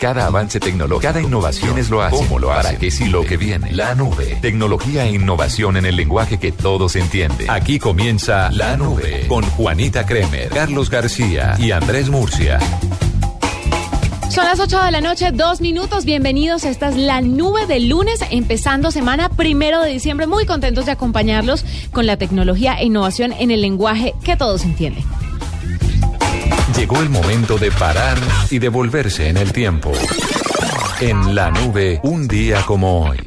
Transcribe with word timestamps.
Cada 0.00 0.24
avance 0.24 0.58
tecnológico, 0.58 1.12
cada 1.12 1.20
innovación 1.20 1.76
es 1.76 1.90
lo 1.90 2.00
hace. 2.00 2.16
¿Cómo 2.16 2.38
lo 2.38 2.50
hace? 2.50 2.68
¿Para 2.68 2.78
qué 2.78 2.90
si 2.90 3.04
lo 3.08 3.22
que 3.22 3.36
viene? 3.36 3.70
La 3.72 3.94
nube. 3.94 4.38
Tecnología 4.40 5.04
e 5.04 5.12
innovación 5.12 5.76
en 5.76 5.84
el 5.84 5.94
lenguaje 5.94 6.38
que 6.38 6.52
todos 6.52 6.96
entienden. 6.96 7.50
Aquí 7.50 7.78
comienza 7.78 8.50
La 8.50 8.78
Nube 8.78 9.26
con 9.28 9.44
Juanita 9.44 10.06
Kremer, 10.06 10.48
Carlos 10.48 10.88
García 10.88 11.54
y 11.58 11.72
Andrés 11.72 12.08
Murcia. 12.08 12.58
Son 14.30 14.46
las 14.46 14.58
8 14.58 14.84
de 14.84 14.90
la 14.90 15.02
noche, 15.02 15.32
dos 15.32 15.60
minutos. 15.60 16.06
Bienvenidos. 16.06 16.64
Esta 16.64 16.88
es 16.88 16.96
la 16.96 17.20
nube 17.20 17.66
del 17.66 17.90
lunes, 17.90 18.20
empezando 18.30 18.90
semana 18.90 19.28
primero 19.28 19.82
de 19.82 19.90
diciembre. 19.90 20.26
Muy 20.26 20.46
contentos 20.46 20.86
de 20.86 20.92
acompañarlos 20.92 21.62
con 21.92 22.06
la 22.06 22.16
tecnología 22.16 22.72
e 22.80 22.86
innovación 22.86 23.32
en 23.32 23.50
el 23.50 23.60
lenguaje 23.60 24.14
que 24.24 24.38
todos 24.38 24.64
entienden. 24.64 25.04
Llegó 26.76 27.00
el 27.00 27.10
momento 27.10 27.58
de 27.58 27.70
parar 27.72 28.18
y 28.50 28.58
devolverse 28.58 29.28
en 29.28 29.36
el 29.36 29.52
tiempo. 29.52 29.92
En 31.00 31.34
la 31.34 31.50
nube, 31.50 32.00
un 32.02 32.26
día 32.28 32.62
como 32.66 33.06
hoy. 33.08 33.18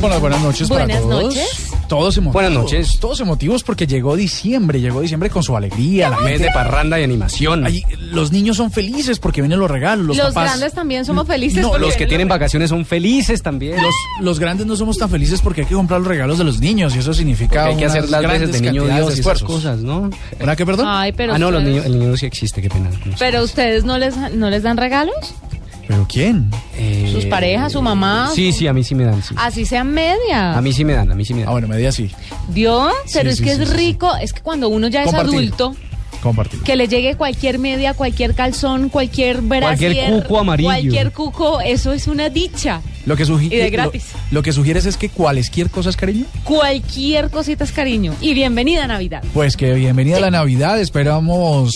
Buenas, 0.00 0.20
buenas 0.20 0.40
noches 0.40 0.68
Buenas 0.68 0.88
para 0.88 1.00
todos. 1.00 1.24
noches. 1.24 1.69
Todos 1.90 2.16
emotivos. 2.18 2.34
Buenas 2.34 2.52
noches. 2.52 3.00
Todos 3.00 3.18
emotivos 3.18 3.64
porque 3.64 3.84
llegó 3.84 4.14
diciembre, 4.14 4.80
llegó 4.80 5.00
diciembre 5.00 5.28
con 5.28 5.42
su 5.42 5.56
alegría. 5.56 6.08
La 6.08 6.18
Mes 6.18 6.34
gente, 6.34 6.44
de 6.44 6.50
parranda 6.52 7.00
y 7.00 7.02
animación. 7.02 7.66
Ahí, 7.66 7.82
los 8.12 8.30
niños 8.30 8.58
son 8.58 8.70
felices 8.70 9.18
porque 9.18 9.40
vienen 9.40 9.58
los 9.58 9.68
regalos. 9.68 10.06
Los, 10.06 10.16
Los, 10.16 10.26
papás, 10.28 10.50
grandes 10.50 10.72
también 10.72 11.04
somos 11.04 11.26
felices. 11.26 11.60
No, 11.60 11.70
porque 11.70 11.86
los 11.86 11.96
que 11.96 12.06
tienen 12.06 12.28
vacaciones 12.28 12.70
son 12.70 12.86
felices 12.86 13.42
también. 13.42 13.82
los, 13.82 13.92
los 14.20 14.38
grandes 14.38 14.68
no 14.68 14.76
somos 14.76 14.98
tan 14.98 15.10
felices 15.10 15.42
porque 15.42 15.62
hay 15.62 15.66
que 15.66 15.74
comprar 15.74 15.98
los 15.98 16.06
regalos 16.06 16.38
de 16.38 16.44
los 16.44 16.60
niños 16.60 16.94
y 16.94 17.00
eso 17.00 17.12
significa 17.12 17.64
hay 17.64 17.76
que 17.76 17.86
hacer 17.86 18.08
las 18.08 18.22
veces 18.22 18.38
grandes 18.38 18.62
de 18.62 18.70
niño 18.70 18.84
Dios 18.84 19.16
y 19.16 19.20
esas 19.22 19.42
cosas, 19.42 19.80
¿no? 19.80 20.10
¿Verdad 20.38 20.56
que 20.56 20.64
perdón? 20.64 20.86
Ay, 20.88 21.10
pero 21.10 21.34
ah, 21.34 21.38
no, 21.40 21.50
los 21.50 21.64
niños, 21.64 21.86
el 21.86 21.98
niño 21.98 22.16
sí 22.16 22.24
existe, 22.24 22.62
qué 22.62 22.70
pena. 22.70 22.88
Pero 23.18 23.42
ustedes 23.42 23.82
no 23.82 23.98
les, 23.98 24.16
no 24.16 24.48
les 24.48 24.62
dan 24.62 24.76
regalos? 24.76 25.34
¿Pero 25.90 26.06
quién? 26.08 26.48
Eh, 26.76 27.10
¿Sus 27.12 27.24
parejas, 27.26 27.72
su 27.72 27.82
mamá? 27.82 28.30
Sí, 28.32 28.52
sí, 28.52 28.68
a 28.68 28.72
mí 28.72 28.84
sí 28.84 28.94
me 28.94 29.02
dan, 29.04 29.20
sí. 29.24 29.34
Así 29.36 29.66
sean 29.66 29.90
media. 29.92 30.56
A 30.56 30.62
mí 30.62 30.72
sí 30.72 30.84
me 30.84 30.92
dan, 30.92 31.10
a 31.10 31.16
mí 31.16 31.24
sí 31.24 31.34
me 31.34 31.40
dan. 31.40 31.48
Ah, 31.48 31.52
bueno, 31.52 31.66
media 31.66 31.90
sí. 31.90 32.08
¿Vio? 32.48 32.90
Pero 33.12 33.24
Sí, 33.24 33.32
es 33.32 33.36
sí, 33.38 33.44
que 33.44 33.56
sí, 33.56 33.62
es 33.62 33.70
rico. 33.74 34.14
Es 34.22 34.32
que 34.32 34.40
cuando 34.40 34.68
uno 34.68 34.86
ya 34.86 35.02
es 35.02 35.12
adulto, 35.12 35.74
Compartir. 36.22 36.60
que 36.62 36.76
le 36.76 36.86
llegue 36.86 37.16
cualquier 37.16 37.58
media, 37.58 37.94
cualquier 37.94 38.34
calzón, 38.36 38.88
cualquier 38.88 39.40
brasier, 39.40 39.92
Cualquier 39.94 40.22
cuco 40.22 40.38
amarillo. 40.38 40.68
Cualquier 40.68 41.10
cuco, 41.12 41.60
eso 41.60 41.92
es 41.92 42.06
una 42.06 42.28
dicha. 42.28 42.82
Lo 43.06 43.16
que, 43.16 43.22
Y 43.22 43.48
de 43.48 43.64
lo- 43.64 43.70
gratis. 43.70 44.04
Lo, 44.30 44.42
que 44.42 44.52
sugieres 44.52 44.84
es 44.86 44.96
que 44.96 45.08
cualesquier 45.08 45.70
cosa 45.70 45.90
es 45.90 45.96
cariño. 45.96 46.26
Cualquier 46.44 47.30
cosita 47.30 47.64
es 47.64 47.72
cariño. 47.72 48.14
Y 48.20 48.34
bienvenida 48.34 48.84
a 48.84 48.86
Navidad. 48.86 49.22
Pues 49.32 49.56
que 49.56 49.72
bienvenida 49.74 50.18
a 50.18 50.20
la 50.20 50.30
Navidad. 50.30 50.78
Esperamos 50.78 51.74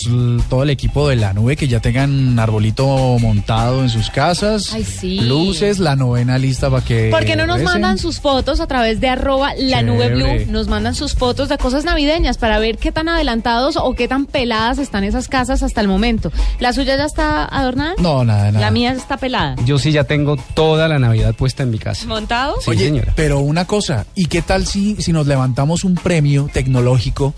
todo 0.49 0.63
el 0.63 0.69
equipo 0.69 1.09
de 1.09 1.15
la 1.15 1.33
nube 1.33 1.55
que 1.55 1.67
ya 1.67 1.79
tengan 1.79 2.37
arbolito 2.37 2.85
montado 3.19 3.81
en 3.81 3.89
sus 3.89 4.09
casas. 4.09 4.71
Ay, 4.73 4.83
sí. 4.83 5.21
Luces, 5.21 5.79
la 5.79 5.95
novena 5.95 6.37
lista 6.37 6.69
para 6.69 6.83
que. 6.85 7.09
¿Por 7.09 7.25
qué 7.25 7.35
no 7.35 7.47
nos 7.47 7.57
recen. 7.57 7.73
mandan 7.73 7.97
sus 7.97 8.19
fotos 8.19 8.59
a 8.59 8.67
través 8.67 8.99
de 9.01 9.09
arroba 9.09 9.53
la 9.57 9.81
nube 9.81 10.09
blue? 10.13 10.51
Nos 10.51 10.67
mandan 10.67 10.93
sus 10.93 11.15
fotos 11.15 11.49
de 11.49 11.57
cosas 11.57 11.85
navideñas 11.85 12.37
para 12.37 12.59
ver 12.59 12.77
qué 12.77 12.91
tan 12.91 13.09
adelantados 13.09 13.77
o 13.77 13.93
qué 13.93 14.07
tan 14.07 14.25
peladas 14.27 14.77
están 14.77 15.03
esas 15.03 15.27
casas 15.27 15.63
hasta 15.63 15.81
el 15.81 15.87
momento. 15.87 16.31
¿La 16.59 16.71
suya 16.73 16.97
ya 16.97 17.05
está 17.05 17.45
adornada? 17.45 17.95
No, 17.97 18.23
nada, 18.23 18.51
nada. 18.51 18.59
La 18.59 18.71
mía 18.71 18.91
está 18.91 19.17
pelada. 19.17 19.55
Yo 19.65 19.79
sí 19.79 19.91
ya 19.91 20.03
tengo 20.03 20.37
toda 20.53 20.87
la 20.87 20.99
Navidad 20.99 21.14
puesta 21.37 21.63
en 21.63 21.71
mi 21.71 21.77
casa. 21.79 22.05
¿Montado? 22.07 22.55
Sí, 22.61 22.69
Oye, 22.71 22.85
señora. 22.85 23.13
pero 23.15 23.39
una 23.39 23.65
cosa, 23.65 24.05
¿y 24.15 24.25
qué 24.27 24.41
tal 24.41 24.65
si, 24.65 24.95
si 25.01 25.11
nos 25.13 25.27
levantamos 25.27 25.83
un 25.83 25.95
premio 25.95 26.49
tecnológico 26.51 27.33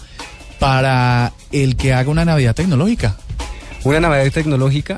para 0.60 1.34
el 1.52 1.76
que 1.76 1.94
haga 1.94 2.10
una 2.10 2.26
Navidad 2.26 2.56
tecnológica? 2.56 3.16
Una 3.84 4.00
Navidad 4.00 4.32
tecnológica. 4.32 4.98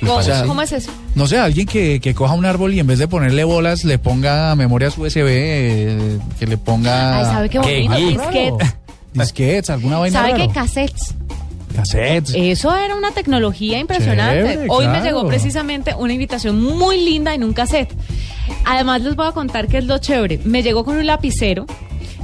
¿Cómo, 0.00 0.62
es 0.62 0.72
eso? 0.72 0.92
No 1.14 1.26
sé, 1.26 1.38
alguien 1.38 1.66
que, 1.66 2.00
que 2.00 2.14
coja 2.14 2.34
un 2.34 2.44
árbol 2.44 2.74
y 2.74 2.80
en 2.80 2.86
vez 2.86 2.98
de 2.98 3.08
ponerle 3.08 3.44
bolas 3.44 3.84
le 3.84 3.98
ponga 3.98 4.54
memorias 4.54 4.98
USB, 4.98 5.24
eh, 5.26 6.18
que 6.38 6.46
le 6.46 6.58
ponga 6.58 7.20
Ay, 7.20 7.24
¿sabe 7.24 7.48
qué 7.48 7.58
bonito? 7.58 7.94
geek. 7.96 8.18
Disquetes. 8.20 8.74
disquetes, 9.14 9.70
alguna 9.70 9.98
vaina 9.98 10.20
¿Sabe 10.20 10.34
qué 10.34 10.52
cassettes? 10.52 11.14
Cassettes. 11.74 12.32
Eso 12.34 12.74
era 12.74 12.94
una 12.94 13.10
tecnología 13.10 13.78
impresionante. 13.78 14.52
Chévere, 14.52 14.66
Hoy 14.68 14.88
me 14.88 15.02
llegó 15.02 15.26
precisamente 15.26 15.94
una 15.94 16.12
invitación 16.12 16.62
muy 16.62 17.04
linda 17.04 17.34
en 17.34 17.44
un 17.44 17.52
cassette. 17.52 17.92
Además 18.64 19.02
les 19.02 19.16
voy 19.16 19.26
a 19.26 19.32
contar 19.32 19.68
qué 19.68 19.78
es 19.78 19.84
lo 19.84 19.98
chévere. 19.98 20.40
Me 20.44 20.62
llegó 20.62 20.84
con 20.84 20.96
un 20.96 21.06
lapicero. 21.06 21.66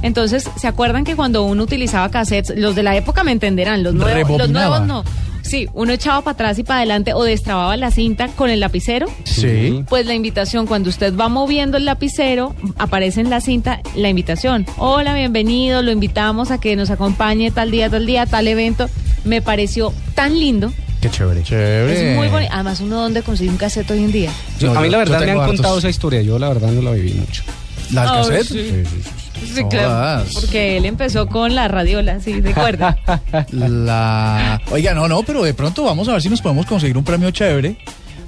Entonces, 0.01 0.49
¿se 0.55 0.67
acuerdan 0.67 1.03
que 1.03 1.15
cuando 1.15 1.43
uno 1.43 1.63
utilizaba 1.63 2.09
cassettes, 2.09 2.57
los 2.57 2.75
de 2.75 2.83
la 2.83 2.95
época 2.95 3.23
me 3.23 3.31
entenderán, 3.31 3.83
los 3.83 3.93
nuevos, 3.93 4.37
los 4.37 4.49
nuevos 4.49 4.81
no. 4.87 5.03
Sí, 5.41 5.67
uno 5.73 5.91
echaba 5.91 6.21
para 6.21 6.33
atrás 6.33 6.59
y 6.59 6.63
para 6.63 6.77
adelante 6.79 7.13
o 7.13 7.23
destrababa 7.23 7.75
la 7.75 7.91
cinta 7.91 8.27
con 8.29 8.49
el 8.49 8.59
lapicero. 8.59 9.07
Sí. 9.25 9.83
Pues 9.89 10.05
la 10.05 10.13
invitación, 10.13 10.67
cuando 10.67 10.89
usted 10.89 11.15
va 11.15 11.29
moviendo 11.29 11.77
el 11.77 11.85
lapicero, 11.85 12.55
aparece 12.77 13.21
en 13.21 13.29
la 13.29 13.41
cinta 13.41 13.81
la 13.95 14.09
invitación. 14.09 14.65
Hola, 14.77 15.13
bienvenido, 15.13 15.81
lo 15.81 15.91
invitamos 15.91 16.51
a 16.51 16.59
que 16.59 16.75
nos 16.75 16.89
acompañe 16.89 17.51
tal 17.51 17.71
día, 17.71 17.89
tal 17.89 18.05
día, 18.05 18.25
tal 18.25 18.47
evento. 18.47 18.87
Me 19.23 19.41
pareció 19.41 19.93
tan 20.15 20.37
lindo. 20.39 20.71
Qué 21.01 21.09
chévere. 21.09 21.41
Chévere. 21.43 22.11
Es 22.11 22.17
muy 22.17 22.27
bonito. 22.27 22.51
Además, 22.53 22.79
uno 22.79 23.01
donde 23.01 23.21
consigue 23.23 23.49
un 23.49 23.57
cassette 23.57 23.89
hoy 23.91 24.03
en 24.03 24.11
día. 24.11 24.31
Yo- 24.59 24.73
No, 24.73 24.79
a 24.79 24.81
mí 24.83 24.87
yo- 24.87 24.91
la 24.93 24.97
verdad 24.99 25.19
me 25.19 25.31
han 25.31 25.37
hartos. 25.39 25.47
contado 25.55 25.77
esa 25.79 25.89
historia, 25.89 26.21
yo 26.21 26.37
la 26.39 26.49
verdad 26.49 26.69
no 26.71 26.81
la 26.81 26.91
viví 26.91 27.13
mucho. 27.13 27.43
¿Las 27.91 28.07
Ah, 28.07 28.13
cassettes? 28.17 28.47
sí. 28.47 28.53
Sí, 28.53 28.83
sí, 28.85 29.01
sí. 29.03 29.53
Sí, 29.55 29.63
Todas. 29.69 30.33
Porque 30.35 30.77
él 30.77 30.85
empezó 30.85 31.27
con 31.27 31.55
la 31.55 31.67
radiola, 31.67 32.19
sí, 32.19 32.39
recuerda. 32.41 32.99
La... 33.51 34.61
Oiga, 34.71 34.93
no, 34.93 35.07
no, 35.07 35.23
pero 35.23 35.43
de 35.43 35.53
pronto 35.53 35.83
vamos 35.83 36.07
a 36.07 36.13
ver 36.13 36.21
si 36.21 36.29
nos 36.29 36.41
podemos 36.41 36.65
conseguir 36.67 36.95
un 36.97 37.03
premio 37.03 37.31
chévere 37.31 37.77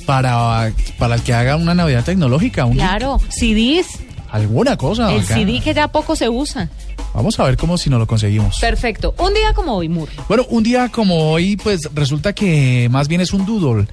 para, 0.06 0.72
para 0.98 1.16
el 1.16 1.22
que 1.22 1.34
haga 1.34 1.56
una 1.56 1.74
Navidad 1.76 2.04
tecnológica. 2.04 2.66
un- 2.66 2.74
claro, 2.76 3.20
CDs. 3.30 4.00
Alguna 4.34 4.76
cosa. 4.78 5.14
El 5.14 5.22
bacana. 5.22 5.40
CD 5.40 5.62
que 5.62 5.76
ya 5.76 5.88
poco 5.88 6.16
se 6.16 6.28
usa. 6.28 6.68
Vamos 7.14 7.40
a 7.40 7.44
ver 7.44 7.56
cómo 7.56 7.78
si 7.78 7.92
no 7.92 8.00
lo 8.00 8.08
conseguimos. 8.08 8.60
Perfecto. 8.60 9.14
Un 9.20 9.32
día 9.36 9.54
como 9.54 9.76
hoy, 9.76 9.90
Mur. 9.90 10.10
Bueno, 10.28 10.48
un 10.50 10.64
día 10.64 10.90
como 10.90 11.32
hoy, 11.32 11.56
pues 11.56 11.88
resulta 11.94 12.34
que 12.34 12.88
más 12.90 13.08
bien 13.08 13.22
es 13.22 13.32
un 13.32 13.46
doodle. 13.46 13.88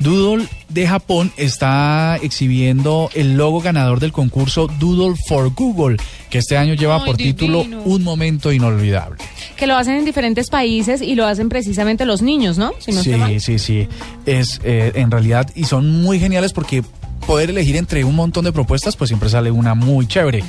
Doodle 0.00 0.48
de 0.68 0.88
Japón 0.88 1.32
está 1.36 2.18
exhibiendo 2.20 3.08
el 3.14 3.36
logo 3.36 3.60
ganador 3.60 4.00
del 4.00 4.10
concurso 4.10 4.66
Doodle 4.80 5.14
for 5.28 5.54
Google, 5.54 5.98
que 6.28 6.38
este 6.38 6.56
año 6.56 6.74
lleva 6.74 6.96
Ay, 6.96 7.02
por 7.06 7.16
título. 7.16 7.60
Un 7.60 8.02
momento 8.02 8.50
inolvidable. 8.50 9.18
Que 9.54 9.68
lo 9.68 9.76
hacen 9.76 9.94
en 9.94 10.04
diferentes 10.04 10.50
países 10.50 11.02
y 11.02 11.14
lo 11.14 11.24
hacen 11.24 11.48
precisamente 11.48 12.04
los 12.04 12.20
niños, 12.20 12.58
¿no? 12.58 12.72
Si 12.80 12.92
sí, 12.92 13.38
sí, 13.38 13.58
sí. 13.60 13.88
Es 14.26 14.60
eh, 14.64 14.90
en 14.96 15.12
realidad 15.12 15.48
y 15.54 15.66
son 15.66 16.02
muy 16.02 16.18
geniales 16.18 16.52
porque 16.52 16.82
poder 17.26 17.50
elegir 17.50 17.76
entre 17.76 18.04
un 18.04 18.14
montón 18.14 18.44
de 18.44 18.52
propuestas, 18.52 18.96
pues 18.96 19.08
siempre 19.08 19.28
sale 19.28 19.50
una 19.50 19.74
muy 19.74 20.06
chévere. 20.06 20.42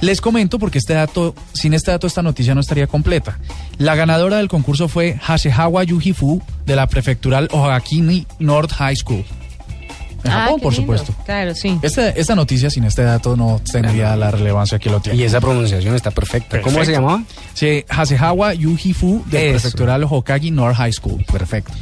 Les 0.00 0.20
comento 0.20 0.58
porque 0.58 0.78
este 0.78 0.94
dato, 0.94 1.34
sin 1.52 1.74
este 1.74 1.90
dato 1.90 2.06
esta 2.06 2.22
noticia 2.22 2.54
no 2.54 2.60
estaría 2.60 2.86
completa. 2.86 3.38
La 3.78 3.94
ganadora 3.94 4.38
del 4.38 4.48
concurso 4.48 4.88
fue 4.88 5.18
Hasehawa 5.26 5.84
Yuhifu 5.84 6.40
de 6.64 6.76
la 6.76 6.86
prefectural 6.86 7.48
Ohakini 7.52 8.26
North 8.38 8.72
High 8.72 8.96
School. 8.96 9.24
En 10.22 10.30
Ah, 10.30 10.42
Japón, 10.44 10.60
por 10.60 10.72
lindo. 10.74 10.96
supuesto. 10.98 11.14
Claro, 11.24 11.54
sí. 11.54 11.78
Esta, 11.80 12.10
esta 12.10 12.34
noticia 12.34 12.68
sin 12.68 12.84
este 12.84 13.02
dato 13.02 13.36
no 13.36 13.58
tendría 13.72 14.14
la 14.16 14.30
relevancia 14.30 14.78
que 14.78 14.90
lo 14.90 15.00
tiene. 15.00 15.18
Y 15.18 15.22
esa 15.24 15.40
pronunciación 15.40 15.94
está 15.94 16.10
perfecta. 16.10 16.60
¿Cómo 16.60 16.84
se 16.84 16.92
llamaba? 16.92 17.22
Sí, 17.54 17.84
Hasehawa 17.88 18.52
Yuhifu 18.52 19.24
de 19.30 19.46
la 19.46 19.50
prefectural 19.52 20.04
Hokage 20.08 20.50
North 20.50 20.76
High 20.76 20.92
School. 20.92 21.24
Perfecto. 21.30 21.72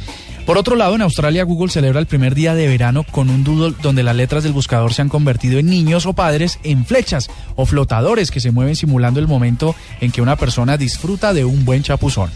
Por 0.49 0.57
otro 0.57 0.75
lado, 0.75 0.95
en 0.95 1.03
Australia, 1.03 1.43
Google 1.43 1.69
celebra 1.69 1.99
el 1.99 2.07
primer 2.07 2.33
día 2.33 2.55
de 2.55 2.67
verano 2.67 3.03
con 3.03 3.29
un 3.29 3.43
doodle 3.43 3.75
donde 3.83 4.01
las 4.01 4.15
letras 4.15 4.41
del 4.41 4.51
buscador 4.51 4.95
se 4.95 5.03
han 5.03 5.07
convertido 5.07 5.59
en 5.59 5.67
niños 5.67 6.07
o 6.07 6.13
padres 6.13 6.57
en 6.63 6.87
flechas 6.87 7.29
o 7.55 7.67
flotadores 7.67 8.31
que 8.31 8.39
se 8.39 8.49
mueven 8.49 8.75
simulando 8.75 9.19
el 9.19 9.27
momento 9.27 9.75
en 10.01 10.11
que 10.11 10.23
una 10.23 10.37
persona 10.37 10.75
disfruta 10.75 11.35
de 11.35 11.45
un 11.45 11.65
buen 11.65 11.83
chapuzón. 11.83 12.31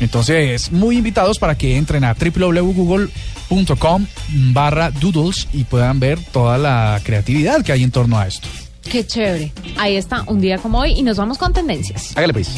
Entonces, 0.00 0.72
muy 0.72 0.96
invitados 0.96 1.38
para 1.38 1.58
que 1.58 1.76
entren 1.76 2.02
a 2.02 2.14
www.google.com 2.14 4.06
barra 4.54 4.90
doodles 4.90 5.48
y 5.52 5.64
puedan 5.64 6.00
ver 6.00 6.18
toda 6.32 6.56
la 6.56 6.98
creatividad 7.04 7.62
que 7.62 7.72
hay 7.72 7.82
en 7.82 7.90
torno 7.90 8.18
a 8.18 8.26
esto. 8.26 8.48
Qué 8.80 9.06
chévere. 9.06 9.52
Ahí 9.76 9.96
está, 9.96 10.22
un 10.28 10.40
día 10.40 10.56
como 10.56 10.78
hoy 10.78 10.92
y 10.92 11.02
nos 11.02 11.18
vamos 11.18 11.36
con 11.36 11.52
tendencias. 11.52 12.16
Hágale 12.16 12.32
pues. 12.32 12.48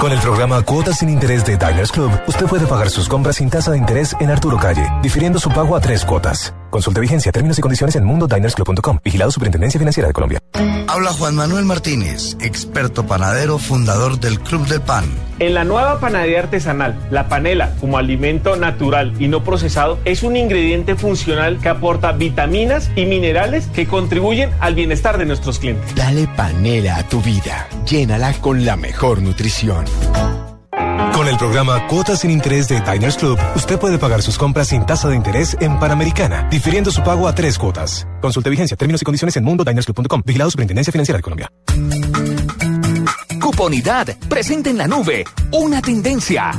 Con 0.00 0.12
el 0.12 0.20
programa 0.20 0.62
Cuotas 0.62 0.98
sin 0.98 1.08
Interés 1.08 1.44
de 1.44 1.56
Diners 1.56 1.90
Club, 1.90 2.12
usted 2.28 2.46
puede 2.46 2.66
pagar 2.66 2.88
sus 2.88 3.08
compras 3.08 3.36
sin 3.36 3.50
tasa 3.50 3.72
de 3.72 3.78
interés 3.78 4.14
en 4.20 4.30
Arturo 4.30 4.56
Calle, 4.56 4.88
difiriendo 5.02 5.40
su 5.40 5.50
pago 5.50 5.74
a 5.74 5.80
tres 5.80 6.04
cuotas. 6.04 6.54
Consulte 6.70 7.00
vigencia, 7.00 7.32
términos 7.32 7.58
y 7.58 7.62
condiciones 7.62 7.96
en 7.96 8.04
mundodinersclub.com. 8.04 8.98
Vigilado 9.04 9.30
Superintendencia 9.30 9.78
Financiera 9.78 10.08
de 10.08 10.12
Colombia. 10.12 10.38
Habla 10.88 11.12
Juan 11.12 11.34
Manuel 11.34 11.64
Martínez, 11.64 12.36
experto 12.40 13.06
panadero, 13.06 13.58
fundador 13.58 14.18
del 14.18 14.40
Club 14.40 14.66
del 14.66 14.80
Pan. 14.80 15.04
En 15.38 15.54
la 15.54 15.64
nueva 15.64 16.00
panadería 16.00 16.40
artesanal, 16.40 16.98
la 17.10 17.28
panela, 17.28 17.74
como 17.78 17.98
alimento 17.98 18.56
natural 18.56 19.12
y 19.20 19.28
no 19.28 19.44
procesado, 19.44 19.98
es 20.04 20.22
un 20.22 20.36
ingrediente 20.36 20.96
funcional 20.96 21.58
que 21.60 21.68
aporta 21.68 22.12
vitaminas 22.12 22.90
y 22.96 23.04
minerales 23.04 23.66
que 23.66 23.86
contribuyen 23.86 24.50
al 24.60 24.74
bienestar 24.74 25.18
de 25.18 25.26
nuestros 25.26 25.58
clientes. 25.58 25.94
Dale 25.94 26.26
panela 26.36 26.96
a 26.96 27.02
tu 27.06 27.20
vida. 27.20 27.68
Llénala 27.86 28.32
con 28.40 28.64
la 28.64 28.76
mejor 28.76 29.20
nutrición. 29.20 29.84
Con 31.14 31.26
el 31.26 31.36
programa 31.36 31.86
Cuotas 31.88 32.20
sin 32.20 32.30
Interés 32.30 32.68
de 32.68 32.80
Diners 32.80 33.16
Club, 33.16 33.38
usted 33.56 33.78
puede 33.78 33.98
pagar 33.98 34.22
sus 34.22 34.38
compras 34.38 34.68
sin 34.68 34.86
tasa 34.86 35.08
de 35.08 35.16
interés 35.16 35.56
en 35.60 35.78
Panamericana, 35.78 36.48
difiriendo 36.50 36.90
su 36.90 37.02
pago 37.02 37.26
a 37.26 37.34
tres 37.34 37.58
cuotas. 37.58 38.06
Consulte 38.20 38.50
vigencia, 38.50 38.76
términos 38.76 39.02
y 39.02 39.04
condiciones 39.04 39.36
en 39.36 39.44
mundodinersclub.com. 39.44 40.22
Vigilado 40.24 40.50
Superintendencia 40.50 40.92
Financiera 40.92 41.18
de 41.18 41.22
Colombia. 41.22 41.50
Cuponidad, 43.40 44.16
presente 44.28 44.70
en 44.70 44.78
la 44.78 44.86
nube, 44.86 45.24
una 45.52 45.82
tendencia. 45.82 46.52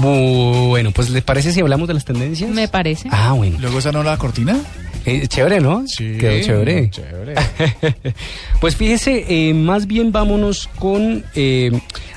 Bueno, 0.00 0.92
pues 0.92 1.10
¿les 1.10 1.22
parece 1.22 1.52
si 1.52 1.60
hablamos 1.60 1.86
de 1.86 1.94
las 1.94 2.04
tendencias? 2.04 2.50
Me 2.50 2.68
parece. 2.68 3.08
Ah, 3.12 3.32
bueno. 3.32 3.58
Luego 3.60 3.80
esa 3.80 3.92
no 3.92 4.02
la 4.02 4.16
cortina. 4.16 4.56
Eh, 5.06 5.26
chévere, 5.28 5.60
¿no? 5.60 5.84
Sí, 5.86 6.16
Quedó 6.18 6.40
chévere. 6.42 6.90
chévere. 6.92 7.34
pues 8.60 8.76
fíjese, 8.76 9.24
eh, 9.28 9.54
más 9.54 9.86
bien 9.86 10.12
vámonos 10.12 10.68
con... 10.78 11.24
eh, 11.34 11.70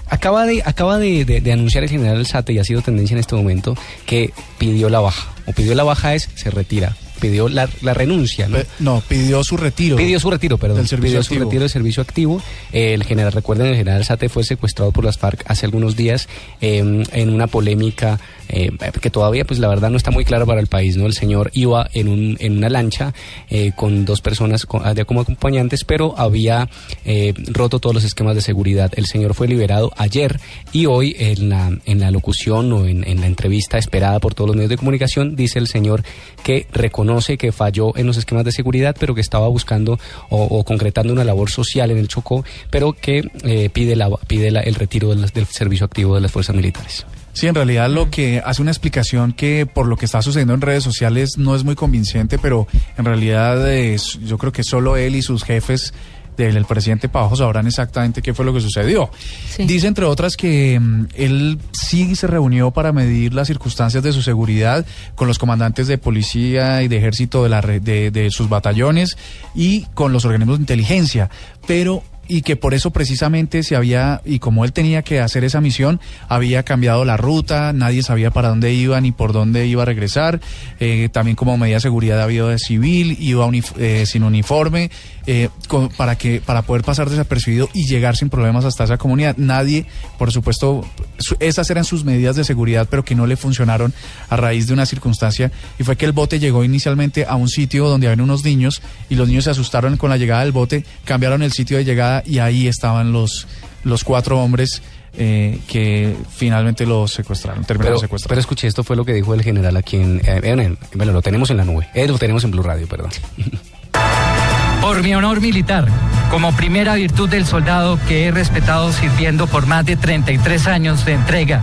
acaba 0.07 0.45
de, 0.45 0.61
acaba 0.65 0.99
de, 0.99 1.25
de- 1.25 1.41
de 1.41 1.51
anunciar 1.51 1.83
el 1.83 1.89
general 1.89 2.25
Sate 2.25 2.53
y 2.53 2.59
ha 2.59 2.63
sido 2.63 2.81
tendencia 2.81 3.13
en 3.15 3.19
este 3.19 3.35
momento 3.35 3.75
que 4.05 4.31
pidió 4.57 4.89
la 4.89 4.99
baja. 4.99 5.31
O 5.45 5.53
pidió 5.53 5.75
la 5.75 5.83
baja 5.83 6.13
es, 6.15 6.29
se 6.35 6.49
retira. 6.51 6.95
Pidió 7.19 7.47
la, 7.47 7.69
la 7.81 7.93
renuncia, 7.93 8.49
¿no? 8.49 8.57
Pe- 8.57 8.65
No, 8.79 9.01
pidió 9.07 9.43
su 9.45 9.55
retiro. 9.55 9.95
Pidió 9.95 10.19
su 10.19 10.29
retiro, 10.29 10.57
perdón. 10.57 10.79
Del 10.79 10.87
servicio 10.89 11.19
pidió 11.21 11.23
su 11.23 11.39
retiro 11.45 11.61
del 11.61 11.69
servicio 11.69 12.03
activo. 12.03 12.41
Eh, 12.73 12.93
el 12.93 13.03
general, 13.05 13.31
recuerden, 13.31 13.67
el 13.67 13.75
general 13.77 14.03
Sate 14.03 14.27
fue 14.27 14.43
secuestrado 14.43 14.91
por 14.91 15.05
las 15.05 15.17
FARC 15.17 15.41
hace 15.47 15.65
algunos 15.65 15.95
días 15.95 16.27
eh, 16.59 16.79
en 17.13 17.29
una 17.29 17.47
polémica 17.47 18.19
eh, 18.49 18.71
que 19.01 19.09
todavía, 19.09 19.45
pues 19.45 19.59
la 19.59 19.67
verdad, 19.67 19.89
no 19.89 19.97
está 19.97 20.11
muy 20.11 20.25
clara 20.25 20.45
para 20.45 20.59
el 20.61 20.67
país, 20.67 20.97
¿no? 20.97 21.05
El 21.05 21.13
señor 21.13 21.49
iba 21.53 21.89
en, 21.93 22.07
un, 22.07 22.37
en 22.39 22.57
una 22.57 22.69
lancha 22.69 23.13
eh, 23.49 23.71
con 23.75 24.05
dos 24.05 24.21
personas 24.21 24.65
con- 24.65 24.93
de- 24.95 25.05
como 25.05 25.21
acompañantes, 25.21 25.83
pero 25.83 26.13
había 26.17 26.69
eh, 27.05 27.33
roto 27.47 27.79
todos 27.79 27.93
los 27.95 28.03
esquemas 28.03 28.35
de 28.35 28.41
seguridad. 28.41 28.91
El 28.95 29.05
señor 29.05 29.33
fue 29.33 29.47
liberado 29.47 29.91
ayer 29.97 30.39
y 30.71 30.85
hoy 30.85 31.15
en 31.19 31.49
la, 31.49 31.71
en 31.85 31.99
la 31.99 32.11
locución 32.11 32.71
o 32.73 32.85
en, 32.85 33.07
en 33.07 33.21
la 33.21 33.27
entrevista 33.27 33.77
esperada 33.77 34.19
por 34.19 34.33
todos 34.35 34.47
los 34.49 34.55
medios 34.55 34.69
de 34.69 34.77
comunicación, 34.77 35.35
dice 35.35 35.59
el 35.59 35.67
señor 35.67 36.03
que 36.43 36.67
reconoce 36.71 37.37
que 37.37 37.51
falló 37.51 37.95
en 37.97 38.05
los 38.07 38.17
esquemas 38.17 38.45
de 38.45 38.51
seguridad, 38.51 38.95
pero 38.99 39.15
que 39.15 39.21
estaba 39.21 39.47
buscando 39.47 39.99
o, 40.29 40.43
o 40.43 40.63
concretando 40.63 41.13
una 41.13 41.23
labor 41.23 41.49
social 41.49 41.91
en 41.91 41.97
el 41.97 42.07
Chocó, 42.07 42.43
pero 42.69 42.93
que 42.93 43.23
eh, 43.43 43.69
pide, 43.71 43.95
la, 43.95 44.09
pide 44.27 44.51
la- 44.51 44.61
el 44.61 44.75
retiro 44.75 45.09
del, 45.09 45.25
del 45.29 45.45
servicio 45.45 45.85
activo 45.85 46.15
de 46.15 46.21
las 46.21 46.31
fuerzas 46.31 46.55
militares. 46.55 47.05
Sí, 47.33 47.47
en 47.47 47.55
realidad 47.55 47.89
lo 47.89 48.09
que 48.11 48.41
hace 48.45 48.61
una 48.61 48.71
explicación 48.71 49.33
que 49.33 49.65
por 49.65 49.87
lo 49.87 49.97
que 49.97 50.05
está 50.05 50.21
sucediendo 50.21 50.53
en 50.53 50.61
redes 50.61 50.83
sociales 50.83 51.37
no 51.37 51.55
es 51.55 51.63
muy 51.63 51.75
convincente, 51.75 52.37
pero 52.39 52.67
en 52.97 53.05
realidad 53.05 53.71
es- 53.71 54.19
yo 54.23 54.37
creo 54.37 54.51
que 54.51 54.63
solo 54.63 54.97
él 54.97 55.15
y 55.15 55.21
sus 55.23 55.43
jefes 55.43 55.93
del 56.37 56.57
el 56.57 56.65
presidente 56.65 57.09
Pavos 57.09 57.37
sabrán 57.39 57.67
exactamente 57.67 58.23
qué 58.23 58.33
fue 58.33 58.43
lo 58.43 58.53
que 58.55 58.59
sucedió. 58.61 59.11
Sí. 59.49 59.65
Dice 59.65 59.85
entre 59.87 60.05
otras 60.05 60.35
que 60.35 60.79
mm, 60.79 61.05
él 61.15 61.59
sí 61.79 62.15
se 62.15 62.25
reunió 62.25 62.71
para 62.71 62.91
medir 62.91 63.35
las 63.35 63.47
circunstancias 63.47 64.01
de 64.03 64.11
su 64.11 64.23
seguridad 64.23 64.83
con 65.13 65.27
los 65.27 65.37
comandantes 65.37 65.85
de 65.87 65.99
policía 65.99 66.81
y 66.81 66.87
de 66.87 66.97
ejército 66.97 67.43
de, 67.43 67.49
la, 67.49 67.61
re- 67.61 67.79
de, 67.81 68.09
de 68.09 68.31
sus 68.31 68.49
batallones 68.49 69.15
y 69.53 69.81
con 69.93 70.11
los 70.11 70.25
organismos 70.25 70.57
de 70.57 70.63
inteligencia, 70.63 71.29
pero 71.67 72.03
y 72.27 72.41
que 72.41 72.55
por 72.55 72.73
eso 72.73 72.91
precisamente 72.91 73.63
se 73.63 73.75
había, 73.75 74.21
y 74.25 74.39
como 74.39 74.63
él 74.65 74.71
tenía 74.73 75.01
que 75.01 75.19
hacer 75.19 75.43
esa 75.43 75.59
misión, 75.61 75.99
había 76.29 76.63
cambiado 76.63 77.03
la 77.05 77.17
ruta, 77.17 77.73
nadie 77.73 78.01
sabía 78.03 78.31
para 78.31 78.49
dónde 78.49 78.73
iba 78.73 78.99
ni 79.01 79.11
por 79.11 79.33
dónde 79.33 79.67
iba 79.67 79.83
a 79.83 79.85
regresar, 79.85 80.39
eh, 80.79 81.09
también 81.11 81.35
como 81.35 81.57
medida 81.57 81.75
de 81.77 81.81
seguridad 81.81 82.21
había 82.21 82.45
de 82.45 82.59
civil, 82.59 83.17
iba 83.19 83.49
eh, 83.77 84.05
sin 84.07 84.23
uniforme, 84.23 84.89
eh, 85.25 85.49
con- 85.67 85.89
para, 85.89 86.17
que, 86.17 86.41
para 86.41 86.61
poder 86.63 86.83
pasar 86.83 87.09
desapercibido 87.09 87.69
y 87.73 87.85
llegar 87.87 88.15
sin 88.15 88.29
problemas 88.29 88.65
hasta 88.65 88.83
esa 88.85 88.97
comunidad. 88.97 89.35
Nadie, 89.37 89.85
por 90.17 90.31
supuesto, 90.31 90.85
su- 91.17 91.35
esas 91.39 91.69
eran 91.69 91.83
sus 91.85 92.03
medidas 92.05 92.35
de 92.35 92.43
seguridad, 92.43 92.87
pero 92.89 93.03
que 93.05 93.15
no 93.15 93.27
le 93.27 93.35
funcionaron 93.37 93.93
a 94.29 94.35
raíz 94.37 94.67
de 94.67 94.73
una 94.73 94.85
circunstancia, 94.85 95.51
y 95.79 95.83
fue 95.83 95.95
que 95.97 96.05
el 96.05 96.11
bote 96.13 96.39
llegó 96.39 96.63
inicialmente 96.63 97.25
a 97.27 97.35
un 97.35 97.49
sitio 97.49 97.87
donde 97.89 98.07
había 98.07 98.23
unos 98.23 98.43
niños, 98.43 98.81
y 99.09 99.15
los 99.15 99.27
niños 99.27 99.43
se 99.45 99.49
asustaron 99.51 99.97
con 99.97 100.09
la 100.09 100.17
llegada 100.17 100.43
del 100.43 100.51
bote, 100.51 100.83
cambiaron 101.05 101.41
el 101.43 101.51
sitio 101.51 101.77
de 101.77 101.85
llegada 101.85 102.12
y 102.25 102.39
ahí 102.39 102.67
estaban 102.67 103.11
los, 103.13 103.47
los 103.83 104.03
cuatro 104.03 104.39
hombres 104.43 104.81
eh, 105.15 105.59
que 105.67 106.15
finalmente 106.35 106.85
los 106.85 107.11
secuestraron, 107.13 107.63
terminaron 107.65 107.93
Pero, 107.95 107.99
secuestrados. 108.01 108.29
pero 108.29 108.41
escuché, 108.41 108.67
esto 108.67 108.83
fue 108.83 108.95
lo 108.95 109.05
que 109.05 109.13
dijo 109.13 109.33
el 109.33 109.41
general 109.43 109.77
aquí 109.77 109.97
en... 109.97 110.21
eh, 110.25 110.41
en 110.43 110.59
el- 110.59 110.77
bueno, 110.95 111.11
lo 111.13 111.21
tenemos 111.21 111.49
en 111.51 111.57
la 111.57 111.65
nube. 111.65 111.87
Eh, 111.93 112.07
lo 112.07 112.17
tenemos 112.17 112.43
en 112.43 112.51
Blue 112.51 112.63
Radio, 112.63 112.87
perdón. 112.87 113.11
Por 114.81 115.01
mi 115.01 115.15
honor 115.15 115.39
militar, 115.39 115.87
como 116.29 116.51
primera 116.55 116.95
virtud 116.95 117.29
del 117.29 117.45
soldado 117.45 117.97
que 118.07 118.25
he 118.27 118.31
respetado 118.31 118.91
sirviendo 118.91 119.47
por 119.47 119.65
más 119.65 119.85
de 119.85 119.95
33 119.95 120.67
años 120.67 121.05
de 121.05 121.13
entrega 121.13 121.61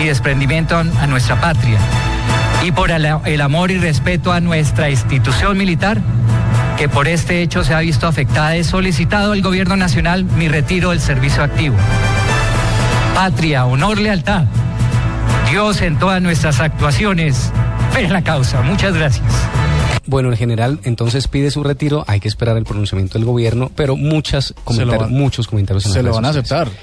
y 0.00 0.06
desprendimiento 0.06 0.74
a, 0.76 0.80
a 0.80 1.06
nuestra 1.06 1.38
patria, 1.40 1.78
y 2.64 2.72
por 2.72 2.90
el, 2.90 3.06
el 3.26 3.40
amor 3.42 3.70
y 3.70 3.78
respeto 3.78 4.32
a 4.32 4.40
nuestra 4.40 4.88
institución 4.90 5.58
militar, 5.58 6.00
que 6.76 6.88
por 6.88 7.08
este 7.08 7.42
hecho 7.42 7.62
se 7.64 7.74
ha 7.74 7.80
visto 7.80 8.06
afectada, 8.06 8.56
he 8.56 8.64
solicitado 8.64 9.32
al 9.32 9.42
Gobierno 9.42 9.76
Nacional 9.76 10.24
mi 10.24 10.48
retiro 10.48 10.90
del 10.90 11.00
servicio 11.00 11.42
activo. 11.42 11.76
Patria, 13.14 13.64
honor, 13.66 13.98
lealtad. 13.98 14.44
Dios 15.50 15.82
en 15.82 15.98
todas 15.98 16.20
nuestras 16.20 16.60
actuaciones. 16.60 17.52
En 17.96 18.12
la 18.12 18.22
causa. 18.22 18.62
Muchas 18.62 18.94
gracias. 18.94 19.24
Bueno, 20.06 20.30
el 20.30 20.36
general 20.36 20.80
entonces 20.82 21.28
pide 21.28 21.50
su 21.50 21.62
retiro, 21.62 22.04
hay 22.06 22.20
que 22.20 22.28
esperar 22.28 22.56
el 22.56 22.64
pronunciamiento 22.64 23.18
del 23.18 23.24
gobierno, 23.24 23.70
pero 23.74 23.96
muchas 23.96 24.52
comentarios, 24.64 25.10
muchos 25.10 25.46
comentarios 25.46 25.86
en 25.86 25.92
se 25.92 26.02
las 26.02 26.06
lo 26.10 26.14
van 26.14 26.24
a 26.26 26.32
sociales. 26.32 26.52
aceptar. 26.52 26.78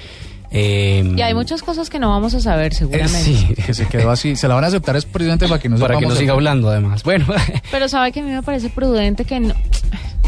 Eh, 0.52 1.14
Y 1.16 1.22
hay 1.22 1.34
muchas 1.34 1.64
cosas 1.64 1.90
que 1.90 1.98
no 1.98 2.10
vamos 2.10 2.34
a 2.34 2.42
saber 2.42 2.74
eh, 2.74 2.76
seguramente. 2.76 3.24
sí, 3.24 3.56
Que 3.56 3.74
se 3.74 3.88
quedó 3.88 4.12
así. 4.12 4.36
Se 4.36 4.48
la 4.48 4.56
van 4.56 4.66
a 4.66 4.68
aceptar 4.68 4.96
es 4.98 5.06
precisamente 5.06 5.48
para 5.48 5.60
que 5.60 5.70
no 5.70 5.78
para 5.78 5.98
que 5.98 6.06
no 6.06 6.16
siga 6.16 6.34
hablando 6.34 6.70
además. 6.70 7.04
Bueno, 7.04 7.26
Pero 7.72 7.88
sabe 7.88 8.12
que 8.12 8.20
a 8.20 8.24
mí 8.24 8.32
me 8.32 8.44
parece 8.44 8.70
prudente 8.70 9.24
que 9.24 9.40
no, 9.40 9.54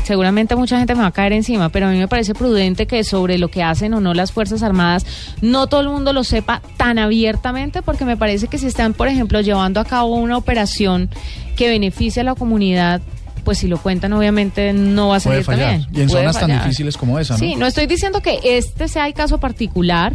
seguramente 0.04 0.56
mucha 0.56 0.78
gente 0.78 0.96
me 0.96 1.02
va 1.02 1.08
a 1.08 1.12
caer 1.12 1.34
encima, 1.34 1.70
pero 1.70 1.88
a 1.88 1.90
mí 1.90 1.98
me 1.98 2.08
parece 2.08 2.34
prudente 2.34 2.88
que 2.88 3.04
sobre 3.04 3.38
lo 3.38 3.50
que 3.50 3.64
hacen 3.64 3.94
o 3.94 4.02
no 4.02 4.14
las 4.14 4.32
Fuerzas 4.32 4.64
Armadas, 4.64 5.06
no 5.42 5.68
todo 5.68 5.82
el 5.82 5.90
mundo 5.90 6.14
lo 6.14 6.24
sepa 6.24 6.62
tan 6.78 7.00
abiertamente, 7.00 7.82
porque 7.82 8.06
me 8.06 8.18
parece 8.18 8.48
que 8.48 8.58
si 8.58 8.68
están, 8.68 8.94
por 8.94 9.08
ejemplo, 9.08 9.42
llevando 9.42 9.80
a 9.80 9.86
cabo 9.86 10.16
una 10.16 10.38
operación 10.38 11.10
que 11.56 11.70
beneficie 11.70 12.22
a 12.22 12.26
la 12.26 12.36
comunidad, 12.36 13.02
pues 13.44 13.58
si 13.60 13.68
lo 13.68 13.78
cuentan, 13.78 14.14
obviamente 14.14 14.74
no 14.74 15.10
va 15.10 15.18
a 15.18 15.20
Puede 15.20 15.44
salir 15.44 15.46
fallar. 15.46 15.70
también. 15.82 15.90
Y 15.94 16.02
en 16.02 16.08
Puede 16.10 16.22
zonas 16.24 16.40
tan 16.40 16.52
difíciles 16.52 16.98
como 16.98 17.20
esa, 17.20 17.34
¿no? 17.34 17.40
Sí, 17.40 17.56
no 17.56 17.66
estoy 17.68 17.86
diciendo 17.88 18.22
que 18.22 18.40
este 18.44 18.88
sea 18.88 19.06
el 19.08 19.14
caso 19.14 19.40
particular, 19.40 20.14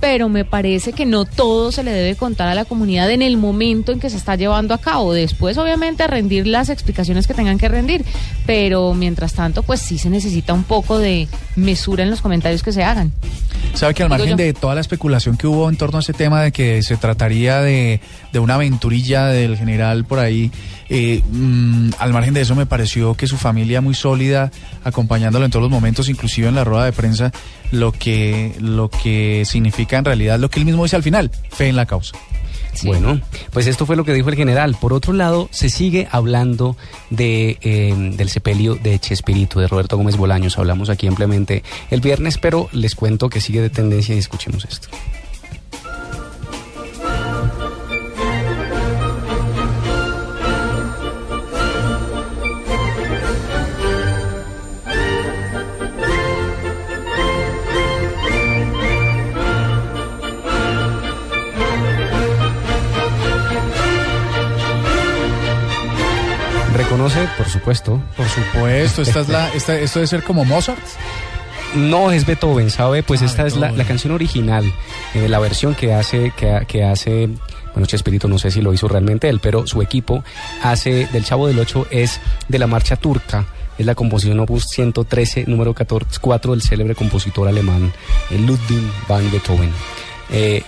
pero 0.00 0.30
me 0.30 0.46
parece 0.46 0.92
que 0.94 1.04
no 1.04 1.26
todo 1.26 1.72
se 1.72 1.82
le 1.82 1.90
debe 1.90 2.16
contar 2.16 2.48
a 2.48 2.54
la 2.54 2.64
comunidad 2.64 3.10
en 3.10 3.20
el 3.20 3.36
momento 3.36 3.92
en 3.92 4.00
que 4.00 4.08
se 4.08 4.16
está 4.16 4.34
llevando 4.34 4.72
a 4.72 4.78
cabo. 4.78 5.12
Después, 5.12 5.58
obviamente, 5.58 6.06
rendir 6.06 6.46
las 6.46 6.70
explicaciones 6.70 7.26
que 7.26 7.34
tengan 7.34 7.58
que 7.58 7.68
rendir, 7.68 8.04
pero 8.46 8.94
mientras 8.94 9.34
tanto, 9.34 9.62
pues 9.62 9.80
sí 9.80 9.98
se 9.98 10.08
necesita 10.08 10.54
un 10.54 10.64
poco 10.64 10.98
de 10.98 11.28
mesura 11.54 12.02
en 12.02 12.08
los 12.10 12.22
comentarios 12.22 12.62
que 12.62 12.72
se 12.72 12.82
hagan. 12.82 13.12
Sabe 13.74 13.92
que 13.92 14.02
al 14.02 14.08
margen 14.08 14.36
de 14.36 14.54
toda 14.54 14.74
la 14.74 14.80
especulación 14.80 15.36
que 15.36 15.46
hubo 15.46 15.68
en 15.68 15.76
torno 15.76 15.98
a 15.98 16.00
ese 16.00 16.14
tema 16.14 16.42
de 16.42 16.50
que 16.50 16.82
se 16.82 16.96
trataría 16.96 17.60
de, 17.60 18.00
de 18.32 18.38
una 18.38 18.54
aventurilla 18.54 19.26
del 19.26 19.58
general 19.58 20.06
por 20.06 20.18
ahí, 20.18 20.50
eh, 20.92 21.22
mm, 21.30 21.90
al 21.98 22.12
margen 22.12 22.34
de 22.34 22.40
eso 22.40 22.56
me 22.56 22.66
pareció 22.66 23.14
que 23.14 23.28
su 23.28 23.36
familia 23.36 23.80
muy 23.80 23.94
sólida, 23.94 24.50
acompañándolo 24.82 25.44
en 25.44 25.50
todos 25.52 25.62
los 25.62 25.70
momentos, 25.70 26.08
inclusive 26.08 26.48
en 26.48 26.56
la 26.56 26.64
rueda 26.64 26.84
de 26.84 26.92
prensa, 26.92 27.32
lo 27.70 27.92
que, 27.92 28.56
lo 28.58 28.90
que 28.90 29.44
significa 29.46 29.98
en 29.98 30.04
realidad 30.04 30.40
lo 30.40 30.50
que 30.50 30.58
él 30.58 30.66
mismo 30.66 30.82
dice 30.82 30.96
al 30.96 31.04
final, 31.04 31.30
fe 31.50 31.68
en 31.68 31.76
la 31.76 31.86
causa. 31.86 32.16
Bueno, 32.84 33.20
pues 33.52 33.66
esto 33.66 33.86
fue 33.86 33.96
lo 33.96 34.04
que 34.04 34.12
dijo 34.14 34.28
el 34.30 34.36
general. 34.36 34.76
Por 34.80 34.92
otro 34.92 35.12
lado, 35.12 35.48
se 35.52 35.70
sigue 35.70 36.08
hablando 36.10 36.76
de, 37.10 37.58
eh, 37.62 37.94
del 38.16 38.28
sepelio 38.28 38.74
de 38.76 38.98
Chespirito, 38.98 39.60
de 39.60 39.68
Roberto 39.68 39.96
Gómez 39.96 40.16
Bolaños. 40.16 40.58
Hablamos 40.58 40.88
aquí 40.88 41.06
ampliamente 41.06 41.62
el 41.90 42.00
viernes, 42.00 42.38
pero 42.38 42.68
les 42.72 42.94
cuento 42.94 43.28
que 43.28 43.40
sigue 43.40 43.60
de 43.60 43.70
tendencia 43.70 44.14
y 44.14 44.18
escuchemos 44.18 44.64
esto. 44.64 44.88
¿Reconoce? 66.90 67.28
Por 67.36 67.48
supuesto. 67.48 68.02
Por 68.16 68.26
supuesto, 68.28 69.02
esta 69.02 69.20
es 69.20 69.28
la, 69.28 69.48
esta, 69.54 69.78
esto 69.78 70.00
debe 70.00 70.08
ser 70.08 70.24
como 70.24 70.44
Mozart. 70.44 70.80
No 71.76 72.10
es 72.10 72.26
Beethoven, 72.26 72.68
¿sabe? 72.68 73.04
Pues 73.04 73.22
Ah, 73.22 73.26
esta 73.26 73.46
es 73.46 73.54
la, 73.54 73.70
la 73.70 73.84
canción 73.84 74.12
original, 74.12 74.64
eh, 75.14 75.28
la 75.28 75.38
versión 75.38 75.76
que 75.76 75.94
hace, 75.94 76.32
que, 76.36 76.64
que 76.66 76.82
hace, 76.82 77.28
bueno, 77.74 77.86
Chespirito 77.86 78.26
no 78.26 78.38
sé 78.38 78.50
si 78.50 78.60
lo 78.60 78.74
hizo 78.74 78.88
realmente 78.88 79.28
él, 79.28 79.38
pero 79.40 79.68
su 79.68 79.80
equipo 79.82 80.24
hace 80.64 81.06
del 81.12 81.24
Chavo 81.24 81.46
del 81.46 81.60
Ocho 81.60 81.86
es 81.92 82.20
de 82.48 82.58
la 82.58 82.66
marcha 82.66 82.96
turca. 82.96 83.46
Es 83.78 83.86
la 83.86 83.94
composición 83.94 84.40
opus 84.40 84.64
113, 84.70 85.44
número 85.46 85.72
14, 85.72 86.18
4 86.20 86.50
del 86.50 86.62
célebre 86.62 86.96
compositor 86.96 87.46
alemán 87.46 87.92
eh, 88.30 88.38
Ludwig 88.38 88.82
van 89.08 89.30
Beethoven. 89.30 89.70
Eh, 90.32 90.64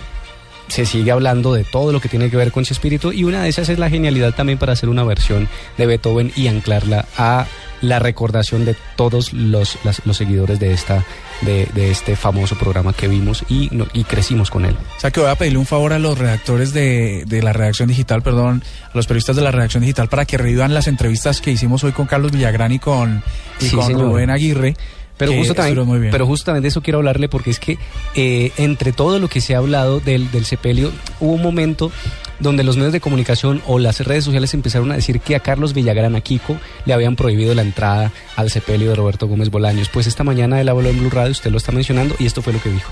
se 0.67 0.85
sigue 0.85 1.11
hablando 1.11 1.53
de 1.53 1.63
todo 1.63 1.91
lo 1.91 1.99
que 1.99 2.09
tiene 2.09 2.29
que 2.29 2.37
ver 2.37 2.51
con 2.51 2.63
Chespirito 2.63 3.11
y 3.13 3.23
una 3.23 3.43
de 3.43 3.49
esas 3.49 3.69
es 3.69 3.77
la 3.79 3.89
genialidad 3.89 4.33
también 4.33 4.57
para 4.57 4.73
hacer 4.73 4.89
una 4.89 5.03
versión 5.03 5.47
de 5.77 5.85
Beethoven 5.85 6.31
y 6.35 6.47
anclarla 6.47 7.05
a 7.17 7.45
la 7.81 7.99
recordación 7.99 8.63
de 8.63 8.75
todos 8.95 9.33
los, 9.33 9.77
las- 9.83 10.01
los 10.05 10.15
seguidores 10.15 10.57
de 10.59 10.71
esta 10.71 11.03
de, 11.41 11.67
de 11.73 11.91
este 11.91 12.15
famoso 12.15 12.55
programa 12.57 12.93
que 12.93 13.09
vimos 13.09 13.43
y, 13.49 13.67
no- 13.73 13.87
y 13.93 14.05
crecimos 14.05 14.49
con 14.49 14.63
él. 14.63 14.75
O 14.97 14.99
sea 15.01 15.11
que 15.11 15.19
voy 15.19 15.29
a 15.29 15.35
pedirle 15.35 15.59
un 15.59 15.65
favor 15.65 15.91
a 15.91 15.99
los 15.99 16.17
redactores 16.17 16.71
de, 16.73 17.23
de 17.27 17.43
la 17.43 17.51
redacción 17.51 17.89
digital, 17.89 18.21
perdón, 18.23 18.63
a 18.85 18.91
los 18.97 19.05
periodistas 19.05 19.35
de 19.35 19.41
la 19.41 19.51
redacción 19.51 19.81
digital 19.81 20.07
para 20.07 20.23
que 20.23 20.37
revivan 20.37 20.73
las 20.73 20.87
entrevistas 20.87 21.41
que 21.41 21.51
hicimos 21.51 21.83
hoy 21.83 21.91
con 21.91 22.07
Carlos 22.07 22.31
Villagrán 22.31 22.71
y 22.71 22.79
con, 22.79 23.21
y 23.59 23.65
Sí, 23.65 23.75
con. 23.75 23.91
Rubén 23.93 24.29
Aguirre. 24.29 24.75
Pero 25.17 25.31
que 25.31 25.37
justo 25.37 25.53
también, 25.53 25.73
estuvieron 25.73 25.87
muy 25.87 25.99
bien. 25.99 26.11
pero 26.11 26.25
justamente 26.25 26.63
de 26.63 26.69
eso 26.69 26.81
quiero 26.81 26.99
hablarle 26.99 27.29
porque 27.29 27.51
es 27.51 27.59
que 27.59 27.77
eh, 28.15 28.51
entre 28.57 28.93
todo 28.93 29.19
lo 29.19 29.27
que 29.27 29.41
se 29.41 29.55
ha 29.55 29.59
hablado 29.59 29.99
del, 29.99 30.31
del 30.31 30.45
sepelio, 30.45 30.91
hubo 31.19 31.33
un 31.33 31.41
momento 31.41 31.91
donde 32.39 32.63
los 32.63 32.77
medios 32.77 32.93
de 32.93 32.99
comunicación 32.99 33.61
o 33.67 33.79
las 33.79 34.05
redes 34.05 34.25
sociales 34.25 34.53
empezaron 34.53 34.91
a 34.91 34.95
decir 34.95 35.19
que 35.19 35.35
a 35.35 35.39
Carlos 35.39 35.73
Villagrán, 35.73 36.15
a 36.15 36.21
Kiko, 36.21 36.57
le 36.85 36.93
habían 36.93 37.15
prohibido 37.15 37.53
la 37.55 37.61
entrada 37.61 38.11
al 38.35 38.49
sepelio 38.49 38.89
de 38.89 38.95
Roberto 38.95 39.27
Gómez 39.27 39.49
Bolaños. 39.49 39.89
Pues 39.89 40.07
esta 40.07 40.23
mañana 40.23 40.59
él 40.59 40.69
habló 40.69 40.89
en 40.89 40.99
Blue 40.99 41.09
Radio, 41.09 41.31
usted 41.31 41.51
lo 41.51 41.57
está 41.57 41.71
mencionando, 41.71 42.15
y 42.19 42.25
esto 42.25 42.41
fue 42.41 42.53
lo 42.53 42.61
que 42.61 42.69
dijo. 42.69 42.91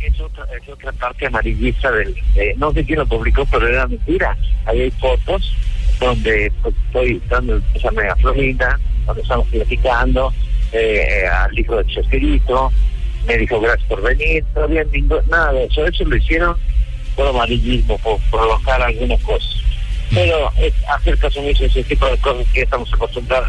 es 0.00 0.20
otra, 0.20 0.46
es 0.56 0.68
otra 0.68 0.92
parte 0.92 1.26
amarillista 1.26 1.90
del... 1.90 2.14
eh, 2.36 2.54
no 2.56 2.72
sé 2.72 2.84
quién 2.84 3.00
lo 3.00 3.06
publicó, 3.06 3.44
pero 3.50 3.68
era 3.68 3.86
mentira. 3.86 4.36
Ahí 4.66 4.82
hay 4.82 4.90
fotos 4.92 5.54
donde 6.00 6.52
pues, 6.62 6.74
estoy 6.86 7.22
dando 7.28 7.56
el 7.56 8.08
a 8.08 8.16
Florinda, 8.16 8.80
donde 9.06 9.22
estamos 9.22 9.46
platicando, 9.48 10.32
eh, 10.74 11.26
al 11.26 11.58
hijo 11.58 11.76
de 11.76 11.86
Chespirito, 11.86 12.70
me 13.26 13.38
dijo 13.38 13.60
gracias 13.60 13.88
por 13.88 14.02
venir, 14.02 14.44
todavía 14.52 14.84
ningún, 14.92 15.18
nada 15.30 15.52
de 15.52 15.64
eso, 15.64 15.86
eso 15.86 16.04
lo 16.04 16.16
hicieron 16.16 16.56
por 17.16 17.28
amarillismo, 17.28 17.96
por 17.98 18.18
provocar 18.30 18.82
algunas 18.82 19.20
cosas. 19.22 19.50
Pero 20.12 20.50
es 20.58 20.72
hacer 20.94 21.16
caso 21.18 21.40
omiso 21.40 21.64
ese 21.64 21.82
tipo 21.84 22.06
de 22.06 22.16
cosas 22.18 22.46
que 22.52 22.62
estamos 22.62 22.92
acostumbrados. 22.92 23.48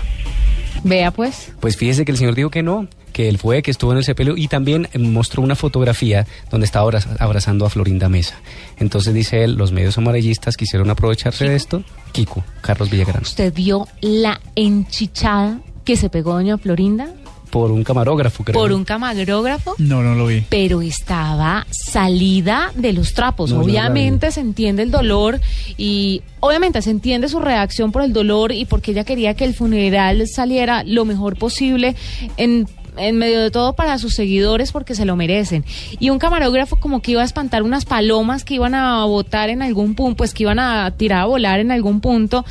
Vea 0.84 1.12
pues. 1.12 1.52
Pues 1.60 1.78
fíjese 1.78 2.06
que 2.06 2.12
el 2.12 2.18
señor 2.18 2.36
dijo 2.36 2.50
que 2.50 2.62
no, 2.64 2.88
que 3.12 3.28
él 3.28 3.38
fue, 3.38 3.62
que 3.64 3.72
estuvo 3.72 3.92
en 3.92 3.98
el 3.98 4.04
sepelio 4.04 4.36
y 4.38 4.48
también 4.48 4.88
mostró 5.00 5.42
una 5.42 5.56
fotografía 5.56 6.28
donde 6.52 6.66
estaba 6.66 6.86
abra- 6.86 7.04
abrazando 7.20 7.66
a 7.66 7.70
Florinda 7.70 8.08
Mesa. 8.08 8.36
Entonces 8.78 9.14
dice 9.14 9.44
él, 9.44 9.56
los 9.56 9.72
medios 9.72 9.98
amarillistas 9.98 10.58
quisieron 10.58 10.90
aprovecharse 10.90 11.46
de 11.50 11.56
esto. 11.56 11.84
Kiko, 12.12 12.44
Carlos 12.62 12.90
Villagrán, 12.90 13.24
¿Usted 13.24 13.52
vio 13.54 13.88
la 14.02 14.40
enchichada 14.56 15.60
que 15.86 15.96
se 15.96 16.10
pegó 16.10 16.34
doña 16.34 16.58
Florinda 16.58 17.08
por 17.50 17.72
un 17.72 17.86
camarógrafo, 17.86 18.44
creo. 18.44 18.60
por 18.60 18.74
un 18.74 18.84
camarógrafo? 18.84 19.76
No, 19.78 20.04
no 20.04 20.16
lo 20.16 20.26
vi. 20.26 20.44
pero 20.50 20.82
estaba 20.82 21.66
salida 21.72 22.72
de 22.76 22.92
los 22.92 23.14
trapos. 23.14 23.52
No, 23.52 23.60
no 23.60 23.64
obviamente 23.64 24.30
se 24.32 24.42
entiende 24.42 24.84
el 24.84 24.92
dolor 24.92 25.40
y 25.78 26.22
obviamente 26.42 26.82
se 26.82 26.90
entiende 26.90 27.30
su 27.30 27.40
reacción 27.40 27.94
por 27.94 28.02
el 28.02 28.12
dolor 28.12 28.52
y 28.52 28.66
porque 28.66 28.92
ella 28.92 29.06
quería 29.06 29.36
que 29.36 29.46
el 29.46 29.54
funeral 29.54 30.28
saliera 30.28 30.84
lo 30.84 31.06
mejor 31.06 31.38
posible 31.38 31.96
en 32.36 32.68
en 32.98 33.18
medio 33.18 33.42
de 33.42 33.52
todo 33.52 33.74
para 33.74 33.98
sus 33.98 34.14
seguidores 34.14 34.72
porque 34.72 34.96
se 34.96 35.06
lo 35.06 35.16
merecen. 35.16 35.66
Y 36.00 36.10
un 36.10 36.20
camarógrafo 36.20 36.78
como 36.78 37.02
que 37.02 37.12
iba 37.12 37.22
a 37.22 37.26
espantar 37.26 37.64
unas 37.64 37.86
palomas 37.86 38.44
que 38.44 38.56
iban 38.56 38.76
a 38.76 39.04
botar 39.06 39.50
en 39.50 39.62
algún 39.62 39.96
punto, 39.96 40.18
pues 40.18 40.34
que 40.34 40.44
iban 40.44 40.60
a 40.60 40.92
tirar 40.92 41.22
a 41.22 41.26
volar 41.26 41.60
en 41.60 41.72
algún 41.72 42.02
punto. 42.02 42.46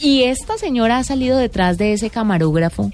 Y 0.00 0.22
esta 0.24 0.56
señora 0.58 0.98
ha 0.98 1.04
salido 1.04 1.36
detrás 1.38 1.78
de 1.78 1.92
ese 1.92 2.10
camarógrafo. 2.10 2.90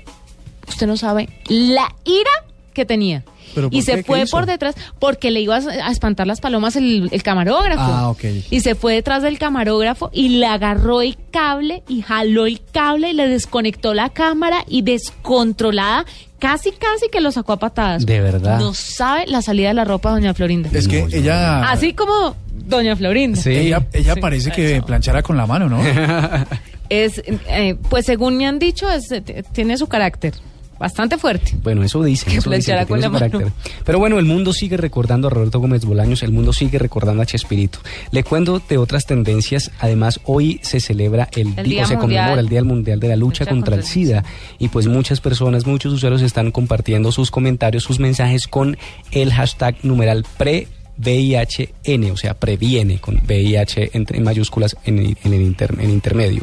Usted 0.69 0.87
no 0.87 0.97
sabe 0.97 1.29
la 1.49 1.95
ira 2.05 2.31
que 2.75 2.85
tenía. 2.85 3.25
¿Pero 3.55 3.69
Y 3.71 3.83
se 3.83 4.03
fue 4.03 4.27
por 4.27 4.45
detrás 4.45 4.75
porque 4.99 5.31
le 5.31 5.41
iba 5.41 5.57
a 5.57 5.91
espantar 5.91 6.27
las 6.27 6.41
palomas 6.41 6.77
el, 6.77 7.09
el 7.11 7.23
camarógrafo. 7.23 7.81
Ah, 7.81 8.09
ok. 8.11 8.25
Y 8.51 8.61
se 8.61 8.75
fue 8.75 8.95
detrás 8.95 9.23
del 9.23 9.39
camarógrafo 9.39 10.11
y 10.13 10.29
le 10.31 10.47
agarró 10.47 11.01
el 11.01 11.17
cable 11.31 11.83
y 11.89 12.03
jaló 12.03 12.45
el 12.47 12.61
cable 12.73 13.11
y 13.11 13.13
le 13.15 13.29
desconectó 13.29 13.95
la 13.95 14.11
cámara 14.11 14.63
y 14.69 14.83
descontrolada, 14.83 16.05
casi 16.39 16.73
casi 16.73 17.09
que 17.11 17.23
lo 17.23 17.31
sacó 17.33 17.53
a 17.53 17.59
patadas. 17.59 18.05
De 18.05 18.21
verdad. 18.21 18.59
No 18.59 18.75
sabe 18.75 19.27
la 19.27 19.41
salida 19.41 19.69
de 19.69 19.75
la 19.75 19.85
ropa 19.87 20.11
doña 20.11 20.35
Florinda. 20.35 20.69
Es 20.75 20.87
que 20.87 21.07
ella... 21.13 21.71
Así 21.71 21.95
como 21.95 22.37
doña 22.53 22.95
Florinda. 22.97 23.41
Sí. 23.41 23.51
Ella, 23.53 23.87
ella 23.95 24.15
Sí. 24.15 24.21
parece 24.21 24.51
que 24.51 24.83
planchara 24.83 25.23
con 25.23 25.37
la 25.39 25.47
mano, 25.47 25.69
¿no? 25.71 25.81
Es, 26.88 27.23
eh, 27.26 27.76
pues 27.88 28.07
según 28.07 28.37
me 28.37 28.47
han 28.47 28.59
dicho, 28.59 28.90
es, 28.90 29.11
eh, 29.12 29.45
tiene 29.52 29.76
su 29.76 29.87
carácter 29.87 30.35
bastante 30.78 31.19
fuerte. 31.19 31.52
Bueno, 31.62 31.83
eso 31.83 32.02
dicen, 32.02 32.33
Que 32.33 32.38
eso 32.38 32.50
planchará 32.50 32.85
que 32.85 32.95
tiene 32.95 33.31
su. 33.31 33.52
Pero 33.85 33.99
bueno, 33.99 34.19
el 34.19 34.25
mundo 34.25 34.52
sigue 34.52 34.76
recordando 34.76 35.28
a 35.28 35.31
Roberto 35.31 35.59
Gómez 35.59 35.85
Bolaños, 35.85 36.23
el 36.23 36.33
mundo 36.33 36.52
sigue 36.52 36.78
recordando 36.78 37.23
a 37.23 37.26
Chespirito. 37.26 37.78
Le 38.11 38.25
cuento 38.25 38.61
de 38.69 38.78
otras 38.78 39.07
tendencias, 39.07 39.71
además 39.78 40.21
hoy 40.25 40.61
se 40.62 40.81
celebra 40.81 41.28
el, 41.33 41.55
Día 41.57 41.85
o 41.85 41.87
se 41.87 41.97
conmemora 41.97 42.26
Mundial. 42.26 42.38
el 42.38 42.49
Día 42.49 42.64
Mundial 42.64 43.00
de 43.00 43.09
la 43.09 43.16
Lucha 43.16 43.45
Lucha 43.45 43.50
contra, 43.50 43.55
contra 43.55 43.75
el 43.75 43.81
el 43.81 43.87
SIDA 43.87 44.25
y 44.59 44.69
pues 44.69 44.87
muchas 44.87 45.21
personas, 45.21 45.66
muchos 45.66 45.93
usuarios 45.93 46.23
están 46.23 46.50
compartiendo 46.50 47.11
sus 47.12 47.31
comentarios, 47.31 47.83
sus 47.83 47.99
mensajes 47.99 48.47
con 48.47 48.76
el 49.11 49.33
hashtag 49.33 49.76
numeral 49.83 50.25
pre 50.37 50.69
VIHN, 50.99 52.11
o 52.12 52.17
sea, 52.17 52.35
previene 52.35 52.99
con 52.99 53.17
VIH 53.26 53.91
en, 53.95 54.07
mayúsculas 54.23 54.76
en 54.85 54.99
el 54.99 55.43
inter- 55.43 55.75
en 55.81 55.91
intermedio. 55.91 56.43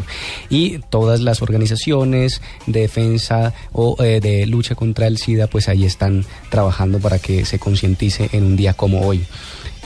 Y 0.49 0.79
todas 0.89 1.21
las 1.21 1.41
organizaciones 1.41 2.41
de 2.67 2.81
defensa 2.81 3.53
o 3.71 4.01
eh, 4.03 4.19
de 4.21 4.45
lucha 4.45 4.75
contra 4.75 5.07
el 5.07 5.17
SIDA, 5.17 5.47
pues 5.47 5.69
ahí 5.69 5.85
están 5.85 6.25
trabajando 6.49 6.99
para 6.99 7.19
que 7.19 7.45
se 7.45 7.59
concientice 7.59 8.29
en 8.31 8.43
un 8.43 8.55
día 8.55 8.73
como 8.73 9.01
hoy. 9.05 9.23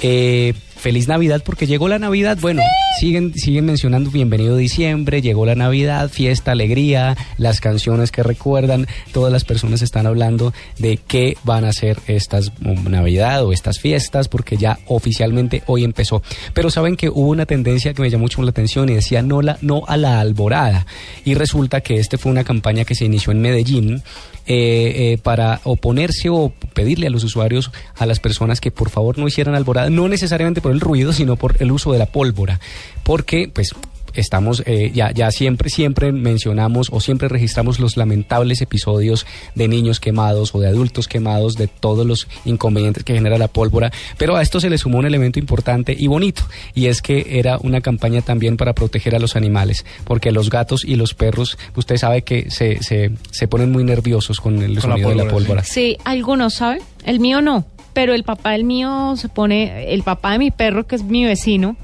Eh, 0.01 0.53
feliz 0.77 1.07
Navidad 1.07 1.41
porque 1.43 1.65
llegó 1.65 1.87
la 1.87 1.97
Navidad. 1.97 2.37
Bueno, 2.39 2.61
siguen, 2.99 3.33
siguen 3.33 3.65
mencionando 3.65 4.11
Bienvenido 4.11 4.55
Diciembre, 4.55 5.21
llegó 5.21 5.45
la 5.45 5.55
Navidad, 5.55 6.09
fiesta, 6.09 6.51
alegría, 6.51 7.17
las 7.37 7.59
canciones 7.59 8.11
que 8.11 8.21
recuerdan. 8.21 8.87
Todas 9.13 9.31
las 9.33 9.43
personas 9.43 9.81
están 9.81 10.05
hablando 10.05 10.53
de 10.77 10.97
qué 10.97 11.37
van 11.43 11.65
a 11.65 11.73
ser 11.73 11.97
estas 12.05 12.51
Navidad 12.61 13.43
o 13.43 13.51
estas 13.51 13.79
fiestas 13.79 14.27
porque 14.27 14.57
ya 14.57 14.77
oficialmente 14.85 15.63
hoy 15.65 15.83
empezó. 15.83 16.21
Pero 16.53 16.69
saben 16.69 16.95
que 16.95 17.09
hubo 17.09 17.29
una 17.29 17.45
tendencia 17.45 17.93
que 17.93 18.01
me 18.01 18.09
llamó 18.09 18.27
mucho 18.27 18.41
la 18.41 18.49
atención 18.49 18.89
y 18.89 18.93
decía 18.93 19.21
no, 19.21 19.41
la, 19.41 19.57
no 19.61 19.83
a 19.87 19.95
la 19.95 20.19
alborada. 20.19 20.85
Y 21.23 21.33
resulta 21.35 21.79
que 21.79 21.95
este 21.95 22.17
fue 22.17 22.29
una 22.29 22.43
campaña 22.43 22.83
que 22.83 22.93
se 22.93 23.05
inició 23.05 23.31
en 23.31 23.39
Medellín 23.41 24.03
eh, 24.45 25.13
eh, 25.13 25.17
para 25.23 25.61
oponerse 25.63 26.29
o 26.29 26.53
pedirle 26.73 27.07
a 27.07 27.09
los 27.09 27.23
usuarios, 27.23 27.71
a 27.95 28.05
las 28.05 28.19
personas 28.19 28.59
que 28.59 28.69
por 28.69 28.89
favor 28.89 29.17
no 29.17 29.27
hicieran 29.27 29.55
alborada, 29.55 29.89
no 29.89 30.09
necesariamente 30.09 30.61
por 30.67 30.73
el 30.73 30.81
ruido, 30.81 31.13
sino 31.13 31.37
por 31.37 31.55
el 31.61 31.71
uso 31.71 31.93
de 31.93 31.97
la 31.97 32.07
pólvora, 32.07 32.59
porque 33.03 33.49
pues 33.53 33.73
estamos 34.15 34.63
eh, 34.65 34.91
ya 34.93 35.11
ya 35.11 35.31
siempre 35.31 35.69
siempre 35.69 36.11
mencionamos 36.11 36.89
o 36.91 36.99
siempre 36.99 37.29
registramos 37.29 37.79
los 37.79 37.95
lamentables 37.95 38.61
episodios 38.61 39.25
de 39.55 39.69
niños 39.69 40.01
quemados 40.01 40.53
o 40.53 40.59
de 40.59 40.67
adultos 40.67 41.07
quemados 41.07 41.55
de 41.55 41.67
todos 41.67 42.05
los 42.05 42.27
inconvenientes 42.43 43.05
que 43.05 43.13
genera 43.13 43.37
la 43.37 43.47
pólvora. 43.47 43.93
Pero 44.17 44.35
a 44.35 44.41
esto 44.41 44.59
se 44.59 44.69
le 44.69 44.77
sumó 44.77 44.97
un 44.97 45.05
elemento 45.05 45.39
importante 45.39 45.95
y 45.97 46.07
bonito 46.07 46.41
y 46.73 46.87
es 46.87 47.01
que 47.01 47.39
era 47.39 47.57
una 47.59 47.79
campaña 47.79 48.19
también 48.21 48.57
para 48.57 48.73
proteger 48.73 49.15
a 49.15 49.19
los 49.19 49.37
animales 49.37 49.85
porque 50.03 50.33
los 50.33 50.49
gatos 50.49 50.83
y 50.83 50.97
los 50.97 51.13
perros 51.13 51.57
usted 51.77 51.95
sabe 51.95 52.23
que 52.23 52.51
se, 52.51 52.83
se, 52.83 53.11
se 53.31 53.47
ponen 53.47 53.71
muy 53.71 53.85
nerviosos 53.85 54.41
con 54.41 54.61
el 54.61 54.79
Con 54.81 54.89
la 54.89 54.95
sonido 54.97 55.09
de 55.11 55.15
la 55.15 55.23
pólvora, 55.23 55.45
pólvora. 55.45 55.63
Sí, 55.63 55.97
algunos 56.03 56.55
saben, 56.55 56.81
el 57.05 57.21
mío 57.21 57.39
no, 57.41 57.65
pero 57.97 58.13
el 58.13 58.23
papá 58.23 58.51
del 58.51 58.63
mío 58.63 59.15
se 59.17 59.27
pone, 59.27 59.91
el 59.91 60.03
papá 60.03 60.33
de 60.33 60.37
mi 60.37 60.51
perro, 60.51 60.85
que 60.85 60.95
es 60.95 61.01
mi 61.01 61.25
vecino, 61.25 61.75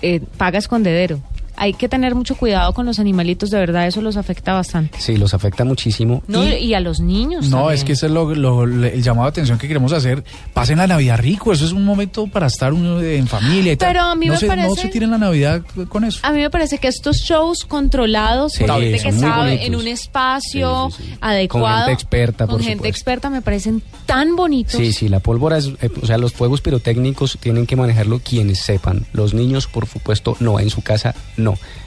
eh, 0.00 0.22
paga 0.38 0.58
escondedero. 0.58 1.20
Hay 1.56 1.74
que 1.74 1.88
tener 1.88 2.14
mucho 2.14 2.34
cuidado 2.36 2.72
con 2.72 2.86
los 2.86 2.98
animalitos, 2.98 3.50
de 3.50 3.58
verdad, 3.58 3.86
eso 3.86 4.00
los 4.02 4.16
afecta 4.16 4.54
bastante. 4.54 4.98
sí 5.00 5.16
los 5.16 5.34
afecta 5.34 5.64
muchísimo 5.64 6.22
No, 6.26 6.46
y- 6.46 6.54
y, 6.54 6.74
a 6.74 6.80
los 6.80 7.00
niños. 7.00 7.48
No, 7.50 7.58
también. 7.58 7.74
es 7.74 7.84
que 7.84 7.92
ese 7.92 8.06
es 8.06 8.12
lo, 8.12 8.64
el 8.64 9.02
llamado 9.02 9.26
de 9.26 9.30
atención 9.30 9.58
que 9.58 9.68
queremos 9.68 9.92
hacer. 9.92 10.24
Pasen 10.54 10.78
la 10.78 10.86
Navidad 10.86 11.18
rico, 11.18 11.52
eso 11.52 11.64
es 11.64 11.72
un 11.72 11.84
momento 11.84 12.26
para 12.26 12.46
estar 12.46 12.72
uno 12.72 13.00
en 13.02 13.26
familia 13.26 13.72
y 13.72 13.76
tal. 13.76 13.88
Pero 13.92 14.00
a 14.04 14.14
mí 14.14 14.26
no 14.26 14.32
me 14.32 14.38
se, 14.38 14.46
No 14.46 14.54
parece- 14.56 14.82
se 14.82 14.88
tiren 14.88 15.10
la 15.10 15.18
Navidad 15.18 15.62
con 15.88 16.04
eso. 16.04 16.20
A 16.22 16.32
mí 16.32 16.40
me 16.40 16.50
parece 16.50 16.78
que 16.78 16.88
estos 16.88 17.18
shows 17.18 17.64
controlados 17.64 18.52
Sí, 18.54 18.64
por 18.64 18.80
gente 18.80 18.98
que 18.98 19.12
sabe 19.12 19.42
bonitos. 19.56 19.66
en 19.66 19.76
un 19.76 19.86
espacio 19.88 20.88
Sí, 20.90 20.96
sí, 21.02 21.08
sí. 21.10 21.14
adecuado, 21.20 21.66
Con 21.76 21.86
gente 21.86 21.92
experta, 21.92 22.46
con 22.46 22.54
por 22.56 22.60
gente 22.62 22.76
supuesto. 22.78 22.88
experta, 22.88 23.30
me 23.30 23.42
parecen 23.42 23.82
tan 24.06 24.36
bonitos. 24.36 24.72
Sí, 24.80 24.92
sí, 24.92 25.08
la 25.08 25.20
pólvora 25.20 25.58
es, 25.58 25.66
eh, 25.80 25.90
o 26.02 26.06
sea, 26.06 26.18
los 26.18 26.32
fuegos 26.32 26.60
pirotécnicos 26.60 27.36
tienen 27.40 27.66
que 27.66 27.76
manejarlo 27.76 28.20
quienes 28.20 28.60
sepan. 28.60 29.04
Los 29.12 29.34
niños, 29.34 29.66
por 29.66 29.86
supuesto, 29.86 30.36
no. 30.40 30.58
En 30.58 30.70
su 30.70 30.80
casa, 30.82 31.14
no. 31.36 31.41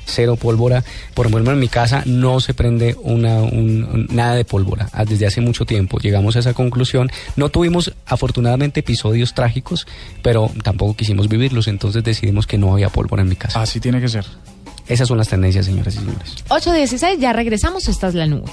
Cero 0.06 0.36
pólvora. 0.36 0.84
Por 1.14 1.26
ejemplo, 1.28 1.52
en 1.54 1.60
mi 1.60 1.68
casa 1.68 2.04
no 2.06 2.40
se 2.40 2.54
prende 2.54 2.96
una, 3.02 3.40
un- 3.42 3.84
un- 3.84 4.08
nada 4.12 4.36
de 4.36 4.46
pólvora. 4.46 4.88
Ah, 4.94 5.04
Desde 5.06 5.26
hace 5.26 5.42
mucho 5.42 5.66
tiempo 5.66 5.98
llegamos 6.00 6.36
a 6.36 6.40
esa 6.40 6.54
conclusión. 6.54 7.10
No 7.36 7.50
tuvimos, 7.50 7.94
afortunadamente, 8.06 8.82
episodios 8.82 9.34
trágicos, 9.34 9.88
pero 10.22 10.52
tampoco 10.64 10.96
quisimos 10.96 11.28
vivirlos. 11.28 11.68
Entonces 11.68 12.04
decidimos 12.04 12.46
que 12.48 12.58
no 12.58 12.74
había 12.74 12.90
pólvora 12.90 13.24
en 13.24 13.30
mi 13.30 13.36
casa. 13.36 13.62
Así 13.62 13.80
tiene 13.80 14.00
que 14.02 14.10
ser. 14.10 14.26
Esas 14.88 15.08
son 15.08 15.18
las 15.18 15.28
tendencias, 15.30 15.66
señoras 15.66 15.96
y 15.96 15.98
señores. 15.98 16.36
8.16, 16.50 17.18
ya 17.20 17.34
regresamos, 17.34 17.88
esta 17.88 18.08
es 18.10 18.14
la 18.14 18.28
nube. 18.28 18.44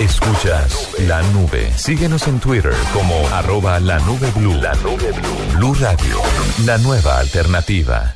Escuchas 0.00 0.90
la 1.06 1.22
nube. 1.32 1.70
Síguenos 1.74 2.26
en 2.28 2.38
Twitter 2.38 2.72
como 2.92 3.26
arroba 3.28 3.80
la 3.80 3.98
nube 4.00 4.30
blue. 4.36 4.54
La 4.60 4.74
nube 4.76 5.10
blue. 5.12 5.56
Blue 5.58 5.74
Radio, 5.74 6.20
la 6.66 6.76
nueva 6.78 7.18
alternativa. 7.18 8.14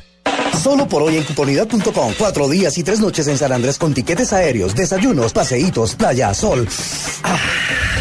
Solo 0.59 0.87
por 0.87 1.01
hoy 1.01 1.17
en 1.17 1.23
cuponidad.com. 1.23 2.13
Cuatro 2.17 2.47
días 2.47 2.77
y 2.77 2.83
tres 2.83 2.99
noches 2.99 3.27
en 3.27 3.37
San 3.37 3.51
Andrés 3.51 3.77
con 3.77 3.93
tiquetes 3.93 4.31
aéreos, 4.33 4.75
desayunos, 4.75 5.33
paseitos, 5.33 5.95
playa, 5.95 6.33
sol. 6.33 6.67
Ah, 7.23 7.37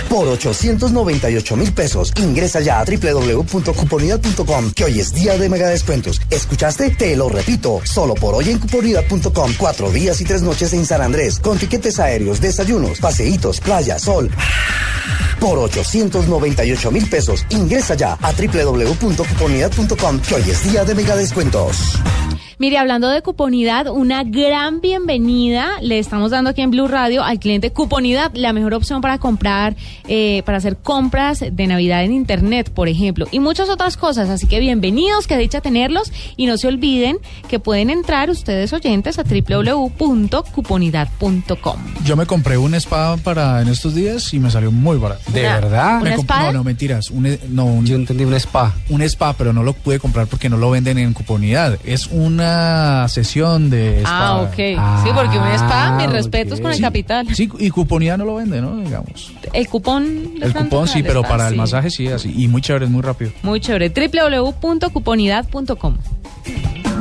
por 0.09 0.27
898 0.29 1.57
mil 1.57 1.73
pesos. 1.73 2.13
Ingresa 2.17 2.61
ya 2.61 2.81
a 2.81 2.85
www.cuponidad.com 2.85 4.73
que 4.73 4.85
hoy 4.85 5.01
es 5.01 5.15
día 5.15 5.39
de 5.39 5.49
mega 5.49 5.69
descuentos. 5.69 6.21
¿Escuchaste? 6.31 6.91
Te 6.91 7.17
lo 7.17 7.29
repito. 7.29 7.81
Solo 7.85 8.15
por 8.15 8.35
hoy 8.35 8.51
en 8.51 8.59
cuponidad.com. 8.59 9.55
Cuatro 9.57 9.91
días 9.91 10.21
y 10.21 10.25
tres 10.25 10.43
noches 10.43 10.73
en 10.73 10.85
San 10.85 11.01
Andrés 11.01 11.39
con 11.39 11.59
tiquetes 11.59 11.99
aéreos, 11.99 12.41
desayunos, 12.41 12.99
paseitos, 12.99 13.61
playa, 13.61 13.99
sol. 13.99 14.31
Por 15.39 15.59
898 15.59 16.91
mil 16.91 17.09
pesos. 17.09 17.47
Ingresa 17.49 17.95
ya 17.95 18.19
a 18.21 18.33
www.cuponidad.com 18.33 20.21
que 20.21 20.35
hoy 20.35 20.51
es 20.51 20.71
día 20.71 20.85
de 20.85 20.95
mega 20.95 21.17
descuentos. 21.17 21.99
Mire, 22.61 22.77
hablando 22.77 23.09
de 23.09 23.23
cuponidad, 23.23 23.87
una 23.87 24.23
gran 24.23 24.83
bienvenida 24.83 25.81
le 25.81 25.99
estamos 25.99 26.31
dando 26.31 26.51
aquí 26.51 26.61
en 26.61 26.71
Blue 26.71 26.89
Radio 26.89 27.25
al 27.25 27.39
cliente 27.39 27.73
Cuponidad, 27.73 28.33
la 28.35 28.53
mejor 28.53 28.75
opción 28.75 29.01
para 29.01 29.17
comprar, 29.17 29.75
eh, 30.07 30.43
para 30.45 30.59
hacer 30.59 30.77
compras 30.77 31.41
de 31.41 31.67
Navidad 31.67 32.05
en 32.05 32.13
Internet, 32.13 32.69
por 32.69 32.89
ejemplo, 32.89 33.27
y 33.31 33.41
muchas 33.41 33.71
otras 33.71 33.97
cosas. 33.97 34.29
Así 34.29 34.47
que 34.47 34.61
bienvenidos, 34.61 35.27
que 35.27 35.39
dicha 35.39 35.63
tenerlos 35.63 36.13
y 36.37 36.45
no 36.45 36.59
se 36.59 36.69
olviden 36.69 37.17
que 37.49 37.61
pueden 37.61 37.89
entrar 37.89 38.29
ustedes 38.29 38.75
oyentes 38.75 39.19
a 39.19 39.23
www.cuponidad.com. 39.23 41.77
Yo 42.05 42.15
me 42.15 42.27
compré 42.27 42.59
una 42.59 42.77
espada 42.77 43.17
para 43.17 43.63
en 43.63 43.69
estos 43.69 43.95
días 43.95 44.35
y 44.35 44.39
me 44.39 44.51
salió 44.51 44.71
muy 44.71 44.99
barato. 44.99 45.23
¿De 45.33 45.41
verdad? 45.41 46.03
¿Una 46.03 46.15
espada? 46.15 46.53
No, 46.53 46.59
no, 46.59 46.65
mentiras. 46.65 47.09
Un, 47.09 47.25
e- 47.25 47.41
no, 47.49 47.65
un, 47.65 47.87
Yo 47.87 47.97
entendí 47.97 48.25
un 48.25 48.35
spa. 48.35 48.75
un 48.91 49.01
spa, 49.01 49.33
pero 49.33 49.55
no 49.55 49.63
lo 49.63 49.73
pude 49.73 49.99
comprar 49.99 50.27
porque 50.27 50.51
no 50.51 50.59
lo 50.59 50.71
venden 50.71 50.99
en 50.99 51.15
cuponidad. 51.15 51.79
Es 51.87 52.07
una 52.09 52.50
sesión 53.09 53.71
de 53.71 53.99
spa. 54.01 54.11
Ah, 54.29 54.41
ok. 54.43 54.55
sí, 54.57 55.11
porque 55.15 55.39
un 55.39 55.47
spa, 55.49 55.97
mis 55.97 56.11
respetos 56.11 56.61
con 56.61 56.71
el 56.71 56.77
Sí, 56.77 56.83
capital. 56.83 57.27
Sí, 57.35 57.51
y 57.59 57.71
cuponidad 57.71 58.19
no 58.19 58.25
lo 58.25 58.37
vende, 58.37 58.61
¿no? 58.61 58.77
Digamos. 58.77 59.33
El 59.53 59.69
cupón. 59.69 60.31
El 60.41 60.53
cupón 60.55 60.89
sí, 60.89 61.03
pero 61.03 61.21
spa, 61.21 61.29
para 61.29 61.49
el 61.49 61.57
masaje 61.57 61.91
sí, 61.91 62.09
así. 62.09 62.33
Y 62.37 62.49
muy 62.49 62.63
chévere, 62.63 62.87
es 62.87 62.91
muy 62.91 63.03
rápido. 63.03 63.33
Muy 63.43 63.61
chévere. 63.61 63.91
www.cuponidad.com. 63.91 65.97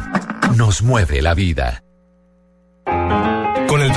Nos 0.56 0.82
mueve 0.82 1.22
la 1.22 1.34
vida. 1.34 1.77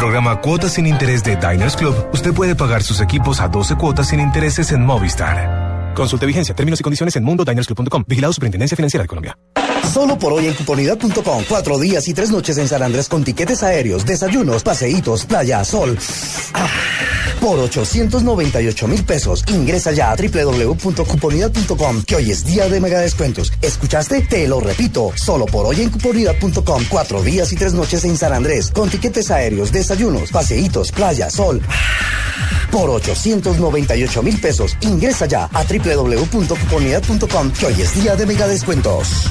Programa 0.00 0.40
Cuotas 0.40 0.72
sin 0.72 0.86
Interés 0.86 1.22
de 1.22 1.36
Diners 1.36 1.76
Club, 1.76 1.94
usted 2.14 2.32
puede 2.32 2.54
pagar 2.54 2.82
sus 2.82 3.02
equipos 3.02 3.38
a 3.42 3.48
12 3.48 3.74
cuotas 3.76 4.08
sin 4.08 4.18
intereses 4.18 4.72
en 4.72 4.82
Movistar. 4.82 5.92
Consulte 5.94 6.24
vigencia, 6.24 6.54
términos 6.54 6.80
y 6.80 6.82
condiciones 6.82 7.16
en 7.16 7.24
mundodinersclub.com. 7.24 8.04
Vigilado 8.08 8.32
Superintendencia 8.32 8.74
Financiera 8.76 9.04
de 9.04 9.08
Colombia. 9.08 9.36
Solo 9.92 10.18
por 10.18 10.32
hoy 10.32 10.46
en 10.46 10.54
cuponidad.com. 10.54 11.44
Cuatro 11.46 11.78
días 11.78 12.08
y 12.08 12.14
tres 12.14 12.30
noches 12.30 12.56
en 12.56 12.66
San 12.66 12.82
Andrés 12.82 13.10
con 13.10 13.24
tiquetes 13.24 13.62
aéreos, 13.62 14.06
desayunos, 14.06 14.62
paseitos, 14.62 15.26
playa, 15.26 15.62
sol. 15.64 15.98
Ah, 16.54 16.66
por 17.40 17.58
898 17.58 18.88
mil 18.88 19.04
pesos. 19.04 19.42
Ingresa 19.48 19.92
ya 19.92 20.12
a 20.12 20.16
www.cuponidad.com 20.16 22.02
que 22.02 22.16
hoy 22.16 22.30
es 22.30 22.44
día 22.44 22.68
de 22.68 22.80
mega 22.80 23.00
descuentos. 23.00 23.52
¿Escuchaste? 23.62 24.20
Te 24.22 24.46
lo 24.46 24.60
repito. 24.60 25.12
Solo 25.16 25.46
por 25.46 25.66
hoy 25.66 25.80
en 25.80 25.90
cuponidad.com. 25.90 26.84
Cuatro 26.88 27.22
días 27.22 27.52
y 27.52 27.56
tres 27.56 27.72
noches 27.72 28.04
en 28.04 28.16
San 28.16 28.32
Andrés 28.32 28.70
con 28.70 28.88
tiquetes 28.88 29.30
aéreos, 29.30 29.72
desayunos, 29.72 30.30
paseitos, 30.30 30.92
playa, 30.92 31.30
sol. 31.30 31.60
Por 32.70 32.90
898 32.90 34.22
mil 34.22 34.40
pesos. 34.40 34.76
Ingresa 34.82 35.26
ya 35.26 35.48
a 35.52 35.64
www.cuponidad.com 35.64 37.52
que 37.52 37.66
hoy 37.66 37.80
es 37.80 37.94
día 38.00 38.14
de 38.14 38.26
mega 38.26 38.46
descuentos. 38.46 39.30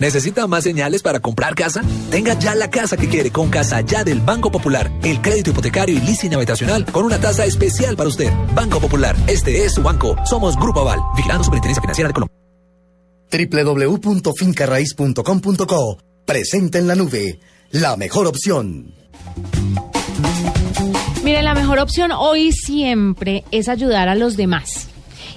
¿Necesita 0.00 0.46
más 0.46 0.64
señales 0.64 1.02
para 1.02 1.20
comprar 1.20 1.54
casa? 1.54 1.82
Tenga 2.10 2.32
ya 2.38 2.54
la 2.54 2.70
casa 2.70 2.96
que 2.96 3.06
quiere 3.06 3.30
con 3.30 3.50
Casa 3.50 3.82
Ya 3.82 4.02
del 4.02 4.20
Banco 4.20 4.50
Popular. 4.50 4.90
El 5.04 5.20
crédito 5.20 5.50
hipotecario 5.50 5.94
y 5.94 6.00
leasing 6.00 6.32
habitacional 6.34 6.86
con 6.86 7.04
una 7.04 7.20
tasa 7.20 7.44
especial 7.44 7.96
para 7.96 8.08
usted. 8.08 8.32
Banco 8.54 8.80
Popular, 8.80 9.14
este 9.26 9.62
es 9.62 9.74
su 9.74 9.82
banco. 9.82 10.16
Somos 10.24 10.56
Grupo 10.56 10.80
Aval, 10.80 11.00
vigilando 11.16 11.44
Superintendencia 11.44 11.82
Financiera 11.82 12.08
de 12.08 12.14
Colombia. 12.14 12.34
www.fincarraiz.com.co 13.30 15.98
Presente 16.24 16.78
en 16.78 16.86
la 16.86 16.94
nube. 16.94 17.38
La 17.70 17.98
mejor 17.98 18.26
opción. 18.26 18.94
Mire, 21.22 21.42
la 21.42 21.52
mejor 21.54 21.78
opción 21.78 22.10
hoy 22.12 22.52
siempre 22.52 23.44
es 23.50 23.68
ayudar 23.68 24.08
a 24.08 24.14
los 24.14 24.38
demás 24.38 24.89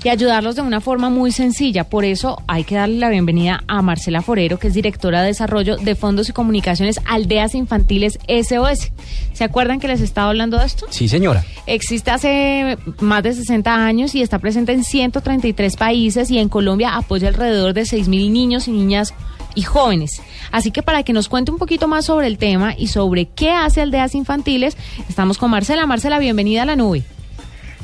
y 0.04 0.10
ayudarlos 0.10 0.56
de 0.56 0.62
una 0.62 0.82
forma 0.82 1.10
muy 1.10 1.32
sencilla. 1.32 1.86
Por 1.86 2.06
eso 2.06 2.42
hay 2.48 2.64
que 2.64 2.76
darle 2.76 2.98
la 2.98 3.10
bienvenida 3.10 3.64
a 3.68 3.82
Marcela 3.82 4.22
Forero, 4.22 4.60
que 4.60 4.68
es 4.68 4.74
directora 4.74 5.22
de 5.22 5.28
desarrollo 5.28 5.78
de 5.78 5.96
fondos 5.96 6.30
y 6.30 6.34
comunicaciones 6.34 7.00
Aldeas 7.06 7.56
Infantiles 7.56 8.20
SOS. 8.28 8.92
¿Se 9.34 9.44
acuerdan 9.44 9.80
que 9.80 9.88
les 9.88 10.02
estaba 10.02 10.30
hablando 10.30 10.58
de 10.58 10.66
esto? 10.66 10.88
Sí, 10.90 11.08
señora. 11.08 11.44
Existe 11.66 12.12
hace 12.12 12.78
más 13.00 13.24
de 13.24 13.34
60 13.34 13.74
años 13.74 14.14
y 14.16 14.22
está 14.22 14.40
presente 14.40 14.74
en 14.74 14.84
133 14.84 15.78
países 15.78 16.30
y 16.30 16.40
en 16.40 16.50
Colombia 16.50 16.96
apoya 16.96 17.30
alrededor 17.30 17.74
de 17.74 17.84
6.000 17.84 18.32
niños 18.32 18.68
y 18.68 18.72
niñas 18.72 19.14
y 19.56 19.62
jóvenes. 19.62 20.22
Así 20.52 20.72
que 20.72 20.84
para 20.84 21.04
que 21.04 21.14
nos 21.14 21.30
cuente 21.30 21.52
un 21.52 21.58
poquito 21.58 21.88
más 21.88 22.06
sobre 22.06 22.28
el 22.28 22.38
tema 22.38 22.76
y 22.78 22.88
sobre 22.88 23.28
qué 23.28 23.52
hace 23.52 23.82
Aldeas 23.82 24.16
Infantiles, 24.16 24.76
estamos 25.08 25.38
con 25.38 25.52
Marcela. 25.52 25.86
Marcela, 25.86 26.20
bienvenida 26.20 26.64
a 26.64 26.66
la 26.66 26.76
nube. 26.76 27.04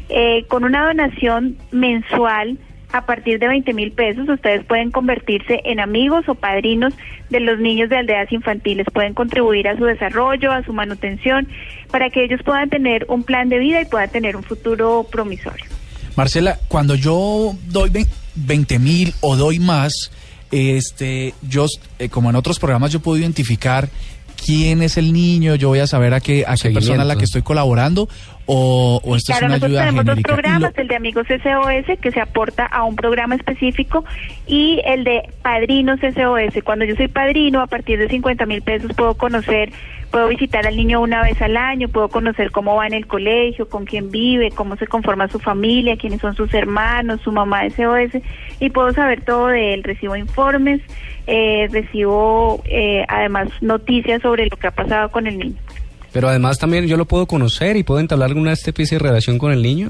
Eh, 0.10 0.46
con 0.48 0.64
una 0.64 0.86
donación 0.86 1.58
mensual 1.72 2.60
a 2.94 3.06
partir 3.06 3.40
de 3.40 3.48
20 3.48 3.74
mil 3.74 3.92
pesos, 3.92 4.28
ustedes 4.28 4.66
pueden 4.66 4.92
convertirse 4.92 5.62
en 5.66 5.80
amigos 5.80 6.28
o 6.28 6.36
padrinos 6.36 6.94
de 7.30 7.40
los 7.40 7.60
niños 7.60 7.90
de 7.90 7.98
aldeas 7.98 8.32
infantiles. 8.32 8.86
Pueden 8.94 9.14
contribuir 9.14 9.68
a 9.68 9.78
su 9.78 9.86
desarrollo, 9.86 10.52
a 10.52 10.64
su 10.64 10.74
manutención, 10.74 11.48
para 11.90 12.10
que 12.10 12.24
ellos 12.26 12.42
puedan 12.44 12.70
tener 12.70 13.06
un 13.10 13.24
plan 13.24 13.50
de 13.50 13.60
vida 13.60 13.82
y 13.82 13.86
puedan 13.86 14.10
tener 14.10 14.36
un 14.36 14.44
futuro 14.44 15.06
promisorio. 15.12 15.66
Marcela, 16.16 16.60
cuando 16.68 16.96
yo 16.96 17.54
doy 17.68 17.90
ve- 17.90 18.06
20 18.36 18.80
mil 18.80 19.14
o 19.22 19.36
doy 19.36 19.60
más, 19.60 20.12
este, 20.52 21.34
yo, 21.48 21.66
eh, 22.00 22.10
como 22.10 22.30
en 22.30 22.36
otros 22.36 22.60
programas, 22.60 22.92
yo 22.92 23.00
puedo 23.00 23.18
identificar 23.18 23.90
quién 24.44 24.82
es 24.82 24.98
el 24.98 25.14
niño, 25.14 25.56
yo 25.56 25.70
voy 25.70 25.80
a 25.80 25.88
saber 25.88 26.14
a 26.14 26.20
qué, 26.20 26.46
a 26.48 26.56
qué 26.56 26.72
persona 26.72 27.04
a 27.04 27.06
la 27.06 27.16
que 27.16 27.26
estoy 27.26 27.42
colaborando, 27.44 28.10
o, 28.46 29.00
o 29.04 29.16
esto 29.16 29.34
Claro, 29.34 29.46
es 29.46 29.50
una 29.50 29.58
nosotros 29.58 29.70
ayuda 29.72 29.82
tenemos 29.86 30.06
dos 30.06 30.16
lo- 30.18 30.22
programas, 30.24 30.74
el 30.78 30.88
de 30.88 30.96
Amigos 30.96 31.28
SOS, 31.28 32.00
que 32.00 32.12
se 32.12 32.20
aporta 32.22 32.66
a 32.66 32.84
un 32.84 32.96
programa 32.96 33.36
específico, 33.36 34.04
y 34.48 34.82
el 34.86 35.04
de 35.04 35.22
Padrinos 35.42 36.00
SOS. 36.02 36.64
Cuando 36.64 36.86
yo 36.86 36.96
soy 36.96 37.08
padrino, 37.08 37.62
a 37.62 37.68
partir 37.68 38.00
de 38.00 38.08
50 38.10 38.46
mil 38.46 38.62
pesos 38.62 38.92
puedo 38.96 39.14
conocer, 39.16 39.72
puedo 40.12 40.28
visitar 40.28 40.68
al 40.68 40.76
niño 40.76 41.00
una 41.02 41.22
vez 41.24 41.42
al 41.42 41.56
año, 41.56 41.88
puedo 41.88 42.10
conocer 42.10 42.52
cómo 42.52 42.76
va 42.76 42.86
en 42.88 42.94
el 42.94 43.08
colegio, 43.08 43.70
con 43.70 43.86
quién 43.86 44.12
vive, 44.12 44.52
cómo 44.52 44.76
se 44.76 44.88
conforma 44.88 45.28
su 45.30 45.40
familia, 45.40 45.96
quiénes 45.96 46.20
son 46.20 46.36
sus 46.36 46.54
hermanos, 46.54 47.22
su 47.24 47.32
mamá 47.32 47.62
SOS, 47.70 48.22
y 48.60 48.70
puedo 48.72 48.92
saber 48.92 49.24
todo 49.24 49.48
de 49.48 49.74
él. 49.74 49.84
Recibo 49.84 50.16
informes, 50.18 50.82
eh, 51.28 51.68
recibo 51.72 52.62
eh, 52.66 53.06
además 53.08 53.50
noticias 53.62 54.22
sobre 54.22 54.48
lo 54.48 54.58
que 54.58 54.68
ha 54.68 54.72
pasado 54.72 55.10
con 55.12 55.28
el 55.28 55.38
niño. 55.38 55.56
Pero 56.14 56.28
además 56.28 56.60
también 56.60 56.88
yo 56.88 56.98
lo 56.98 57.06
puedo 57.06 57.26
conocer 57.26 57.78
y 57.78 57.84
puedo 57.84 58.00
entablar 58.00 58.30
alguna 58.30 58.52
especie 58.52 58.98
de 58.98 59.04
relación 59.04 59.38
con 59.38 59.52
el 59.52 59.62
niño. 59.62 59.90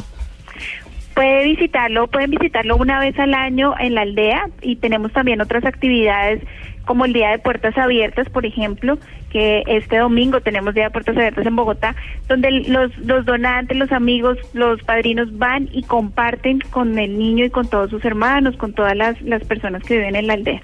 Puede 1.16 1.44
visitarlo, 1.44 2.08
pueden 2.08 2.32
visitarlo 2.32 2.78
una 2.78 3.00
vez 3.00 3.18
al 3.20 3.34
año 3.34 3.74
en 3.80 3.96
la 3.96 4.02
aldea 4.02 4.46
y 4.62 4.78
tenemos 4.78 5.12
también 5.12 5.42
otras 5.42 5.66
actividades 5.66 6.42
como 6.86 7.06
el 7.06 7.14
Día 7.14 7.30
de 7.30 7.40
Puertas 7.40 7.78
Abiertas, 7.78 8.30
por 8.30 8.46
ejemplo, 8.46 8.98
que 9.32 9.64
este 9.68 9.98
domingo 9.98 10.42
tenemos 10.42 10.74
Día 10.74 10.86
de 10.86 10.90
Puertas 10.90 11.16
Abiertas 11.16 11.46
en 11.46 11.56
Bogotá, 11.56 11.96
donde 12.28 12.52
los, 12.52 12.98
los 12.98 13.26
donantes, 13.26 13.78
los 13.78 13.92
amigos, 13.92 14.38
los 14.54 14.82
padrinos 14.84 15.38
van 15.38 15.70
y 15.72 15.84
comparten 15.84 16.60
con 16.70 16.98
el 16.98 17.18
niño 17.18 17.46
y 17.46 17.50
con 17.50 17.70
todos 17.70 17.90
sus 17.90 18.04
hermanos, 18.04 18.58
con 18.58 18.74
todas 18.74 18.96
las, 18.96 19.22
las 19.22 19.44
personas 19.44 19.84
que 19.84 19.98
viven 19.98 20.16
en 20.16 20.28
la 20.28 20.34
aldea. 20.34 20.62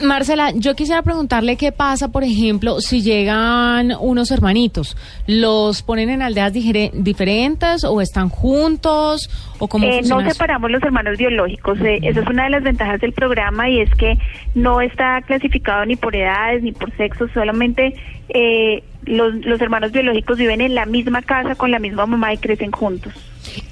Marcela, 0.00 0.52
yo 0.54 0.74
quisiera 0.74 1.02
preguntarle 1.02 1.56
qué 1.56 1.70
pasa, 1.70 2.08
por 2.08 2.24
ejemplo, 2.24 2.80
si 2.80 3.02
llegan 3.02 3.92
unos 4.00 4.30
hermanitos. 4.30 4.96
¿Los 5.26 5.82
ponen 5.82 6.10
en 6.10 6.22
aldeas 6.22 6.52
diferentes 6.52 7.84
o 7.84 8.00
están 8.00 8.28
juntos? 8.28 9.28
¿O 9.58 9.68
cómo 9.68 9.86
Eh, 9.86 10.00
no 10.08 10.20
separamos 10.28 10.70
los 10.70 10.82
hermanos 10.82 11.18
biológicos. 11.18 11.78
eh, 11.80 12.00
esa 12.02 12.20
es 12.20 12.26
una 12.26 12.44
de 12.44 12.50
las 12.50 12.62
ventajas 12.62 13.00
del 13.00 13.12
programa 13.12 13.68
y 13.68 13.80
es 13.80 13.90
que 13.94 14.18
no 14.54 14.80
está 14.80 15.20
clasificado 15.22 15.84
ni 15.84 15.96
por 15.96 16.16
edades 16.16 16.62
ni 16.62 16.72
por 16.72 16.90
sexo, 16.96 17.28
solamente 17.34 17.94
eh, 18.30 18.82
los, 19.04 19.34
los 19.44 19.60
hermanos 19.60 19.92
biológicos 19.92 20.38
viven 20.38 20.60
en 20.60 20.74
la 20.74 20.86
misma 20.86 21.22
casa 21.22 21.54
con 21.54 21.70
la 21.70 21.78
misma 21.78 22.06
mamá 22.06 22.32
y 22.32 22.38
crecen 22.38 22.72
juntos. 22.72 23.12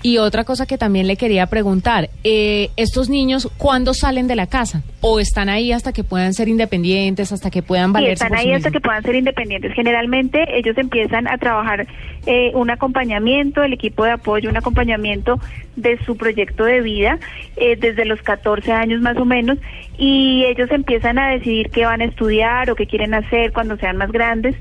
Y 0.02 0.18
otra 0.18 0.44
cosa 0.44 0.66
que 0.66 0.78
también 0.78 1.06
le 1.06 1.16
quería 1.16 1.46
preguntar, 1.46 2.10
eh, 2.24 2.70
¿estos 2.76 3.08
niños 3.08 3.48
cuándo 3.58 3.94
salen 3.94 4.28
de 4.28 4.36
la 4.36 4.46
casa? 4.46 4.82
¿O 5.00 5.20
están 5.20 5.48
ahí 5.48 5.72
hasta 5.72 5.92
que 5.92 6.04
puedan 6.04 6.34
ser 6.34 6.48
independientes, 6.48 7.32
hasta 7.32 7.50
que 7.50 7.62
puedan 7.62 7.90
Sí, 7.90 7.94
valerse 7.94 8.12
están 8.14 8.28
por 8.28 8.38
sí 8.38 8.48
ahí 8.48 8.54
hasta 8.54 8.70
que 8.70 8.80
puedan 8.80 9.02
ser 9.02 9.14
independientes. 9.14 9.72
Generalmente 9.74 10.44
ellos 10.56 10.76
empiezan 10.78 11.28
a 11.28 11.38
trabajar 11.38 11.86
eh, 12.26 12.52
un 12.54 12.70
acompañamiento, 12.70 13.62
el 13.62 13.72
equipo 13.72 14.04
de 14.04 14.12
apoyo, 14.12 14.50
un 14.50 14.56
acompañamiento 14.56 15.40
de 15.76 15.98
su 16.04 16.16
proyecto 16.16 16.64
de 16.64 16.80
vida 16.80 17.18
eh, 17.56 17.76
desde 17.76 18.04
los 18.04 18.20
14 18.22 18.72
años 18.72 19.00
más 19.00 19.16
o 19.16 19.24
menos 19.24 19.58
y 19.98 20.44
ellos 20.44 20.70
empiezan 20.70 21.18
a 21.18 21.30
decidir 21.30 21.70
qué 21.70 21.86
van 21.86 22.00
a 22.00 22.04
estudiar 22.04 22.70
o 22.70 22.74
qué 22.74 22.86
quieren 22.86 23.14
hacer 23.14 23.52
cuando 23.52 23.76
sean 23.76 23.96
más 23.96 24.10
grandes 24.12 24.56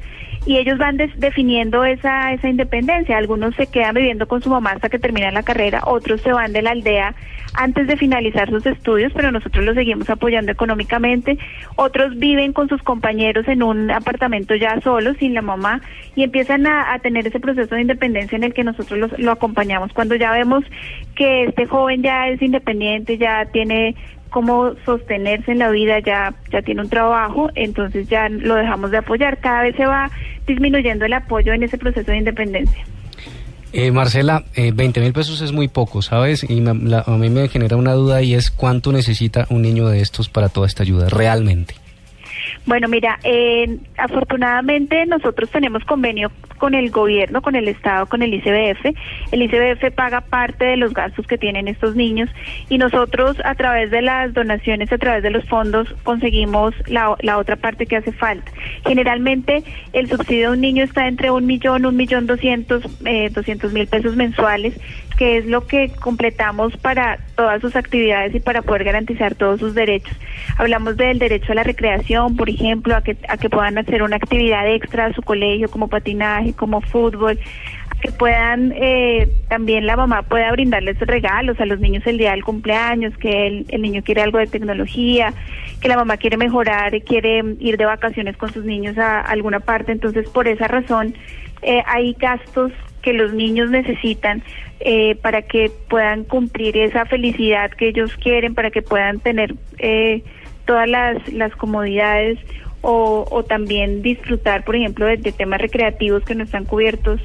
y 0.46 0.58
ellos 0.58 0.78
van 0.78 0.98
des- 0.98 1.20
definiendo 1.20 1.84
esa, 1.86 2.34
esa 2.34 2.48
independencia. 2.50 3.18
Algunos 3.18 3.56
se 3.56 3.68
quedan 3.68 3.96
viviendo 3.96 4.28
con 4.28 4.42
su 4.42 4.50
mamá 4.50 4.72
hasta 4.72 4.90
que 4.90 5.00
terminan 5.00 5.34
la 5.34 5.44
carrera, 5.44 5.82
otros 5.86 6.22
se 6.22 6.32
van 6.32 6.54
de 6.54 6.62
la 6.62 6.72
aldea 6.72 7.16
antes 7.56 7.88
de 7.88 7.98
finalizar 7.98 8.50
sus 8.50 8.66
estudios, 8.66 9.12
pero 9.16 9.32
nosotros 9.32 9.66
los 9.66 9.76
seguimos 9.76 10.10
apoyando 10.10 10.52
económicamente. 10.52 11.38
Otros 11.76 12.18
viven 12.18 12.54
con 12.54 12.70
sus 12.70 12.82
compañeros 12.84 13.48
en 13.48 13.64
un 13.64 13.90
apartamento 13.92 14.56
ya 14.56 14.80
solos, 14.82 15.18
sin 15.18 15.34
la 15.34 15.42
mamá, 15.42 15.82
y 16.16 16.24
empiezan 16.24 16.68
a, 16.68 16.94
a 16.94 17.00
tener 17.00 17.26
ese 17.28 17.40
proceso 17.40 17.76
de 17.76 17.82
independencia 17.82 18.36
en 18.36 18.44
el 18.44 18.54
que 18.54 18.64
nosotros 18.64 19.00
los- 19.00 19.20
lo 19.20 19.32
acompañamos. 19.32 19.92
Cuando 19.94 20.16
ya 20.16 20.32
vemos 20.32 20.64
que 21.16 21.46
este 21.46 21.66
joven 21.66 22.04
ya 22.04 22.28
es 22.30 22.42
independiente, 22.42 23.18
ya 23.18 23.46
tiene 23.52 23.96
cómo 24.30 24.74
sostenerse 24.86 25.52
en 25.52 25.60
la 25.60 25.70
vida, 25.70 26.00
ya, 26.00 26.34
ya 26.52 26.62
tiene 26.62 26.82
un 26.82 26.90
trabajo, 26.90 27.50
entonces 27.56 28.08
ya 28.10 28.30
lo 28.30 28.56
dejamos 28.56 28.92
de 28.92 28.98
apoyar. 28.98 29.40
Cada 29.40 29.64
vez 29.64 29.76
se 29.76 29.86
va 29.86 30.10
disminuyendo 30.48 31.06
el 31.06 31.14
apoyo 31.14 31.54
en 31.54 31.64
ese 31.64 31.78
proceso 31.78 32.12
de 32.12 32.18
independencia. 32.18 32.84
Eh, 33.72 33.92
Marcela, 33.92 34.46
eh, 34.56 34.72
20 34.74 35.00
mil 35.00 35.14
pesos 35.14 35.42
es 35.42 35.52
muy 35.52 35.68
poco, 35.68 36.02
¿sabes? 36.02 36.44
Y 36.50 36.60
me- 36.62 36.74
la- 36.90 37.04
a 37.06 37.12
mí 37.12 37.30
me 37.30 37.48
genera 37.50 37.76
una 37.78 37.94
duda 37.94 38.22
y 38.24 38.34
es 38.34 38.50
cuánto 38.50 38.92
necesita 38.92 39.46
un 39.52 39.62
niño 39.62 39.88
de 39.90 40.02
estos 40.02 40.28
para 40.28 40.50
toda 40.50 40.66
esta 40.66 40.82
ayuda, 40.82 41.08
realmente. 41.10 41.76
Bueno, 42.66 42.88
mira, 42.88 43.20
eh, 43.24 43.78
afortunadamente 43.98 45.06
nosotros 45.06 45.50
tenemos 45.52 45.84
convenio 45.86 46.32
con 46.60 46.76
el 46.76 46.92
gobierno, 46.92 47.42
con 47.42 47.56
el 47.56 47.68
Estado, 47.68 48.06
con 48.06 48.22
el 48.22 48.34
ICBF. 48.36 48.96
El 49.32 49.42
ICBF 49.42 49.92
paga 49.96 50.22
parte 50.22 50.66
de 50.66 50.78
los 50.78 50.94
gastos 50.94 51.26
que 51.26 51.40
tienen 51.40 51.68
estos 51.68 51.96
niños 51.96 52.30
y 52.70 52.78
nosotros 52.78 53.38
a 53.44 53.56
través 53.56 53.90
de 53.90 54.04
las 54.04 54.34
donaciones, 54.34 54.92
a 54.92 54.98
través 55.00 55.24
de 55.24 55.32
los 55.32 55.46
fondos, 55.46 55.92
conseguimos 56.04 56.76
la, 56.88 57.38
otra 57.38 57.56
parte 57.56 57.88
que 57.88 57.96
hace 57.96 58.12
falta. 58.12 58.52
Generalmente 58.86 59.64
el 59.94 60.08
subsidio 60.10 60.50
de 60.50 60.54
un 60.56 60.62
niño 60.62 60.84
está 60.84 61.08
entre 61.08 61.32
un 61.32 61.46
millón, 61.46 61.86
un 61.86 61.96
millón 61.96 62.28
doscientos, 62.28 62.84
eh, 63.06 63.30
doscientos 63.32 63.74
mil 63.74 63.88
pesos 63.88 64.16
mensuales, 64.16 64.80
que 65.18 65.38
es 65.38 65.46
lo 65.46 65.68
que 65.68 65.90
completamos 66.00 66.78
para 66.78 67.20
todas 67.36 67.60
sus 67.60 67.76
actividades 67.76 68.34
y 68.34 68.40
para 68.40 68.62
poder 68.62 68.86
garantizar 68.86 69.36
todos 69.36 69.60
sus 69.60 69.76
derechos. 69.76 70.16
Hablamos 70.58 70.96
del 70.96 71.20
derecho 71.20 71.52
a 71.52 71.56
la 71.56 71.64
recreación, 71.64 72.38
por 72.38 72.50
ejemplo, 72.50 72.96
a 72.96 73.02
que, 73.02 73.18
a 73.28 73.36
que 73.36 73.50
puedan 73.50 73.78
hacer 73.78 74.02
una 74.02 74.16
actividad 74.16 74.70
extra 74.70 75.08
a 75.08 75.14
su 75.14 75.22
colegio, 75.22 75.70
como 75.70 75.90
patinaje, 75.90 76.49
como 76.54 76.82
fútbol, 76.82 77.40
que 78.02 78.12
puedan, 78.12 78.74
eh, 78.76 79.30
también 79.50 79.86
la 79.86 79.98
mamá 79.98 80.22
pueda 80.24 80.52
brindarles 80.52 80.98
regalos 81.00 81.60
a 81.60 81.66
los 81.66 81.80
niños 81.80 82.08
el 82.08 82.18
día 82.18 82.32
del 82.32 82.44
cumpleaños, 82.44 83.16
que 83.18 83.48
el, 83.48 83.66
el 83.70 83.82
niño 83.82 84.02
quiere 84.04 84.22
algo 84.22 84.38
de 84.38 84.48
tecnología, 84.48 85.34
que 85.82 85.90
la 85.90 85.98
mamá 85.98 86.18
quiere 86.18 86.38
mejorar, 86.38 87.02
quiere 87.04 87.44
ir 87.60 87.78
de 87.78 87.86
vacaciones 87.86 88.38
con 88.38 88.54
sus 88.54 88.64
niños 88.64 88.98
a 88.98 89.20
alguna 89.22 89.60
parte. 89.60 89.92
Entonces, 89.92 90.30
por 90.30 90.48
esa 90.48 90.68
razón, 90.68 91.14
eh, 91.62 91.84
hay 91.86 92.14
gastos 92.14 92.72
que 93.02 93.14
los 93.14 93.34
niños 93.34 93.70
necesitan 93.70 94.44
eh, 94.80 95.16
para 95.16 95.42
que 95.42 95.72
puedan 95.90 96.24
cumplir 96.24 96.78
esa 96.78 97.06
felicidad 97.06 97.72
que 97.72 97.90
ellos 97.90 98.16
quieren, 98.18 98.56
para 98.56 98.72
que 98.72 98.82
puedan 98.82 99.20
tener 99.20 99.56
eh, 99.78 100.24
todas 100.66 100.88
las, 100.88 101.34
las 101.34 101.56
comodidades 101.56 102.40
o, 102.82 103.26
o 103.30 103.44
también 103.44 104.02
disfrutar, 104.02 104.64
por 104.64 104.76
ejemplo, 104.76 105.06
de, 105.06 105.18
de 105.18 105.32
temas 105.32 105.60
recreativos 105.62 106.24
que 106.24 106.36
no 106.36 106.44
están 106.44 106.66
cubiertos 106.66 107.20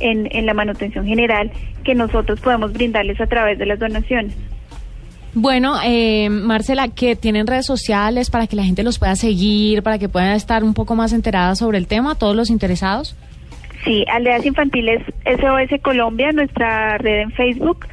en, 0.00 0.28
en 0.30 0.46
la 0.46 0.54
manutención 0.54 1.06
general, 1.06 1.50
que 1.84 1.94
nosotros 1.94 2.40
podemos 2.40 2.72
brindarles 2.72 3.20
a 3.20 3.26
través 3.26 3.58
de 3.58 3.66
las 3.66 3.78
donaciones. 3.78 4.34
Bueno, 5.38 5.74
eh, 5.84 6.28
Marcela, 6.30 6.88
que 6.88 7.14
tienen 7.14 7.46
redes 7.46 7.66
sociales 7.66 8.30
para 8.30 8.46
que 8.46 8.56
la 8.56 8.64
gente 8.64 8.82
los 8.82 8.98
pueda 8.98 9.14
seguir, 9.16 9.82
para 9.82 9.98
que 9.98 10.08
puedan 10.08 10.32
estar 10.32 10.64
un 10.64 10.72
poco 10.74 10.94
más 10.96 11.12
enteradas 11.12 11.58
sobre 11.58 11.76
el 11.78 11.86
tema, 11.86 12.14
todos 12.14 12.34
los 12.34 12.48
interesados. 12.50 13.14
Sí, 13.84 14.04
Aldeas 14.10 14.44
Infantiles 14.46 15.02
SOS 15.24 15.80
Colombia, 15.82 16.32
nuestra 16.32 16.96
red 16.98 17.20
en 17.20 17.30
Facebook. 17.32 17.86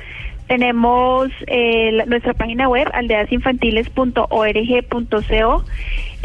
Tenemos 0.47 1.29
eh, 1.47 1.91
la- 1.91 2.05
nuestra 2.05 2.33
página 2.33 2.69
web, 2.69 2.87
aldeasinfantiles.org.co. 2.93 5.63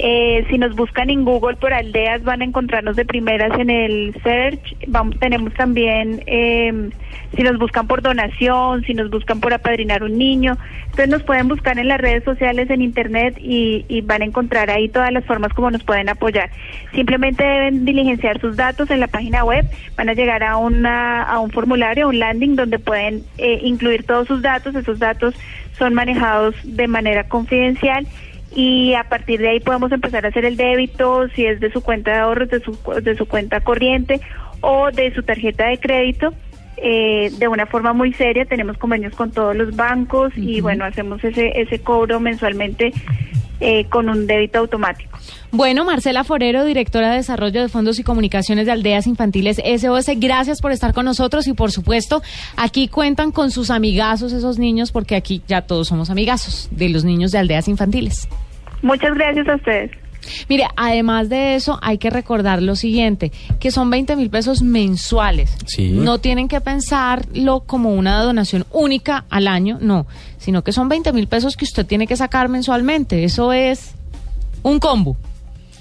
Eh, 0.01 0.47
si 0.49 0.59
nos 0.59 0.77
buscan 0.77 1.11
en 1.11 1.25
Google 1.25 1.57
por 1.57 1.75
aldeas 1.75 2.23
van 2.23 2.41
a 2.41 2.45
encontrarnos 2.45 2.95
de 2.95 3.05
primeras 3.05 3.59
en 3.59 3.69
el 3.69 4.15
search. 4.23 4.77
Tenemos 5.19 5.53
también, 5.55 6.23
eh, 6.27 6.91
si 7.35 7.43
nos 7.43 7.59
buscan 7.59 7.89
por 7.89 8.01
donación, 8.01 8.85
si 8.85 8.95
nos 8.95 9.11
buscan 9.11 9.41
por 9.41 9.53
apadrinar 9.53 10.05
un 10.05 10.17
niño. 10.17 10.57
Entonces 10.85 11.09
nos 11.09 11.25
pueden 11.25 11.49
buscar 11.49 11.81
en 11.81 11.89
las 11.89 12.01
redes 12.01 12.23
sociales, 12.23 12.71
en 12.71 12.81
internet 12.81 13.39
y, 13.41 13.85
y 13.89 14.01
van 14.03 14.23
a 14.23 14.27
encontrar 14.27 14.71
ahí 14.71 14.89
todas 14.89 15.13
las 15.13 15.25
formas 15.25 15.53
como 15.53 15.73
nos 15.73 15.83
pueden 15.83 16.09
apoyar. 16.09 16.51
Simplemente 16.95 17.43
deben 17.43 17.85
diligenciar 17.85 18.41
sus 18.41 18.57
datos 18.57 18.91
en 18.93 19.01
la 19.01 19.09
página 19.09 19.45
web, 19.45 19.67
van 19.97 20.09
a 20.09 20.15
llegar 20.15 20.45
a, 20.45 20.59
una, 20.59 21.25
a 21.25 21.41
un 21.41 21.51
formulario, 21.51 22.07
a 22.07 22.09
un 22.09 22.21
landing 22.21 22.55
donde 22.55 22.79
pueden 22.79 23.25
eh, 23.37 23.59
incluir 23.65 24.05
todos 24.05 24.29
sus 24.29 24.43
datos. 24.43 24.77
Esos 24.77 25.01
datos 25.01 25.35
son 25.77 25.93
manejados 25.95 26.55
de 26.63 26.87
manera 26.87 27.25
confidencial 27.25 28.07
y 28.55 28.95
a 28.95 29.05
partir 29.05 29.41
de 29.41 29.51
ahí 29.51 29.61
podemos 29.61 29.93
empezar 29.93 30.25
a 30.25 30.29
hacer 30.29 30.45
el 30.45 30.57
débito, 30.57 31.29
si 31.35 31.47
es 31.47 31.61
de 31.61 31.71
su 31.71 31.83
cuenta 31.83 32.13
de 32.13 32.19
ahorros, 32.19 32.49
de 32.49 32.61
su, 32.61 32.77
de 33.03 33.17
su 33.17 33.27
cuenta 33.27 33.61
corriente 33.61 34.21
o 34.61 34.91
de 34.91 35.13
su 35.15 35.23
tarjeta 35.23 35.69
de 35.69 35.79
crédito. 35.79 36.33
eh, 36.81 37.31
de 37.39 37.49
una 37.49 37.67
forma 37.67 37.93
muy 37.93 38.13
seria, 38.13 38.45
tenemos 38.45 38.79
convenios 38.79 39.15
con 39.15 39.33
todos 39.33 39.57
los 39.57 39.75
bancos 39.75 40.33
y 40.37 40.61
bueno, 40.61 40.85
hacemos 40.85 41.23
ese, 41.25 41.61
ese 41.61 41.81
cobro 41.81 42.21
mensualmente 42.21 42.93
eh, 43.61 43.87
con 43.87 44.09
un 44.09 44.27
débito 44.27 44.59
automático. 44.59 45.19
Bueno, 45.51 45.85
Marcela 45.85 46.25
Forero, 46.25 46.65
directora 46.65 47.11
de 47.11 47.17
Desarrollo 47.17 47.63
de 47.63 47.69
Fondos 47.69 47.99
y 47.99 48.05
Comunicaciones 48.05 48.67
de 48.67 48.73
Aldeas 48.73 49.07
Infantiles 49.07 49.57
SOS, 49.57 50.07
gracias 50.17 50.61
por 50.61 50.73
estar 50.73 50.93
con 50.93 51.05
nosotros 51.05 51.47
y 51.47 51.55
por 51.55 51.73
supuesto 51.73 52.23
aquí 52.57 52.89
cuentan 52.89 53.33
con 53.33 53.51
sus 53.51 53.71
amigazos 53.71 54.33
esos 54.33 54.59
niños 54.59 54.93
porque 54.93 55.17
aquí 55.17 55.43
ya 55.49 55.63
todos 55.63 55.89
somos 55.89 56.11
amigazos 56.11 56.69
de 56.71 56.89
los 56.89 57.05
niños 57.05 57.33
de 57.33 57.39
Aldeas 57.39 57.69
Infantiles. 57.69 58.29
Muchas 58.83 59.15
gracias 59.15 59.49
a 59.49 59.57
ustedes. 59.57 59.91
Mire, 60.49 60.67
además 60.77 61.29
de 61.29 61.55
eso, 61.55 61.79
hay 61.83 61.99
que 61.99 62.11
recordar 62.11 62.63
lo 62.63 62.77
siguiente, 62.77 63.33
que 63.61 63.71
son 63.71 63.91
20 63.91 64.17
mil 64.17 64.31
pesos 64.31 64.63
mensuales. 64.63 65.57
Sí. 65.67 65.91
No 65.93 66.19
tienen 66.19 66.49
que 66.49 66.61
pensarlo 66.61 67.61
como 67.61 67.95
una 67.95 68.23
donación 68.23 68.67
única 68.71 69.25
al 69.31 69.49
año, 69.49 69.79
no, 69.81 70.07
sino 70.39 70.63
que 70.65 70.73
son 70.73 70.89
20 70.89 71.13
mil 71.13 71.27
pesos 71.29 71.57
que 71.57 71.65
usted 71.65 71.87
tiene 71.87 72.07
que 72.07 72.17
sacar 72.17 72.49
mensualmente. 72.49 73.25
Eso 73.25 73.53
es 73.53 73.91
un 74.63 74.79
combo. 74.79 75.17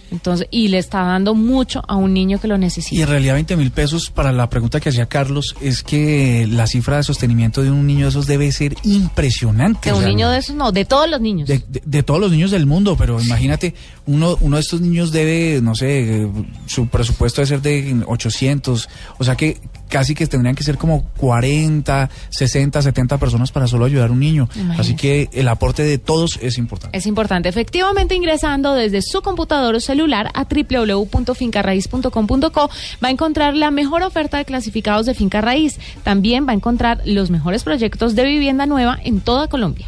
Entonces, 0.09 0.47
y 0.51 0.69
le 0.69 0.77
está 0.77 1.01
dando 1.01 1.35
mucho 1.35 1.81
a 1.85 1.97
un 1.97 2.13
niño 2.13 2.39
que 2.39 2.47
lo 2.47 2.55
Y 2.55 2.59
necesita. 2.59 3.01
en 3.01 3.09
realidad 3.09 3.33
20 3.33 3.57
mil 3.57 3.71
pesos 3.71 4.09
para 4.09 4.31
la 4.31 4.49
pregunta 4.49 4.79
que 4.79 4.87
hacía 4.87 5.05
Carlos 5.07 5.53
es 5.59 5.83
que 5.83 6.47
la 6.49 6.65
cifra 6.65 6.95
de 6.95 7.03
sostenimiento 7.03 7.61
de 7.61 7.71
un 7.71 7.85
niño 7.85 8.05
de 8.05 8.09
esos 8.11 8.25
debe 8.25 8.49
ser 8.53 8.75
impresionante. 8.83 9.89
De 9.89 9.93
O 9.93 9.97
un 9.97 10.03
sea, 10.03 10.09
niño 10.09 10.29
de 10.29 10.37
esos, 10.37 10.55
no, 10.55 10.71
de 10.71 10.85
todos 10.85 11.09
los 11.09 11.19
niños. 11.19 11.49
de, 11.49 11.59
de- 11.67 11.81
de 11.83 12.03
todos 12.03 12.21
los 12.21 12.31
niños 12.31 12.51
del 12.51 12.65
mundo, 12.65 12.95
pero 12.97 13.21
imagínate, 13.21 13.75
uno, 14.07 14.37
uno 14.41 14.55
de 14.55 14.61
estos 14.61 14.81
niños 14.81 15.11
debe, 15.11 15.61
no 15.61 15.75
sé, 15.75 16.27
su 16.65 16.87
presupuesto 16.87 17.41
debe 17.41 17.47
ser 17.47 17.61
de 17.61 18.03
800, 18.05 18.89
o 19.17 19.23
sea 19.23 19.35
que 19.35 19.59
casi 19.89 20.15
que 20.15 20.27
tendrían 20.27 20.55
que 20.55 20.63
ser 20.63 20.77
como 20.77 21.03
40, 21.17 22.09
60, 22.29 22.81
70 22.81 23.17
personas 23.17 23.51
para 23.51 23.67
solo 23.67 23.83
ayudar 23.85 24.09
a 24.09 24.13
un 24.13 24.19
niño. 24.19 24.49
Así 24.77 24.95
que 24.95 25.29
el 25.33 25.47
aporte 25.47 25.83
de 25.83 25.97
todos 25.97 26.37
es 26.41 26.57
importante. 26.57 26.97
Es 26.97 27.05
importante. 27.05 27.47
Efectivamente, 27.49 28.15
ingresando 28.15 28.73
desde 28.73 29.01
su 29.01 29.21
computador 29.21 29.75
o 29.75 29.79
celular 29.79 30.31
a 30.33 30.45
www.fincarraíz.com.co 30.45 32.69
va 33.03 33.07
a 33.07 33.11
encontrar 33.11 33.55
la 33.55 33.71
mejor 33.71 34.03
oferta 34.03 34.37
de 34.37 34.45
clasificados 34.45 35.05
de 35.05 35.13
finca 35.13 35.41
raíz. 35.41 35.79
También 36.03 36.47
va 36.47 36.51
a 36.51 36.55
encontrar 36.55 37.01
los 37.05 37.29
mejores 37.29 37.63
proyectos 37.63 38.15
de 38.15 38.25
vivienda 38.25 38.65
nueva 38.65 38.99
en 39.03 39.19
toda 39.21 39.47
Colombia. 39.47 39.87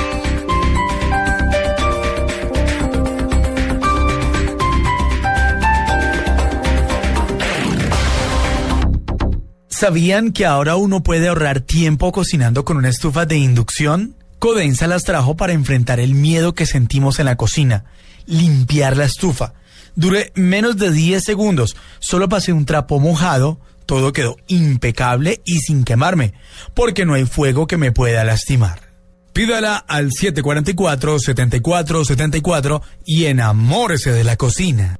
¿Sabían 9.81 10.31
que 10.31 10.45
ahora 10.45 10.75
uno 10.75 11.01
puede 11.01 11.27
ahorrar 11.27 11.61
tiempo 11.61 12.11
cocinando 12.11 12.63
con 12.63 12.77
una 12.77 12.89
estufa 12.89 13.25
de 13.25 13.37
inducción? 13.37 14.15
Codensa 14.37 14.85
las 14.85 15.05
trajo 15.05 15.35
para 15.35 15.53
enfrentar 15.53 15.99
el 15.99 16.13
miedo 16.13 16.53
que 16.53 16.67
sentimos 16.67 17.17
en 17.17 17.25
la 17.25 17.35
cocina. 17.35 17.85
Limpiar 18.27 18.95
la 18.95 19.05
estufa. 19.05 19.55
Duré 19.95 20.33
menos 20.35 20.77
de 20.77 20.91
10 20.91 21.23
segundos. 21.23 21.75
Solo 21.97 22.29
pasé 22.29 22.53
un 22.53 22.67
trapo 22.67 22.99
mojado. 22.99 23.59
Todo 23.87 24.13
quedó 24.13 24.37
impecable 24.45 25.41
y 25.45 25.61
sin 25.61 25.83
quemarme. 25.83 26.35
Porque 26.75 27.03
no 27.03 27.15
hay 27.15 27.25
fuego 27.25 27.65
que 27.65 27.77
me 27.77 27.91
pueda 27.91 28.23
lastimar. 28.23 28.81
Pídala 29.33 29.77
al 29.77 30.11
744-7474 30.11 32.83
y 33.03 33.25
enamórese 33.25 34.11
de 34.11 34.25
la 34.25 34.35
cocina. 34.35 34.99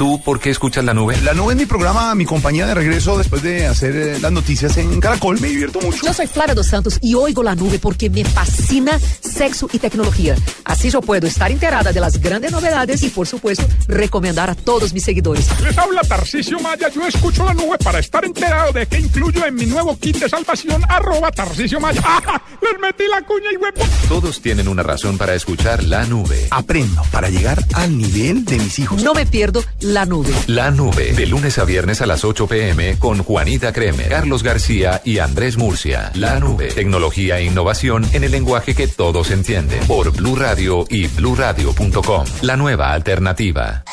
Tú 0.00 0.18
por 0.24 0.40
qué 0.40 0.48
escuchas 0.48 0.82
la 0.82 0.94
nube? 0.94 1.20
La 1.20 1.34
nube 1.34 1.52
es 1.52 1.58
mi 1.58 1.66
programa, 1.66 2.14
mi 2.14 2.24
compañía 2.24 2.64
de 2.66 2.72
regreso 2.72 3.18
después 3.18 3.42
de 3.42 3.66
hacer 3.66 3.94
eh, 3.94 4.18
las 4.18 4.32
noticias 4.32 4.74
en 4.78 4.98
Caracol. 4.98 5.38
Me 5.38 5.48
divierto 5.48 5.78
mucho. 5.78 6.06
Yo 6.06 6.14
soy 6.14 6.26
Clara 6.26 6.54
dos 6.54 6.68
Santos 6.68 6.98
y 7.02 7.12
oigo 7.12 7.42
la 7.42 7.54
nube 7.54 7.78
porque 7.78 8.08
me 8.08 8.24
fascina 8.24 8.98
sexo 8.98 9.68
y 9.70 9.78
tecnología. 9.78 10.36
Así 10.64 10.88
yo 10.88 11.02
puedo 11.02 11.26
estar 11.26 11.50
enterada 11.50 11.92
de 11.92 12.00
las 12.00 12.18
grandes 12.18 12.50
novedades 12.50 13.02
y, 13.02 13.10
por 13.10 13.26
supuesto, 13.26 13.62
recomendar 13.88 14.48
a 14.48 14.54
todos 14.54 14.94
mis 14.94 15.04
seguidores. 15.04 15.46
Les 15.62 15.76
habla 15.76 16.00
Tarcisio 16.00 16.58
Maya, 16.60 16.88
yo 16.88 17.06
escucho 17.06 17.44
la 17.44 17.52
nube 17.52 17.76
para 17.76 17.98
estar 17.98 18.24
enterado 18.24 18.72
de 18.72 18.86
qué 18.86 19.00
incluyo 19.00 19.44
en 19.44 19.54
mi 19.54 19.66
nuevo 19.66 19.98
kit 19.98 20.16
de 20.16 20.30
salvación, 20.30 20.82
arroba 20.88 21.30
Tarcisio 21.30 21.78
Maya. 21.78 22.00
¡Ah! 22.06 22.40
Les 22.62 22.80
metí 22.80 23.04
la 23.10 23.20
cuña 23.26 23.52
y 23.52 23.56
huevo. 23.58 23.82
Todos 24.08 24.40
tienen 24.40 24.66
una 24.66 24.82
razón 24.82 25.18
para 25.18 25.34
escuchar 25.34 25.84
la 25.84 26.06
nube. 26.06 26.48
Aprendo 26.50 27.02
para 27.12 27.28
llegar 27.28 27.62
al 27.74 27.98
nivel 27.98 28.46
de 28.46 28.56
mis 28.56 28.78
hijos. 28.78 29.02
No 29.02 29.12
me 29.12 29.26
pierdo 29.26 29.62
la 29.80 29.89
nube. 30.06 30.32
La 30.46 30.70
nube, 30.70 31.12
de 31.12 31.26
lunes 31.26 31.58
a 31.58 31.64
viernes 31.64 32.00
a 32.00 32.06
las 32.06 32.24
8 32.24 32.46
pm 32.46 32.96
con 32.98 33.22
Juanita 33.24 33.72
Kremer, 33.72 34.08
Carlos 34.08 34.42
García 34.42 35.02
y 35.04 35.18
Andrés 35.18 35.56
Murcia. 35.56 36.12
La 36.14 36.38
nube, 36.38 36.68
tecnología 36.68 37.38
e 37.38 37.44
innovación 37.44 38.06
en 38.12 38.22
el 38.24 38.30
lenguaje 38.30 38.74
que 38.74 38.86
todos 38.86 39.30
entienden. 39.30 39.84
Por 39.86 40.12
Blue 40.12 40.36
Radio 40.36 40.86
y 40.88 41.08
bluradio.com. 41.08 42.24
La 42.42 42.56
nueva 42.56 42.92
alternativa. 42.92 43.84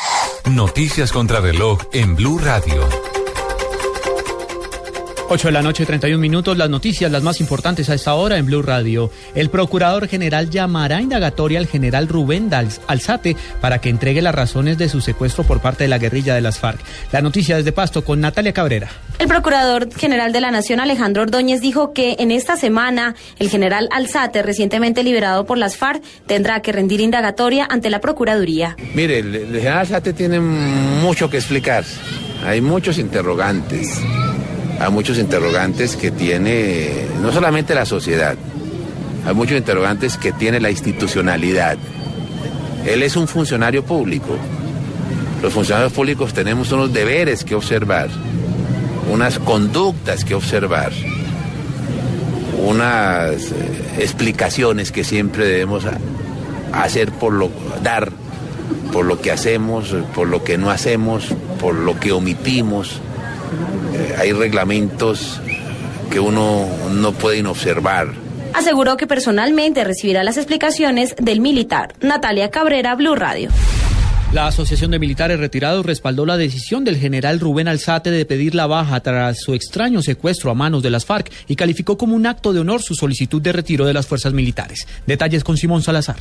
Noticias 0.45 1.12
contra 1.12 1.41
reloj 1.41 1.79
en 1.91 2.15
Blue 2.15 2.39
Radio. 2.39 3.16
8 5.29 5.49
de 5.49 5.51
la 5.51 5.61
noche, 5.61 5.85
31 5.85 6.21
minutos. 6.21 6.57
Las 6.57 6.69
noticias, 6.69 7.11
las 7.11 7.21
más 7.21 7.41
importantes 7.41 7.89
a 7.89 7.93
esta 7.95 8.13
hora 8.13 8.37
en 8.37 8.45
Blue 8.45 8.61
Radio. 8.61 9.11
El 9.35 9.49
procurador 9.49 10.07
general 10.07 10.49
llamará 10.49 11.01
indagatoria 11.01 11.59
al 11.59 11.67
general 11.67 12.07
Rubén 12.07 12.49
Dals- 12.49 12.79
Alzate 12.87 13.35
para 13.59 13.79
que 13.79 13.89
entregue 13.89 14.21
las 14.21 14.33
razones 14.33 14.77
de 14.77 14.87
su 14.87 15.01
secuestro 15.01 15.43
por 15.43 15.59
parte 15.59 15.83
de 15.83 15.89
la 15.89 15.97
guerrilla 15.97 16.33
de 16.33 16.39
las 16.39 16.59
FARC. 16.59 16.79
La 17.11 17.21
noticia 17.21 17.57
desde 17.57 17.73
Pasto 17.73 18.05
con 18.05 18.21
Natalia 18.21 18.53
Cabrera. 18.53 18.87
El 19.19 19.27
Procurador 19.27 19.93
General 19.93 20.31
de 20.31 20.39
la 20.39 20.49
Nación, 20.49 20.79
Alejandro 20.79 21.23
Ordóñez, 21.23 21.59
dijo 21.59 21.91
que 21.91 22.15
en 22.19 22.31
esta 22.31 22.55
semana 22.55 23.13
el 23.37 23.49
general 23.49 23.89
Alzate, 23.91 24.43
recientemente 24.43 25.03
liberado 25.03 25.45
por 25.45 25.57
las 25.57 25.75
FARC, 25.75 26.01
tendrá 26.25 26.61
que 26.61 26.71
rendir 26.71 27.01
indagatoria 27.01 27.67
ante 27.69 27.89
la 27.89 27.99
Procuraduría. 27.99 28.77
Mire, 28.95 29.19
el, 29.19 29.35
el 29.35 29.47
general 29.57 29.87
Sate 29.87 30.13
tiene 30.13 30.39
mucho 30.39 31.29
que 31.29 31.35
explicar. 31.37 31.83
Hay 32.45 32.61
muchos 32.61 32.97
interrogantes. 32.97 33.99
A 34.79 34.89
muchos 34.89 35.17
interrogantes 35.17 35.95
que 35.95 36.11
tiene 36.11 37.05
no 37.21 37.31
solamente 37.31 37.73
la 37.75 37.85
sociedad, 37.85 38.35
hay 39.25 39.33
muchos 39.33 39.57
interrogantes 39.57 40.17
que 40.17 40.31
tiene 40.31 40.59
la 40.59 40.69
institucionalidad. 40.71 41.77
Él 42.85 43.03
es 43.03 43.15
un 43.15 43.27
funcionario 43.27 43.83
público. 43.83 44.37
Los 45.41 45.53
funcionarios 45.53 45.93
públicos 45.93 46.33
tenemos 46.33 46.71
unos 46.71 46.93
deberes 46.93 47.43
que 47.43 47.55
observar, 47.55 48.07
unas 49.11 49.39
conductas 49.39 50.23
que 50.23 50.33
observar, 50.35 50.91
unas 52.63 53.51
eh, 53.51 53.53
explicaciones 53.99 54.91
que 54.91 55.03
siempre 55.03 55.45
debemos 55.45 55.85
a- 55.85 55.97
hacer 56.83 57.11
por 57.11 57.33
lo 57.33 57.49
dar 57.83 58.11
por 58.91 59.05
lo 59.05 59.19
que 59.21 59.31
hacemos, 59.31 59.93
por 60.15 60.27
lo 60.27 60.43
que 60.43 60.57
no 60.57 60.69
hacemos, 60.71 61.25
por 61.59 61.75
lo 61.75 61.99
que 61.99 62.11
omitimos. 62.13 62.99
Eh, 63.93 64.15
hay 64.17 64.31
reglamentos 64.33 65.39
que 66.12 66.19
uno 66.19 66.67
no 66.91 67.12
puede 67.13 67.45
observar. 67.45 68.07
Aseguró 68.53 68.97
que 68.97 69.07
personalmente 69.07 69.83
recibirá 69.83 70.23
las 70.23 70.38
explicaciones 70.38 71.15
del 71.21 71.41
militar. 71.41 71.93
Natalia 72.01 72.49
Cabrera, 72.49 72.95
Blue 72.95 73.15
Radio. 73.15 73.49
La 74.33 74.47
Asociación 74.47 74.91
de 74.91 74.99
Militares 74.99 75.39
Retirados 75.39 75.86
respaldó 75.86 76.25
la 76.25 76.36
decisión 76.36 76.83
del 76.83 76.97
general 76.97 77.39
Rubén 77.39 77.69
Alzate 77.69 78.12
de 78.12 78.25
pedir 78.25 78.55
la 78.55 78.67
baja 78.67 78.99
tras 78.99 79.39
su 79.39 79.53
extraño 79.53 80.01
secuestro 80.01 80.51
a 80.51 80.53
manos 80.53 80.83
de 80.83 80.89
las 80.89 81.05
FARC 81.05 81.31
y 81.47 81.55
calificó 81.55 81.97
como 81.97 82.15
un 82.15 82.25
acto 82.25 82.51
de 82.51 82.60
honor 82.60 82.81
su 82.81 82.93
solicitud 82.93 83.41
de 83.41 83.53
retiro 83.53 83.86
de 83.86 83.93
las 83.93 84.05
fuerzas 84.05 84.33
militares. 84.33 84.86
Detalles 85.05 85.45
con 85.45 85.55
Simón 85.55 85.81
Salazar. 85.81 86.17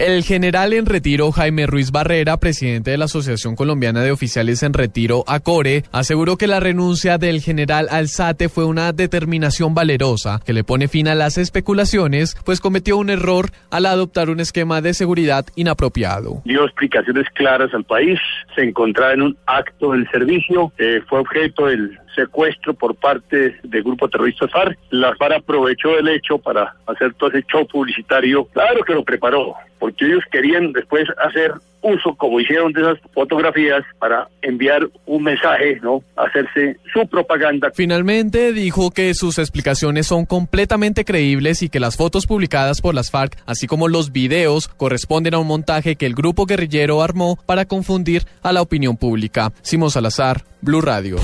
El 0.00 0.22
general 0.22 0.72
en 0.72 0.86
retiro 0.86 1.30
Jaime 1.30 1.66
Ruiz 1.66 1.90
Barrera, 1.92 2.38
presidente 2.38 2.90
de 2.90 2.96
la 2.96 3.04
Asociación 3.04 3.54
Colombiana 3.54 4.00
de 4.00 4.12
Oficiales 4.12 4.62
en 4.62 4.72
Retiro, 4.72 5.24
ACORE, 5.26 5.82
aseguró 5.92 6.38
que 6.38 6.46
la 6.46 6.58
renuncia 6.58 7.18
del 7.18 7.42
general 7.42 7.86
Alzate 7.90 8.48
fue 8.48 8.64
una 8.64 8.92
determinación 8.92 9.74
valerosa 9.74 10.40
que 10.42 10.54
le 10.54 10.64
pone 10.64 10.88
fin 10.88 11.06
a 11.06 11.14
las 11.14 11.36
especulaciones, 11.36 12.34
pues 12.46 12.62
cometió 12.62 12.96
un 12.96 13.10
error 13.10 13.50
al 13.70 13.84
adoptar 13.84 14.30
un 14.30 14.40
esquema 14.40 14.80
de 14.80 14.94
seguridad 14.94 15.44
inapropiado. 15.54 16.40
dio 16.46 16.64
explicaciones 16.64 17.26
claras 17.34 17.74
al 17.74 17.84
país, 17.84 18.18
se 18.56 18.62
encontraba 18.62 19.12
en 19.12 19.20
un 19.20 19.36
acto 19.44 19.92
del 19.92 20.10
servicio, 20.10 20.72
eh, 20.78 21.02
fue 21.10 21.18
objeto 21.18 21.66
del 21.66 21.98
secuestro 22.14 22.74
por 22.74 22.94
parte 22.94 23.56
del 23.62 23.82
grupo 23.82 24.08
terrorista 24.08 24.48
FARC. 24.48 24.78
La 24.90 25.14
FARC 25.16 25.36
aprovechó 25.38 25.98
el 25.98 26.08
hecho 26.08 26.38
para 26.38 26.74
hacer 26.86 27.14
todo 27.14 27.30
ese 27.30 27.44
show 27.50 27.66
publicitario. 27.66 28.44
Claro 28.46 28.82
que 28.84 28.94
lo 28.94 29.04
preparó, 29.04 29.54
porque 29.78 30.06
ellos 30.06 30.22
querían 30.30 30.72
después 30.72 31.04
hacer 31.24 31.52
uso, 31.82 32.14
como 32.14 32.40
hicieron 32.40 32.72
de 32.72 32.82
esas 32.82 32.98
fotografías, 33.12 33.82
para 33.98 34.28
enviar 34.42 34.86
un 35.06 35.22
mensaje, 35.22 35.78
¿no? 35.82 36.02
Hacerse 36.16 36.76
su 36.92 37.06
propaganda. 37.08 37.70
Finalmente 37.74 38.52
dijo 38.52 38.90
que 38.90 39.14
sus 39.14 39.38
explicaciones 39.38 40.06
son 40.06 40.26
completamente 40.26 41.04
creíbles 41.04 41.62
y 41.62 41.68
que 41.68 41.80
las 41.80 41.96
fotos 41.96 42.26
publicadas 42.26 42.80
por 42.80 42.94
las 42.94 43.10
FARC, 43.10 43.36
así 43.46 43.66
como 43.66 43.88
los 43.88 44.12
videos, 44.12 44.68
corresponden 44.68 45.34
a 45.34 45.38
un 45.38 45.46
montaje 45.46 45.96
que 45.96 46.06
el 46.06 46.14
grupo 46.14 46.46
guerrillero 46.46 47.02
armó 47.02 47.38
para 47.46 47.64
confundir 47.64 48.24
a 48.42 48.52
la 48.52 48.62
opinión 48.62 48.96
pública. 48.96 49.52
Simón 49.62 49.90
Salazar, 49.90 50.44
Blue 50.60 50.80
Radio. 50.80 51.16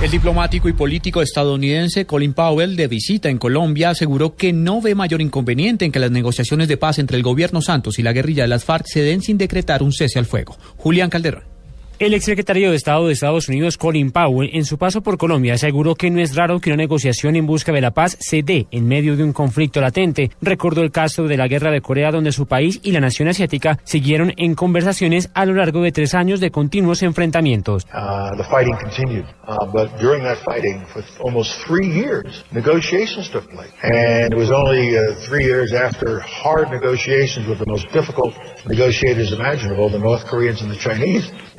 El 0.00 0.12
diplomático 0.12 0.68
y 0.68 0.72
político 0.74 1.22
estadounidense 1.22 2.06
Colin 2.06 2.32
Powell, 2.32 2.76
de 2.76 2.86
visita 2.86 3.30
en 3.30 3.38
Colombia, 3.38 3.90
aseguró 3.90 4.36
que 4.36 4.52
no 4.52 4.80
ve 4.80 4.94
mayor 4.94 5.20
inconveniente 5.20 5.84
en 5.84 5.90
que 5.90 5.98
las 5.98 6.12
negociaciones 6.12 6.68
de 6.68 6.76
paz 6.76 7.00
entre 7.00 7.16
el 7.16 7.24
gobierno 7.24 7.60
Santos 7.60 7.98
y 7.98 8.04
la 8.04 8.12
guerrilla 8.12 8.44
de 8.44 8.48
las 8.48 8.64
FARC 8.64 8.86
se 8.86 9.02
den 9.02 9.22
sin 9.22 9.38
decretar 9.38 9.82
un 9.82 9.92
cese 9.92 10.20
al 10.20 10.26
fuego. 10.26 10.56
Julián 10.76 11.10
Calderón. 11.10 11.57
El 11.98 12.14
exsecretario 12.14 12.70
de 12.70 12.76
Estado 12.76 13.08
de 13.08 13.12
Estados 13.12 13.48
Unidos, 13.48 13.76
Colin 13.76 14.12
Powell, 14.12 14.50
en 14.52 14.64
su 14.64 14.78
paso 14.78 15.00
por 15.00 15.18
Colombia, 15.18 15.54
aseguró 15.54 15.96
que 15.96 16.10
no 16.10 16.20
es 16.20 16.36
raro 16.36 16.60
que 16.60 16.70
una 16.70 16.76
negociación 16.76 17.34
en 17.34 17.44
busca 17.44 17.72
de 17.72 17.80
la 17.80 17.90
paz 17.90 18.16
se 18.20 18.44
dé 18.44 18.68
en 18.70 18.86
medio 18.86 19.16
de 19.16 19.24
un 19.24 19.32
conflicto 19.32 19.80
latente. 19.80 20.30
Recordó 20.40 20.82
el 20.82 20.92
caso 20.92 21.24
de 21.24 21.36
la 21.36 21.48
guerra 21.48 21.72
de 21.72 21.80
Corea, 21.80 22.12
donde 22.12 22.30
su 22.30 22.46
país 22.46 22.78
y 22.84 22.92
la 22.92 23.00
nación 23.00 23.26
asiática 23.26 23.80
siguieron 23.82 24.32
en 24.36 24.54
conversaciones 24.54 25.28
a 25.34 25.44
lo 25.44 25.54
largo 25.54 25.82
de 25.82 25.90
tres 25.90 26.14
años 26.14 26.38
de 26.38 26.52
continuos 26.52 27.02
enfrentamientos. 27.02 27.84
Uh, 27.92 28.36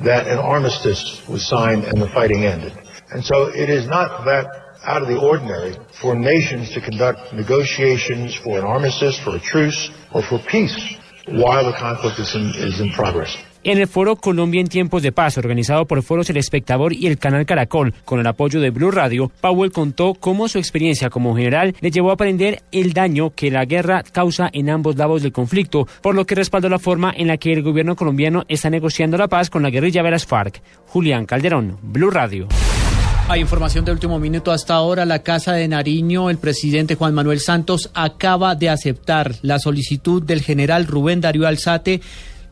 the 0.08 0.29
an 0.30 0.38
armistice 0.38 1.22
was 1.28 1.46
signed 1.46 1.84
and 1.84 2.00
the 2.00 2.08
fighting 2.08 2.44
ended. 2.44 2.72
And 3.10 3.24
so 3.24 3.48
it 3.48 3.68
is 3.68 3.88
not 3.88 4.24
that 4.24 4.46
out 4.84 5.02
of 5.02 5.08
the 5.08 5.18
ordinary 5.18 5.76
for 6.00 6.14
nations 6.14 6.72
to 6.72 6.80
conduct 6.80 7.32
negotiations 7.32 8.34
for 8.34 8.58
an 8.58 8.64
armistice, 8.64 9.18
for 9.18 9.36
a 9.36 9.40
truce, 9.40 9.90
or 10.12 10.22
for 10.22 10.38
peace 10.38 10.96
while 11.26 11.64
the 11.64 11.76
conflict 11.76 12.18
is 12.18 12.34
in, 12.34 12.52
is 12.56 12.80
in 12.80 12.90
progress. 12.92 13.36
En 13.62 13.76
el 13.76 13.88
foro 13.88 14.16
Colombia 14.16 14.62
en 14.62 14.68
tiempos 14.68 15.02
de 15.02 15.12
paz, 15.12 15.36
organizado 15.36 15.84
por 15.84 16.02
Foros 16.02 16.30
El 16.30 16.38
Espectador 16.38 16.94
y 16.94 17.06
el 17.06 17.18
canal 17.18 17.44
Caracol, 17.44 17.92
con 18.06 18.18
el 18.18 18.26
apoyo 18.26 18.58
de 18.58 18.70
Blue 18.70 18.90
Radio, 18.90 19.30
Powell 19.42 19.70
contó 19.70 20.14
cómo 20.14 20.48
su 20.48 20.56
experiencia 20.56 21.10
como 21.10 21.36
general 21.36 21.76
le 21.78 21.90
llevó 21.90 22.08
a 22.08 22.14
aprender 22.14 22.62
el 22.72 22.94
daño 22.94 23.34
que 23.34 23.50
la 23.50 23.66
guerra 23.66 24.02
causa 24.02 24.48
en 24.54 24.70
ambos 24.70 24.96
lados 24.96 25.22
del 25.22 25.32
conflicto, 25.32 25.86
por 26.00 26.14
lo 26.14 26.24
que 26.24 26.36
respaldó 26.36 26.70
la 26.70 26.78
forma 26.78 27.12
en 27.14 27.26
la 27.26 27.36
que 27.36 27.52
el 27.52 27.62
gobierno 27.62 27.96
colombiano 27.96 28.44
está 28.48 28.70
negociando 28.70 29.18
la 29.18 29.28
paz 29.28 29.50
con 29.50 29.62
la 29.62 29.68
guerrilla 29.68 30.02
de 30.02 30.10
las 30.10 30.24
FARC. 30.24 30.62
Julián 30.86 31.26
Calderón, 31.26 31.76
Blue 31.82 32.10
Radio. 32.10 32.48
Hay 33.28 33.42
información 33.42 33.84
de 33.84 33.92
último 33.92 34.18
minuto 34.18 34.50
hasta 34.50 34.74
ahora. 34.74 35.04
La 35.04 35.20
Casa 35.20 35.52
de 35.52 35.68
Nariño, 35.68 36.30
el 36.30 36.38
presidente 36.38 36.96
Juan 36.96 37.14
Manuel 37.14 37.38
Santos 37.38 37.90
acaba 37.94 38.56
de 38.56 38.70
aceptar 38.70 39.36
la 39.42 39.60
solicitud 39.60 40.20
del 40.20 40.40
general 40.42 40.86
Rubén 40.86 41.20
Darío 41.20 41.46
Alzate 41.46 42.00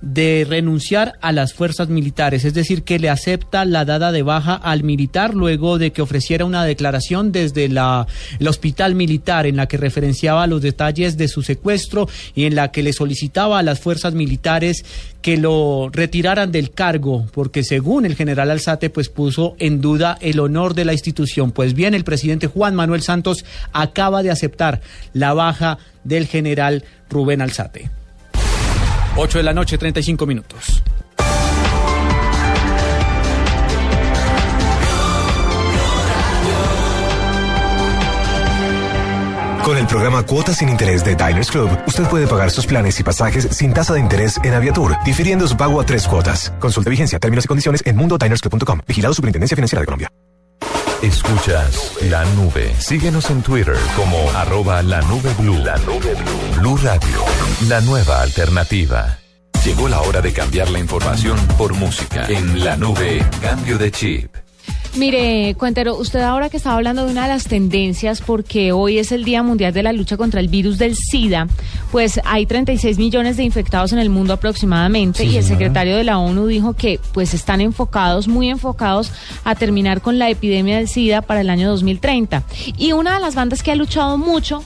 de 0.00 0.46
renunciar 0.48 1.14
a 1.20 1.32
las 1.32 1.54
fuerzas 1.54 1.88
militares, 1.88 2.44
es 2.44 2.54
decir, 2.54 2.84
que 2.84 2.98
le 2.98 3.10
acepta 3.10 3.64
la 3.64 3.84
dada 3.84 4.12
de 4.12 4.22
baja 4.22 4.54
al 4.54 4.84
militar 4.84 5.34
luego 5.34 5.78
de 5.78 5.92
que 5.92 6.02
ofreciera 6.02 6.44
una 6.44 6.64
declaración 6.64 7.32
desde 7.32 7.68
la, 7.68 8.06
el 8.38 8.46
hospital 8.46 8.94
militar 8.94 9.46
en 9.46 9.56
la 9.56 9.66
que 9.66 9.76
referenciaba 9.76 10.46
los 10.46 10.62
detalles 10.62 11.16
de 11.16 11.26
su 11.26 11.42
secuestro 11.42 12.08
y 12.34 12.44
en 12.44 12.54
la 12.54 12.70
que 12.70 12.82
le 12.82 12.92
solicitaba 12.92 13.58
a 13.58 13.62
las 13.62 13.80
fuerzas 13.80 14.14
militares 14.14 14.84
que 15.20 15.36
lo 15.36 15.90
retiraran 15.92 16.52
del 16.52 16.70
cargo, 16.70 17.26
porque 17.32 17.64
según 17.64 18.06
el 18.06 18.14
general 18.14 18.52
Alzate, 18.52 18.90
pues 18.90 19.08
puso 19.08 19.56
en 19.58 19.80
duda 19.80 20.16
el 20.20 20.38
honor 20.38 20.74
de 20.74 20.84
la 20.84 20.92
institución. 20.92 21.50
Pues 21.50 21.74
bien, 21.74 21.94
el 21.94 22.04
presidente 22.04 22.46
Juan 22.46 22.76
Manuel 22.76 23.02
Santos 23.02 23.44
acaba 23.72 24.22
de 24.22 24.30
aceptar 24.30 24.80
la 25.12 25.34
baja 25.34 25.78
del 26.04 26.26
general 26.26 26.84
Rubén 27.10 27.42
Alzate. 27.42 27.97
8 29.20 29.38
de 29.38 29.44
la 29.44 29.52
noche, 29.52 29.76
35 29.76 30.26
minutos. 30.26 30.82
Con 39.64 39.76
el 39.76 39.86
programa 39.86 40.22
Cuotas 40.22 40.56
sin 40.56 40.68
Interés 40.68 41.04
de 41.04 41.16
Diners 41.16 41.50
Club, 41.50 41.68
usted 41.86 42.04
puede 42.04 42.26
pagar 42.26 42.50
sus 42.50 42.64
planes 42.64 42.98
y 43.00 43.02
pasajes 43.02 43.48
sin 43.50 43.74
tasa 43.74 43.94
de 43.94 44.00
interés 44.00 44.38
en 44.42 44.54
Aviatur, 44.54 44.96
difiriendo 45.04 45.46
su 45.48 45.56
pago 45.56 45.80
a 45.80 45.84
tres 45.84 46.06
cuotas. 46.06 46.52
Consulte 46.60 46.88
vigencia, 46.88 47.18
términos 47.18 47.44
y 47.44 47.48
condiciones 47.48 47.82
en 47.84 47.96
mundodinersclub.com. 47.96 48.80
Vigilado 48.86 49.14
Superintendencia 49.14 49.56
Financiera 49.56 49.80
de 49.80 49.86
Colombia. 49.86 50.12
Escuchas 51.02 51.92
la 52.10 52.24
nube. 52.34 52.74
Síguenos 52.80 53.30
en 53.30 53.40
Twitter 53.42 53.76
como 53.96 54.30
arroba 54.32 54.82
la 54.82 55.00
nube 55.02 55.32
blue. 55.38 55.56
La 55.58 55.76
nube 55.78 56.14
blue. 56.14 56.60
Blue 56.60 56.76
Radio, 56.76 57.24
la 57.68 57.80
nueva 57.82 58.20
alternativa. 58.20 59.18
Llegó 59.64 59.88
la 59.88 60.00
hora 60.00 60.20
de 60.20 60.32
cambiar 60.32 60.70
la 60.70 60.80
información 60.80 61.38
por 61.56 61.72
música. 61.74 62.26
En 62.28 62.64
la 62.64 62.76
nube, 62.76 63.24
cambio 63.40 63.78
de 63.78 63.92
chip. 63.92 64.47
Mire, 64.96 65.54
Cuentero, 65.56 65.96
usted 65.96 66.20
ahora 66.20 66.48
que 66.48 66.56
estaba 66.56 66.76
hablando 66.76 67.04
de 67.04 67.12
una 67.12 67.22
de 67.22 67.28
las 67.28 67.44
tendencias, 67.44 68.20
porque 68.20 68.72
hoy 68.72 68.98
es 68.98 69.12
el 69.12 69.24
Día 69.24 69.42
Mundial 69.42 69.72
de 69.72 69.82
la 69.82 69.92
Lucha 69.92 70.16
contra 70.16 70.40
el 70.40 70.48
Virus 70.48 70.78
del 70.78 70.96
SIDA, 70.96 71.46
pues 71.92 72.20
hay 72.24 72.46
36 72.46 72.98
millones 72.98 73.36
de 73.36 73.44
infectados 73.44 73.92
en 73.92 73.98
el 73.98 74.10
mundo 74.10 74.32
aproximadamente 74.32 75.22
Sí, 75.22 75.30
y 75.30 75.36
el 75.36 75.44
secretario 75.44 75.96
de 75.96 76.04
la 76.04 76.18
ONU 76.18 76.46
dijo 76.46 76.74
que 76.74 76.98
pues 77.12 77.34
están 77.34 77.60
enfocados, 77.60 78.28
muy 78.28 78.48
enfocados 78.48 79.12
a 79.44 79.54
terminar 79.54 80.00
con 80.00 80.18
la 80.18 80.30
epidemia 80.30 80.76
del 80.76 80.88
SIDA 80.88 81.22
para 81.22 81.42
el 81.42 81.50
año 81.50 81.68
2030. 81.70 82.42
Y 82.76 82.92
una 82.92 83.14
de 83.14 83.20
las 83.20 83.34
bandas 83.34 83.62
que 83.62 83.72
ha 83.72 83.76
luchado 83.76 84.18
mucho 84.18 84.62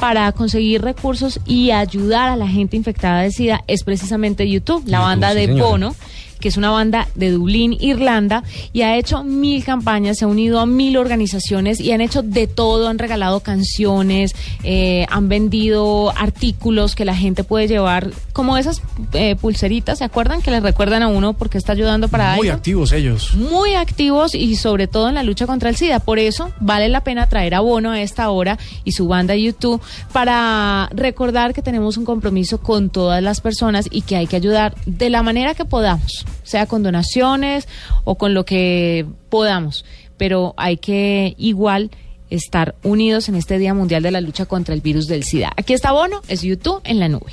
para 0.00 0.32
conseguir 0.32 0.80
recursos 0.80 1.40
y 1.44 1.70
ayudar 1.70 2.30
a 2.30 2.36
la 2.36 2.48
gente 2.48 2.76
infectada 2.76 3.20
de 3.20 3.30
SIDA 3.30 3.62
es 3.66 3.84
precisamente 3.84 4.48
YouTube, 4.48 4.82
la 4.86 4.98
YouTube, 4.98 5.06
banda 5.06 5.30
sí, 5.30 5.36
de 5.36 5.46
señora. 5.46 5.64
Bono 5.68 5.94
que 6.40 6.48
es 6.48 6.56
una 6.56 6.70
banda 6.70 7.08
de 7.14 7.30
Dublín, 7.30 7.76
Irlanda, 7.80 8.42
y 8.72 8.82
ha 8.82 8.96
hecho 8.96 9.22
mil 9.22 9.64
campañas, 9.64 10.18
se 10.18 10.24
ha 10.24 10.28
unido 10.28 10.58
a 10.60 10.66
mil 10.66 10.96
organizaciones 10.96 11.80
y 11.80 11.92
han 11.92 12.00
hecho 12.00 12.22
de 12.22 12.46
todo, 12.46 12.88
han 12.88 12.98
regalado 12.98 13.40
canciones, 13.40 14.34
eh, 14.64 15.06
han 15.10 15.28
vendido 15.28 16.12
artículos 16.16 16.94
que 16.94 17.04
la 17.04 17.14
gente 17.14 17.44
puede 17.44 17.68
llevar, 17.68 18.10
como 18.32 18.56
esas 18.56 18.82
eh, 19.12 19.36
pulseritas, 19.36 19.98
¿se 19.98 20.04
acuerdan? 20.04 20.42
Que 20.42 20.50
les 20.50 20.62
recuerdan 20.62 21.02
a 21.02 21.08
uno 21.08 21.34
porque 21.34 21.58
está 21.58 21.72
ayudando 21.72 22.08
para 22.08 22.36
Muy 22.36 22.48
algo? 22.48 22.56
activos 22.58 22.92
ellos. 22.92 23.34
muy 23.34 23.74
activos 23.74 24.34
y 24.34 24.56
sobre 24.56 24.86
todo 24.86 25.08
en 25.08 25.14
la 25.14 25.22
lucha 25.22 25.46
contra 25.46 25.68
el 25.68 25.76
SIDA. 25.76 26.00
Por 26.00 26.18
eso 26.18 26.50
vale 26.60 26.88
la 26.88 27.04
pena 27.04 27.28
traer 27.28 27.54
a 27.54 27.60
Bono 27.60 27.90
a 27.90 28.00
esta 28.00 28.30
hora 28.30 28.58
y 28.84 28.92
su 28.92 29.06
banda 29.08 29.34
YouTube 29.36 29.80
para 30.12 30.88
recordar 30.92 31.54
que 31.54 31.62
tenemos 31.62 31.96
un 31.96 32.04
compromiso 32.04 32.60
con 32.60 32.90
todas 32.90 33.22
las 33.22 33.40
personas 33.40 33.86
y 33.90 34.02
que 34.02 34.16
hay 34.16 34.26
que 34.26 34.36
ayudar 34.36 34.74
de 34.86 35.10
la 35.10 35.22
manera 35.22 35.54
que 35.54 35.64
podamos, 35.64 36.24
sea 36.42 36.66
con 36.66 36.82
donaciones 36.82 37.68
o 38.04 38.16
con 38.16 38.34
lo 38.34 38.44
que 38.44 39.06
podamos. 39.28 39.84
Pero 40.16 40.54
hay 40.56 40.76
que 40.76 41.34
igual 41.38 41.90
estar 42.30 42.74
unidos 42.82 43.28
en 43.28 43.34
este 43.34 43.58
Día 43.58 43.74
Mundial 43.74 44.02
de 44.02 44.10
la 44.10 44.20
Lucha 44.20 44.46
contra 44.46 44.74
el 44.74 44.80
Virus 44.80 45.06
del 45.06 45.24
SIDA. 45.24 45.52
Aquí 45.56 45.72
está 45.72 45.92
Bono, 45.92 46.20
es 46.28 46.42
YouTube 46.42 46.80
en 46.84 47.00
la 47.00 47.08
nube. 47.08 47.32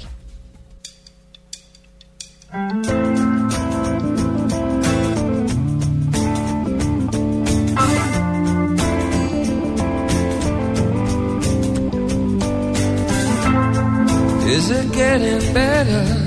Is 14.49 14.71
it 14.71 14.91
getting 14.91 15.53
better? 15.53 16.26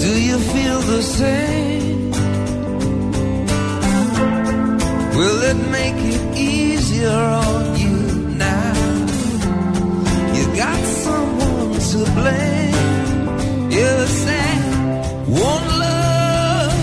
Do 0.00 0.12
you 0.28 0.38
feel 0.38 0.80
the 0.80 1.02
same? 1.02 2.10
Will 5.18 5.40
it 5.50 5.60
make 5.78 5.98
it 6.14 6.22
easier 6.38 7.18
on 7.46 7.76
you 7.82 7.96
now? 8.46 8.74
You 10.36 10.44
got 10.64 10.80
someone 11.04 11.72
to 11.90 11.98
blame. 12.18 13.70
You 13.76 13.90
say, 14.22 14.50
one 15.48 15.66
love, 15.84 16.80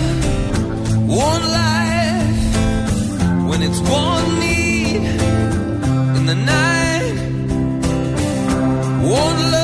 one 1.08 1.44
life. 1.62 2.40
When 3.48 3.62
it's 3.62 3.80
one 3.80 4.26
need 4.40 5.04
in 6.18 6.26
the 6.26 6.34
night. 6.34 7.16
One 9.02 9.38
love, 9.50 9.55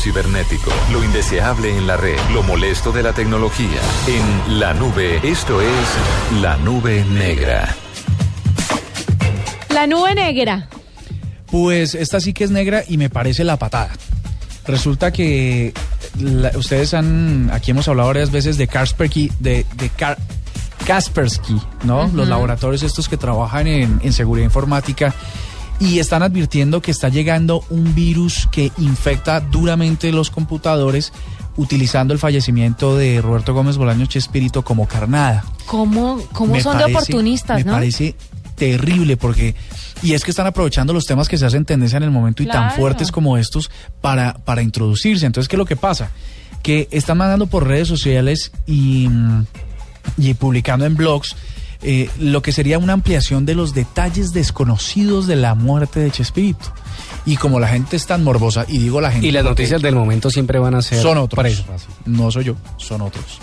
cibernético, 0.00 0.70
lo 0.92 1.04
indeseable 1.04 1.76
en 1.76 1.86
la 1.86 1.96
red, 1.96 2.18
lo 2.32 2.42
molesto 2.42 2.90
de 2.92 3.02
la 3.02 3.12
tecnología. 3.12 3.80
En 4.08 4.58
la 4.58 4.72
nube, 4.74 5.20
esto 5.22 5.60
es 5.60 6.40
la 6.40 6.56
nube 6.58 7.04
negra. 7.04 7.74
La 9.68 9.86
nube 9.86 10.14
negra. 10.14 10.68
Pues 11.50 11.94
esta 11.94 12.20
sí 12.20 12.32
que 12.32 12.44
es 12.44 12.50
negra 12.50 12.82
y 12.88 12.96
me 12.96 13.10
parece 13.10 13.44
la 13.44 13.56
patada. 13.58 13.90
Resulta 14.66 15.12
que 15.12 15.72
la- 16.18 16.52
ustedes 16.56 16.94
han, 16.94 17.50
aquí 17.52 17.70
hemos 17.72 17.88
hablado 17.88 18.08
varias 18.08 18.30
veces 18.30 18.56
de 18.56 18.68
Kaspersky, 18.68 19.30
de, 19.38 19.66
Kaspersky, 20.86 21.60
¿no? 21.84 22.08
Los 22.14 22.28
laboratorios 22.28 22.82
estos 22.82 23.08
que 23.08 23.16
trabajan 23.16 23.66
en, 23.66 24.00
en 24.02 24.12
seguridad 24.12 24.44
informática 24.44 25.14
y 25.80 25.98
están 25.98 26.22
advirtiendo 26.22 26.80
que 26.82 26.90
está 26.90 27.08
llegando 27.08 27.64
un 27.70 27.94
virus 27.94 28.48
que 28.52 28.70
infecta 28.78 29.40
duramente 29.40 30.12
los 30.12 30.30
computadores 30.30 31.12
utilizando 31.56 32.12
el 32.14 32.18
fallecimiento 32.20 32.96
de 32.96 33.20
Roberto 33.20 33.54
Gómez 33.54 33.76
Bolaño 33.76 34.06
Chespirito 34.06 34.62
como 34.62 34.86
carnada. 34.86 35.44
¿Cómo, 35.66 36.22
cómo 36.32 36.52
Me 36.54 36.62
son 36.62 36.76
de 36.78 36.84
parece- 36.84 36.96
oportunistas, 36.98 37.58
me 37.58 37.64
no? 37.64 37.72
parece 37.72 38.14
terrible 38.56 39.16
porque 39.16 39.54
y 40.02 40.12
es 40.12 40.22
que 40.22 40.30
están 40.32 40.46
aprovechando 40.46 40.92
los 40.92 41.06
temas 41.06 41.28
que 41.28 41.38
se 41.38 41.46
hacen 41.46 41.64
tendencia 41.64 41.96
en 41.96 42.02
el 42.02 42.10
momento 42.10 42.42
y 42.42 42.46
tan 42.46 42.72
fuertes 42.72 43.10
como 43.10 43.38
estos 43.38 43.70
para 44.02 44.34
para 44.34 44.60
introducirse. 44.62 45.24
Entonces, 45.26 45.48
¿qué 45.48 45.56
es 45.56 45.58
lo 45.58 45.64
que 45.66 45.76
pasa? 45.76 46.10
Que 46.62 46.86
están 46.90 47.16
mandando 47.18 47.46
por 47.46 47.66
redes 47.66 47.88
sociales 47.88 48.52
y 48.66 49.08
mm, 49.08 49.46
y 50.18 50.34
publicando 50.34 50.84
en 50.84 50.94
blogs 50.94 51.36
eh, 51.82 52.10
lo 52.18 52.42
que 52.42 52.52
sería 52.52 52.78
una 52.78 52.92
ampliación 52.92 53.46
de 53.46 53.54
los 53.54 53.74
detalles 53.74 54.32
desconocidos 54.32 55.26
de 55.26 55.36
la 55.36 55.54
muerte 55.54 56.00
de 56.00 56.10
Chespirito. 56.10 56.72
Y 57.26 57.36
como 57.36 57.60
la 57.60 57.68
gente 57.68 57.96
es 57.96 58.06
tan 58.06 58.24
morbosa, 58.24 58.64
y 58.68 58.78
digo 58.78 59.00
la 59.00 59.10
gente... 59.10 59.26
Y 59.26 59.30
las 59.30 59.44
noticias 59.44 59.80
del 59.82 59.94
momento 59.94 60.30
siempre 60.30 60.58
van 60.58 60.74
a 60.74 60.82
ser 60.82 61.00
son 61.00 61.18
otros. 61.18 61.64
No 62.06 62.30
soy 62.30 62.44
yo, 62.44 62.56
son 62.76 63.02
otros. 63.02 63.40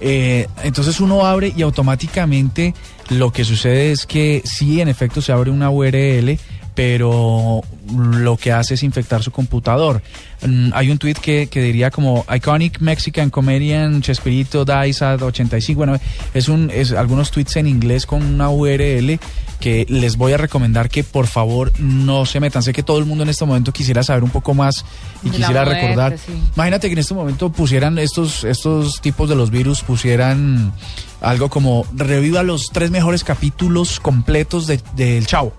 Eh, 0.00 0.46
entonces 0.62 1.00
uno 1.00 1.26
abre 1.26 1.52
y 1.54 1.62
automáticamente 1.62 2.74
lo 3.10 3.32
que 3.32 3.44
sucede 3.44 3.90
es 3.92 4.06
que 4.06 4.42
sí, 4.44 4.80
en 4.80 4.88
efecto, 4.88 5.20
se 5.20 5.32
abre 5.32 5.50
una 5.50 5.70
URL, 5.70 6.38
pero 6.80 7.60
lo 7.94 8.38
que 8.38 8.52
hace 8.52 8.72
es 8.72 8.82
infectar 8.82 9.22
su 9.22 9.30
computador. 9.30 10.00
Mm, 10.46 10.70
hay 10.72 10.90
un 10.90 10.96
tweet 10.96 11.12
que, 11.20 11.46
que 11.48 11.60
diría 11.60 11.90
como 11.90 12.24
Iconic 12.34 12.80
Mexican 12.80 13.28
Comedian 13.28 14.00
Chespirito 14.00 14.64
dies 14.64 15.02
at 15.02 15.20
85. 15.20 15.76
Bueno, 15.76 15.98
es, 16.32 16.48
un, 16.48 16.70
es 16.72 16.92
algunos 16.92 17.30
tweets 17.32 17.56
en 17.56 17.66
inglés 17.66 18.06
con 18.06 18.22
una 18.24 18.48
URL 18.48 19.20
que 19.60 19.84
les 19.90 20.16
voy 20.16 20.32
a 20.32 20.38
recomendar 20.38 20.88
que 20.88 21.04
por 21.04 21.26
favor 21.26 21.70
no 21.78 22.24
se 22.24 22.40
metan. 22.40 22.62
Sé 22.62 22.72
que 22.72 22.82
todo 22.82 22.98
el 22.98 23.04
mundo 23.04 23.24
en 23.24 23.28
este 23.28 23.44
momento 23.44 23.74
quisiera 23.74 24.02
saber 24.02 24.24
un 24.24 24.30
poco 24.30 24.54
más 24.54 24.82
y 25.22 25.26
la 25.26 25.32
quisiera 25.36 25.64
muerte, 25.66 25.82
recordar. 25.82 26.16
sí. 26.18 26.32
Imagínate 26.56 26.86
que 26.88 26.94
en 26.94 26.98
este 27.00 27.12
momento 27.12 27.52
pusieran 27.52 27.98
estos, 27.98 28.44
estos 28.44 29.02
tipos 29.02 29.28
de 29.28 29.34
los 29.36 29.50
virus, 29.50 29.82
pusieran 29.82 30.72
algo 31.20 31.50
como 31.50 31.84
reviva 31.94 32.42
los 32.42 32.68
tres 32.72 32.90
mejores 32.90 33.22
capítulos 33.22 34.00
completos 34.00 34.66
de- 34.66 34.80
del 34.96 35.26
Chavo. 35.26 35.52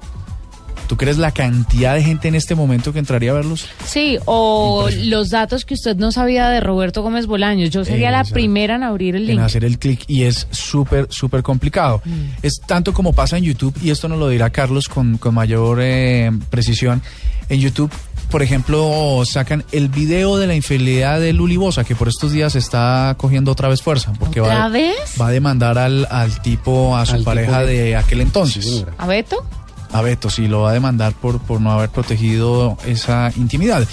¿Tú 0.92 0.98
crees 0.98 1.18
la 1.18 1.32
cantidad 1.32 1.96
de 1.96 2.04
gente 2.04 2.28
en 2.28 2.36
este 2.36 2.54
momento 2.54 2.92
que 2.92 3.00
entraría 3.00 3.32
a 3.32 3.36
verlos? 3.36 3.66
Sí, 3.86 4.18
o 4.26 4.90
los 5.06 5.30
datos 5.30 5.64
que 5.64 5.74
usted 5.74 5.96
no 5.96 6.12
sabía 6.12 6.50
de 6.50 6.60
Roberto 6.60 7.02
Gómez 7.02 7.28
Bolaños. 7.28 7.70
Yo 7.70 7.86
sería 7.86 8.12
la 8.12 8.18
Exacto. 8.20 8.34
primera 8.34 8.76
en 8.76 8.84
abrir 8.84 9.16
el 9.16 9.22
en 9.22 9.38
link. 9.38 9.40
hacer 9.40 9.64
el 9.64 9.80
clic 9.80 10.04
y 10.08 10.24
es 10.24 10.48
súper, 10.52 11.08
súper 11.10 11.44
complicado. 11.44 12.02
Es 12.42 12.60
tanto 12.68 12.92
como 12.92 13.14
pasa 13.14 13.38
en 13.38 13.46
YouTube, 13.46 13.74
y 13.82 13.90
esto 13.90 14.10
nos 14.10 14.20
lo 14.20 14.28
dirá 14.28 14.50
Carlos 14.50 14.90
con, 14.90 15.18
con 15.18 15.34
mayor 15.34 15.80
eh, 15.82 16.30
precisión. 16.50 17.02
En 17.48 17.62
YouTube, 17.62 17.90
por 18.30 18.42
ejemplo, 18.44 19.24
sacan 19.26 19.64
el 19.72 19.88
video 19.88 20.36
de 20.38 20.48
la 20.48 20.56
infidelidad 20.56 21.22
de 21.22 21.32
Luli 21.32 21.56
Bosa, 21.56 21.86
que 21.86 21.96
por 21.96 22.10
estos 22.10 22.34
días 22.34 22.58
está 22.58 23.16
cogiendo 23.18 23.54
otra 23.54 23.70
vez 23.70 23.82
fuerza, 23.82 24.12
porque 24.20 24.42
¿Otra 24.42 24.56
va, 24.64 24.68
vez? 24.68 24.98
va 25.22 25.28
a 25.28 25.32
demandar 25.32 25.78
al, 25.78 26.06
al 26.12 26.42
tipo, 26.42 26.98
a 26.98 27.06
su 27.06 27.16
Al 27.16 27.24
pareja 27.24 27.62
de 27.64 27.96
aquel 27.96 28.20
entonces. 28.20 28.86
¿A 28.98 29.08
Beto? 29.08 29.38
A 29.94 30.02
Beto, 30.02 30.30
sí, 30.30 30.48
lo 30.48 30.62
va 30.62 30.72
a 30.72 30.74
demandar 30.74 31.14
por, 31.14 31.40
por 31.40 31.60
no 31.62 31.72
haber 31.72 31.90
protegido 31.90 32.78
esa 32.86 33.32
intimidad. 33.36 33.88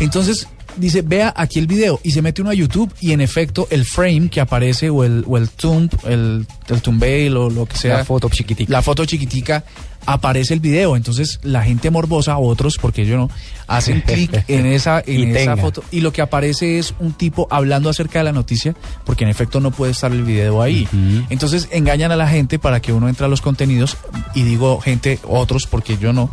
Entonces, 0.00 0.48
dice, 0.76 1.02
vea 1.02 1.32
aquí 1.36 1.58
el 1.58 1.66
video 1.66 2.00
y 2.02 2.10
se 2.10 2.22
mete 2.22 2.42
uno 2.42 2.50
a 2.50 2.54
YouTube 2.54 2.92
y 3.00 3.12
en 3.12 3.20
efecto 3.20 3.68
el 3.70 3.84
frame 3.84 4.28
que 4.28 4.40
aparece 4.40 4.90
o 4.90 5.04
el, 5.04 5.24
o 5.26 5.36
el 5.36 5.48
tumb, 5.50 5.90
el, 6.06 6.46
el 6.68 6.82
thumbnail 6.82 7.36
o 7.36 7.50
lo 7.50 7.66
que 7.66 7.76
sea. 7.76 7.98
La 7.98 8.04
foto 8.04 8.28
chiquitica. 8.28 8.72
La 8.72 8.82
foto 8.82 9.04
chiquitica, 9.04 9.64
aparece 10.06 10.54
el 10.54 10.60
video. 10.60 10.96
Entonces 10.96 11.40
la 11.42 11.62
gente 11.62 11.90
morbosa, 11.90 12.38
otros, 12.38 12.78
porque 12.80 13.06
yo 13.06 13.16
no, 13.16 13.30
hacen 13.66 14.00
clic 14.00 14.44
en 14.48 14.66
esa, 14.66 15.02
en 15.06 15.30
esa 15.30 15.52
tenga. 15.52 15.56
foto 15.56 15.82
y 15.90 16.00
lo 16.00 16.12
que 16.12 16.22
aparece 16.22 16.78
es 16.78 16.94
un 16.98 17.12
tipo 17.12 17.46
hablando 17.50 17.88
acerca 17.88 18.18
de 18.20 18.24
la 18.24 18.32
noticia, 18.32 18.74
porque 19.04 19.24
en 19.24 19.30
efecto 19.30 19.60
no 19.60 19.70
puede 19.70 19.92
estar 19.92 20.12
el 20.12 20.22
video 20.22 20.62
ahí. 20.62 20.88
Entonces 21.30 21.68
engañan 21.70 22.12
a 22.12 22.16
la 22.16 22.28
gente 22.28 22.58
para 22.58 22.80
que 22.80 22.92
uno 22.92 23.08
entre 23.08 23.26
a 23.26 23.28
los 23.28 23.40
contenidos, 23.40 23.96
y 24.34 24.42
digo 24.42 24.80
gente, 24.80 25.18
otros, 25.26 25.66
porque 25.66 25.96
yo 25.98 26.12
no, 26.12 26.30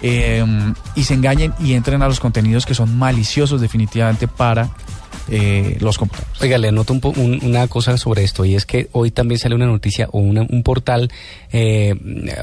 eh, 0.00 0.44
y 0.94 1.04
se 1.04 1.14
engañen 1.14 1.54
y 1.60 1.74
entren 1.74 2.02
a 2.02 2.08
los 2.08 2.20
contenidos 2.20 2.66
que 2.66 2.74
son 2.74 2.98
maliciosos 2.98 3.60
definitivamente 3.60 4.26
para 4.26 4.70
eh, 5.30 5.76
los 5.80 5.98
computadores. 5.98 6.40
Oiga, 6.42 6.58
le 6.58 6.68
anoto 6.68 6.92
un 6.92 7.00
po- 7.00 7.12
un- 7.16 7.40
una 7.44 7.66
cosa 7.68 7.96
sobre 7.98 8.24
esto 8.24 8.44
y 8.44 8.54
es 8.54 8.66
que 8.66 8.88
hoy 8.92 9.10
también 9.10 9.38
sale 9.38 9.54
una 9.54 9.66
noticia 9.66 10.08
o 10.12 10.18
una- 10.18 10.42
un 10.48 10.62
portal 10.62 11.10
eh, 11.52 11.94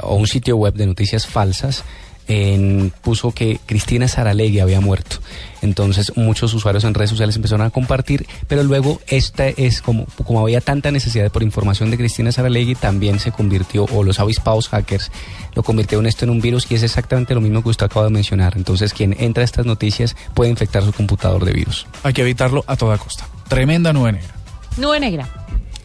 o 0.03 0.15
un 0.15 0.27
sitio 0.27 0.55
web 0.57 0.73
de 0.73 0.85
noticias 0.87 1.27
falsas 1.27 1.83
en- 2.27 2.91
puso 3.01 3.31
que 3.31 3.59
Cristina 3.65 4.07
Saralegui 4.07 4.59
había 4.59 4.81
muerto. 4.81 5.17
Entonces 5.61 6.13
muchos 6.15 6.53
usuarios 6.53 6.83
en 6.83 6.93
redes 6.93 7.09
sociales 7.09 7.35
empezaron 7.35 7.65
a 7.65 7.69
compartir, 7.69 8.27
pero 8.47 8.63
luego 8.63 8.99
esta 9.07 9.47
es 9.47 9.81
como, 9.81 10.05
como 10.25 10.41
había 10.41 10.61
tanta 10.61 10.91
necesidad 10.91 11.31
por 11.31 11.43
información 11.43 11.91
de 11.91 11.97
Cristina 11.97 12.31
Saralegui, 12.31 12.75
también 12.75 13.19
se 13.19 13.31
convirtió, 13.31 13.85
o 13.85 14.03
los 14.03 14.19
avispados 14.19 14.69
hackers, 14.69 15.11
lo 15.55 15.63
convirtieron 15.63 16.05
esto 16.05 16.25
en 16.25 16.31
un 16.31 16.41
virus 16.41 16.69
y 16.69 16.75
es 16.75 16.83
exactamente 16.83 17.33
lo 17.33 17.41
mismo 17.41 17.63
que 17.63 17.69
usted 17.69 17.85
acaba 17.85 18.05
de 18.05 18.11
mencionar. 18.11 18.53
Entonces 18.55 18.93
quien 18.93 19.15
entra 19.19 19.41
a 19.41 19.45
estas 19.45 19.65
noticias 19.65 20.15
puede 20.33 20.49
infectar 20.49 20.83
su 20.83 20.93
computador 20.93 21.45
de 21.45 21.53
virus. 21.53 21.87
Hay 22.03 22.13
que 22.13 22.21
evitarlo 22.21 22.63
a 22.67 22.75
toda 22.75 22.97
costa. 22.97 23.27
Tremenda 23.47 23.93
nube 23.93 24.13
negra. 24.13 24.35
Nube 24.77 24.99
negra. 24.99 25.38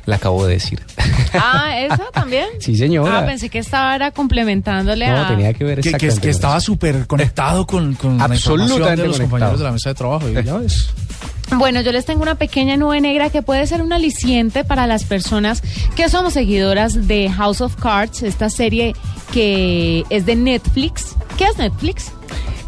La 0.07 0.17
acabo 0.17 0.47
de 0.47 0.55
decir. 0.55 0.81
Ah, 1.37 1.77
¿esa 1.81 2.11
también? 2.13 2.47
Sí, 2.61 2.77
señora. 2.77 3.19
Ah, 3.19 3.27
pensé 3.27 3.49
que 3.49 3.59
estaba 3.59 3.95
era 3.97 4.13
complementándole 4.13 5.05
a... 5.07 5.27
que 5.57 5.65
ver 5.65 5.81
que, 5.81 5.93
que- 5.95 6.09
que 6.21 6.31
estaba 6.31 6.61
súper 6.61 7.09
conectado 7.09 7.67
con, 7.67 7.95
con 7.97 8.19
la 8.19 8.25
información 8.27 8.61
Absolutamente 8.61 9.03
de 9.03 9.09
los 9.09 9.17
conectado. 9.17 9.31
compañeros 9.31 9.59
de 9.59 9.65
la 9.65 9.73
mesa 9.73 9.89
de 9.91 9.95
trabajo. 9.97 10.29
y 10.29 10.45
ya 10.45 10.57
ves. 10.59 10.91
Bueno, 11.57 11.81
yo 11.81 11.91
les 11.93 12.05
tengo 12.07 12.23
una 12.23 12.37
pequeña 12.37 12.77
nube 12.77 13.01
negra 13.01 13.31
que 13.31 13.43
puede 13.43 13.67
ser 13.67 13.83
un 13.83 13.93
aliciente 13.93 14.63
para 14.65 14.87
las 14.87 15.05
personas 15.05 15.61
que 15.97 16.09
somos 16.09 16.35
seguidoras 16.35 17.09
de 17.09 17.29
House 17.31 17.61
of 17.61 17.75
Cards, 17.77 18.23
esta 18.23 18.49
serie 18.49 18.95
que 19.33 20.05
es 20.11 20.25
de 20.27 20.37
Netflix. 20.37 21.17
¿Qué 21.37 21.45
es 21.47 21.59
Netflix? 21.59 22.13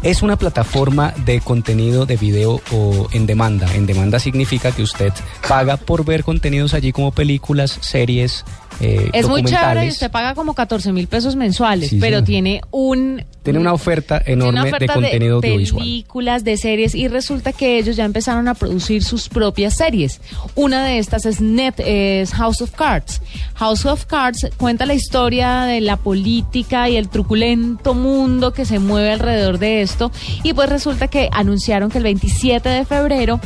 Es 0.03 0.21
una 0.21 0.37
plataforma 0.37 1.13
de 1.25 1.41
contenido 1.41 2.05
de 2.05 2.17
video 2.17 2.61
o 2.71 3.07
en 3.11 3.25
demanda. 3.25 3.73
En 3.75 3.85
demanda 3.85 4.19
significa 4.19 4.71
que 4.71 4.83
usted 4.83 5.11
paga 5.47 5.77
por 5.77 6.05
ver 6.05 6.23
contenidos 6.23 6.73
allí 6.73 6.91
como 6.91 7.11
películas, 7.11 7.77
series, 7.81 8.45
eh, 8.79 9.09
Es 9.13 9.27
muy 9.27 9.43
chévere 9.43 9.85
y 9.85 9.89
usted 9.89 10.11
paga 10.11 10.35
como 10.35 10.53
14 10.53 10.91
mil 10.93 11.07
pesos 11.07 11.35
mensuales, 11.35 11.89
Sí, 11.89 11.97
pero 11.99 12.23
tiene 12.23 12.61
un... 12.71 13.23
Tiene 13.47 13.59
una 13.59 13.73
oferta 13.73 14.19
tiene 14.19 14.41
enorme 14.43 14.59
una 14.59 14.67
oferta 14.69 14.93
de 14.93 15.01
contenido 15.01 15.35
audiovisual. 15.37 15.81
películas, 15.83 16.43
de 16.43 16.57
series 16.57 16.93
y 16.95 17.07
resulta 17.07 17.53
que 17.53 17.77
ellos 17.77 17.95
ya 17.95 18.03
empezaron 18.05 18.47
a 18.47 18.53
producir 18.53 19.03
sus 19.03 19.29
propias 19.29 19.75
series. 19.77 20.19
Una 20.55 20.83
de 20.83 20.97
estas 20.99 21.25
es 21.25 21.39
Net, 21.39 21.75
es 21.79 22.33
House 22.33 22.61
of 22.61 22.71
Cards. 22.71 23.21
House 23.55 23.85
of 23.85 24.05
Cards 24.05 24.47
cuenta 24.57 24.85
la 24.85 24.93
historia 24.95 25.61
de 25.61 25.79
la 25.81 25.95
política 25.97 26.89
y 26.89 26.97
el 26.97 27.07
truculento 27.09 27.93
mundo 27.93 28.51
que 28.53 28.65
se 28.65 28.79
mueve 28.79 29.11
alrededor 29.13 29.59
de 29.59 29.81
esto 29.81 30.11
y 30.43 30.53
pues 30.53 30.69
resulta 30.69 31.07
que 31.07 31.29
anunciaron 31.31 31.89
que 31.89 31.99
el 31.99 32.03
27 32.03 32.67
de 32.67 32.85
febrero 32.85 33.39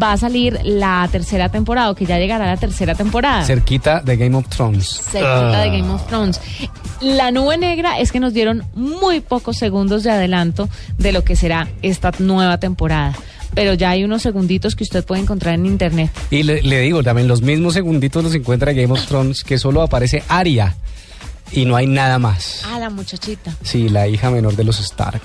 va 0.00 0.12
a 0.12 0.16
salir 0.16 0.58
la 0.64 1.08
tercera 1.10 1.48
temporada 1.48 1.90
o 1.90 1.94
que 1.94 2.06
ya 2.06 2.18
llegará 2.18 2.46
la 2.46 2.56
tercera 2.56 2.94
temporada 2.94 3.44
Cerquita 3.44 4.00
de 4.00 4.16
Game 4.16 4.36
of 4.36 4.48
Thrones. 4.48 4.86
cerquita 5.10 5.62
de 5.62 5.68
Ah. 5.68 5.72
Game 5.72 5.90
of 5.92 6.06
Thrones. 6.06 6.40
La 7.00 7.30
nube 7.30 7.56
negra 7.58 7.98
es 8.00 8.10
que 8.10 8.18
nos 8.20 8.32
dieron 8.34 8.64
muy 8.74 9.20
pocos 9.48 9.56
segundos 9.56 10.02
de 10.02 10.10
adelanto 10.10 10.68
de 10.98 11.10
lo 11.10 11.24
que 11.24 11.34
será 11.34 11.68
esta 11.80 12.12
nueva 12.18 12.58
temporada. 12.60 13.14
Pero 13.54 13.72
ya 13.72 13.88
hay 13.90 14.04
unos 14.04 14.20
segunditos 14.20 14.76
que 14.76 14.84
usted 14.84 15.06
puede 15.06 15.22
encontrar 15.22 15.54
en 15.54 15.64
internet. 15.64 16.10
Y 16.30 16.42
le, 16.42 16.60
le 16.60 16.80
digo, 16.80 17.02
también 17.02 17.28
los 17.28 17.40
mismos 17.40 17.72
segunditos 17.72 18.22
los 18.22 18.34
encuentra 18.34 18.72
en 18.72 18.76
Game 18.76 18.92
of 18.92 19.06
Thrones, 19.06 19.44
que 19.44 19.56
solo 19.56 19.80
aparece 19.80 20.22
Arya 20.28 20.74
y 21.50 21.64
no 21.64 21.76
hay 21.76 21.86
nada 21.86 22.18
más. 22.18 22.62
Ah, 22.66 22.78
la 22.78 22.90
muchachita. 22.90 23.54
Sí, 23.62 23.88
la 23.88 24.06
hija 24.06 24.30
menor 24.30 24.54
de 24.54 24.64
los 24.64 24.80
Stark. 24.80 25.22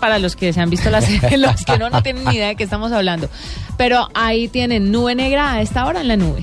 Para 0.00 0.18
los 0.18 0.34
que 0.34 0.52
se 0.52 0.60
han 0.60 0.68
visto 0.68 0.90
la 0.90 1.00
serie, 1.00 1.36
los 1.38 1.64
que 1.64 1.78
no, 1.78 1.90
no 1.90 2.02
tienen 2.02 2.24
ni 2.24 2.34
idea 2.34 2.48
de 2.48 2.56
qué 2.56 2.64
estamos 2.64 2.90
hablando. 2.90 3.28
Pero 3.76 4.08
ahí 4.14 4.48
tienen 4.48 4.90
nube 4.90 5.14
negra 5.14 5.52
a 5.52 5.62
esta 5.62 5.86
hora 5.86 6.00
en 6.00 6.08
la 6.08 6.16
nube. 6.16 6.42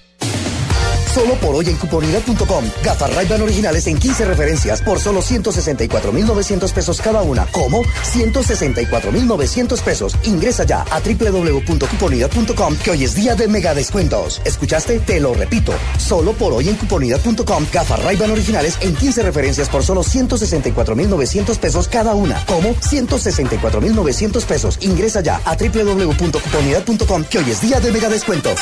Solo 1.13 1.35
por 1.35 1.55
hoy 1.55 1.67
en 1.67 1.75
cuponidad.com. 1.75 2.63
Gafas 2.85 3.13
ray 3.13 3.29
originales 3.31 3.85
en 3.87 3.97
15 3.97 4.25
referencias 4.25 4.81
por 4.81 4.97
solo 4.97 5.21
164,900 5.21 6.71
pesos 6.71 7.01
cada 7.01 7.21
una. 7.21 7.45
¿Cómo? 7.47 7.83
164,900 8.03 9.81
pesos. 9.81 10.15
Ingresa 10.23 10.63
ya 10.63 10.83
a 10.83 11.01
www.cuponidad.com 11.01 12.77
que 12.77 12.91
hoy 12.91 13.03
es 13.03 13.13
día 13.13 13.35
de 13.35 13.49
mega 13.49 13.73
descuentos. 13.73 14.41
¿Escuchaste? 14.45 14.99
Te 14.99 15.19
lo 15.19 15.33
repito. 15.33 15.73
Solo 15.97 16.31
por 16.31 16.53
hoy 16.53 16.69
en 16.69 16.75
cuponidad.com. 16.75 17.65
Gafas 17.73 18.03
ray 18.03 18.17
originales 18.21 18.77
en 18.79 18.95
15 18.95 19.23
referencias 19.23 19.67
por 19.67 19.83
solo 19.83 20.03
164,900 20.03 21.57
pesos 21.57 21.89
cada 21.89 22.15
una. 22.15 22.45
¿Cómo? 22.45 22.73
164,900 22.79 24.45
pesos. 24.45 24.77
Ingresa 24.79 25.19
ya 25.19 25.41
a 25.43 25.57
www.cuponidad.com 25.57 27.25
que 27.25 27.39
hoy 27.39 27.51
es 27.51 27.59
día 27.59 27.81
de 27.81 27.91
mega 27.91 28.07
descuentos. 28.07 28.61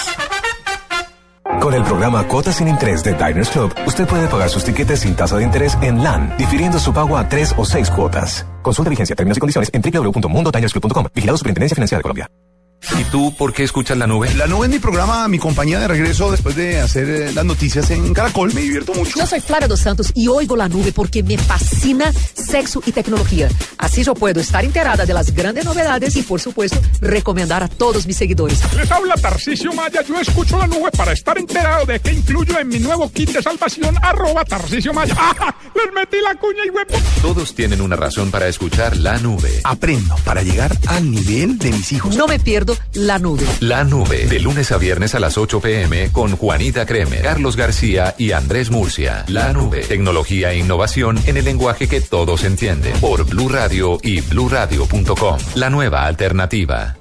Con 1.60 1.74
el 1.74 1.84
programa 1.84 2.26
Cuotas 2.26 2.55
sin 2.55 2.70
Interés 2.70 3.03
de 3.03 3.14
Diners 3.14 3.49
Club, 3.49 3.74
usted 3.86 4.07
puede 4.07 4.28
pagar 4.28 4.49
sus 4.49 4.64
tiquetes 4.64 5.01
sin 5.01 5.16
tasa 5.16 5.36
de 5.38 5.43
interés 5.43 5.78
en 5.82 6.01
LAN, 6.01 6.34
difiriendo 6.38 6.80
su 6.80 6.93
pago 6.93 7.18
a 7.18 7.28
tres 7.28 7.53
o 7.57 7.66
seis 7.66 7.89
cuotas. 7.91 8.45
Consulta 8.62 8.89
vigencia, 8.89 9.16
términos 9.16 9.38
y 9.38 9.41
condiciones 9.41 9.70
en 9.74 9.82
www.mundotinersclub.com. 9.82 11.07
Vigilado 11.14 11.38
Superintendencia 11.38 11.76
Financiera 11.76 11.99
de 11.99 12.03
Colombia. 12.03 12.30
¿Y 12.97 13.03
tú 13.05 13.36
por 13.36 13.53
qué 13.53 13.63
escuchas 13.63 13.97
la 13.97 14.07
nube? 14.07 14.34
La 14.36 14.47
nube 14.47 14.65
es 14.67 14.71
mi 14.71 14.80
programa, 14.80 15.27
mi 15.27 15.38
compañía 15.38 15.80
de 15.80 15.88
regreso 15.88 16.32
después 16.32 16.55
de 16.55 16.80
hacer 16.80 17.09
eh, 17.09 17.32
las 17.34 17.45
noticias 17.45 17.89
en 17.91 18.13
Caracol. 18.13 18.53
Me 18.53 18.61
divierto 18.61 18.93
mucho. 18.93 19.19
Yo 19.19 19.25
soy 19.27 19.41
Flavia 19.41 19.67
dos 19.67 19.82
Santos 19.82 20.11
y 20.15 20.27
oigo 20.27 20.55
la 20.55 20.69
nube 20.69 20.91
porque 20.91 21.21
me 21.21 21.38
fascina 21.38 22.11
sexo 22.34 22.82
y 22.86 22.91
tecnología. 22.91 23.49
Así 23.77 24.03
yo 24.03 24.13
puedo 24.15 24.39
estar 24.39 24.63
enterada 24.63 25.05
de 25.05 25.13
las 25.13 25.32
grandes 25.34 25.65
novedades 25.65 26.15
y, 26.15 26.23
por 26.23 26.39
supuesto, 26.39 26.80
recomendar 27.01 27.63
a 27.63 27.67
todos 27.67 28.07
mis 28.07 28.17
seguidores. 28.17 28.59
Les 28.75 28.89
habla 28.91 29.15
Tarcisio 29.15 29.73
Maya. 29.73 30.01
Yo 30.01 30.19
escucho 30.19 30.57
la 30.57 30.67
nube 30.67 30.89
para 30.91 31.11
estar 31.11 31.38
enterado 31.38 31.86
de 31.86 31.99
qué 31.99 32.13
incluyo 32.13 32.57
en 32.59 32.69
mi 32.69 32.80
nuevo 32.80 33.11
kit 33.11 33.32
de 33.32 33.41
salvación. 33.41 33.95
Arroba 34.01 34.43
Tarcisio 34.45 34.93
Maya. 34.93 35.15
¡Ah! 35.19 35.55
Les 35.75 35.93
metí 35.93 36.17
la 36.23 36.36
cuña 36.36 36.65
y 36.65 36.69
huevo. 36.69 36.95
Todos 37.21 37.53
tienen 37.53 37.82
una 37.82 37.95
razón 37.95 38.32
para 38.32 38.47
escuchar 38.47 38.97
la 38.97 39.17
nube. 39.19 39.61
Aprendo 39.63 40.15
para 40.25 40.41
llegar 40.41 40.75
al 40.88 41.11
nivel 41.11 41.57
de 41.59 41.71
mis 41.71 41.91
hijos. 41.91 42.15
No 42.15 42.27
me 42.27 42.39
pierdo 42.39 42.68
la 42.93 43.20
nube. 43.20 43.45
La 43.59 43.84
nube, 43.84 44.28
de 44.28 44.39
lunes 44.39 44.72
a 44.72 44.78
viernes 44.78 45.15
a 45.15 45.20
las 45.20 45.38
8 45.38 45.61
pm 45.61 46.11
con 46.11 46.36
Juanita 46.36 46.86
Kremer, 46.86 47.22
Carlos 47.22 47.55
García 47.55 48.15
y 48.17 48.32
Andrés 48.32 48.70
Murcia. 48.72 49.26
La 49.28 49.53
nube, 49.53 49.82
tecnología 49.82 50.51
e 50.51 50.59
innovación 50.59 51.20
en 51.26 51.38
el 51.38 51.45
lenguaje 51.45 51.88
que 51.88 52.01
todos 52.01 52.43
entienden. 52.43 52.93
Por 52.99 53.26
Blue 53.26 53.49
Radio 53.49 53.97
y 54.01 54.22
bluradio.com. 54.22 55.38
La 55.55 55.70
nueva 55.70 56.05
alternativa. 56.05 56.99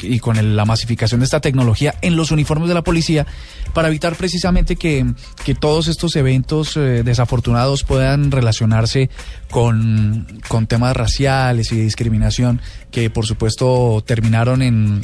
y 0.00 0.18
con 0.18 0.36
el- 0.36 0.56
la 0.56 0.64
masificación 0.64 1.20
de 1.20 1.24
esta 1.24 1.40
tecnología 1.40 1.94
en 2.02 2.16
los 2.16 2.30
uniformes 2.30 2.68
de 2.68 2.74
la 2.74 2.82
policía 2.82 3.26
para 3.74 3.88
evitar 3.88 4.14
precisamente 4.16 4.76
que, 4.76 5.04
que 5.44 5.54
todos 5.54 5.88
estos 5.88 6.14
eventos 6.16 6.76
eh, 6.76 7.02
desafortunados 7.04 7.82
puedan 7.84 8.30
relacionarse 8.30 9.10
con, 9.50 10.40
con 10.48 10.66
temas 10.66 10.96
raciales 10.96 11.72
y 11.72 11.76
de 11.76 11.82
discriminación 11.84 12.60
que 12.90 13.10
por 13.10 13.26
supuesto 13.26 14.02
terminaron 14.06 14.62
en 14.62 15.02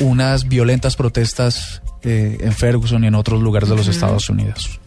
unas 0.00 0.48
violentas 0.48 0.96
protestas 0.96 1.82
eh, 2.02 2.38
en 2.40 2.52
Ferguson 2.52 3.04
y 3.04 3.08
en 3.08 3.14
otros 3.14 3.42
lugares 3.42 3.68
de 3.68 3.76
los. 3.76 3.88
Estados 3.88 4.30
Unidos. 4.30 4.80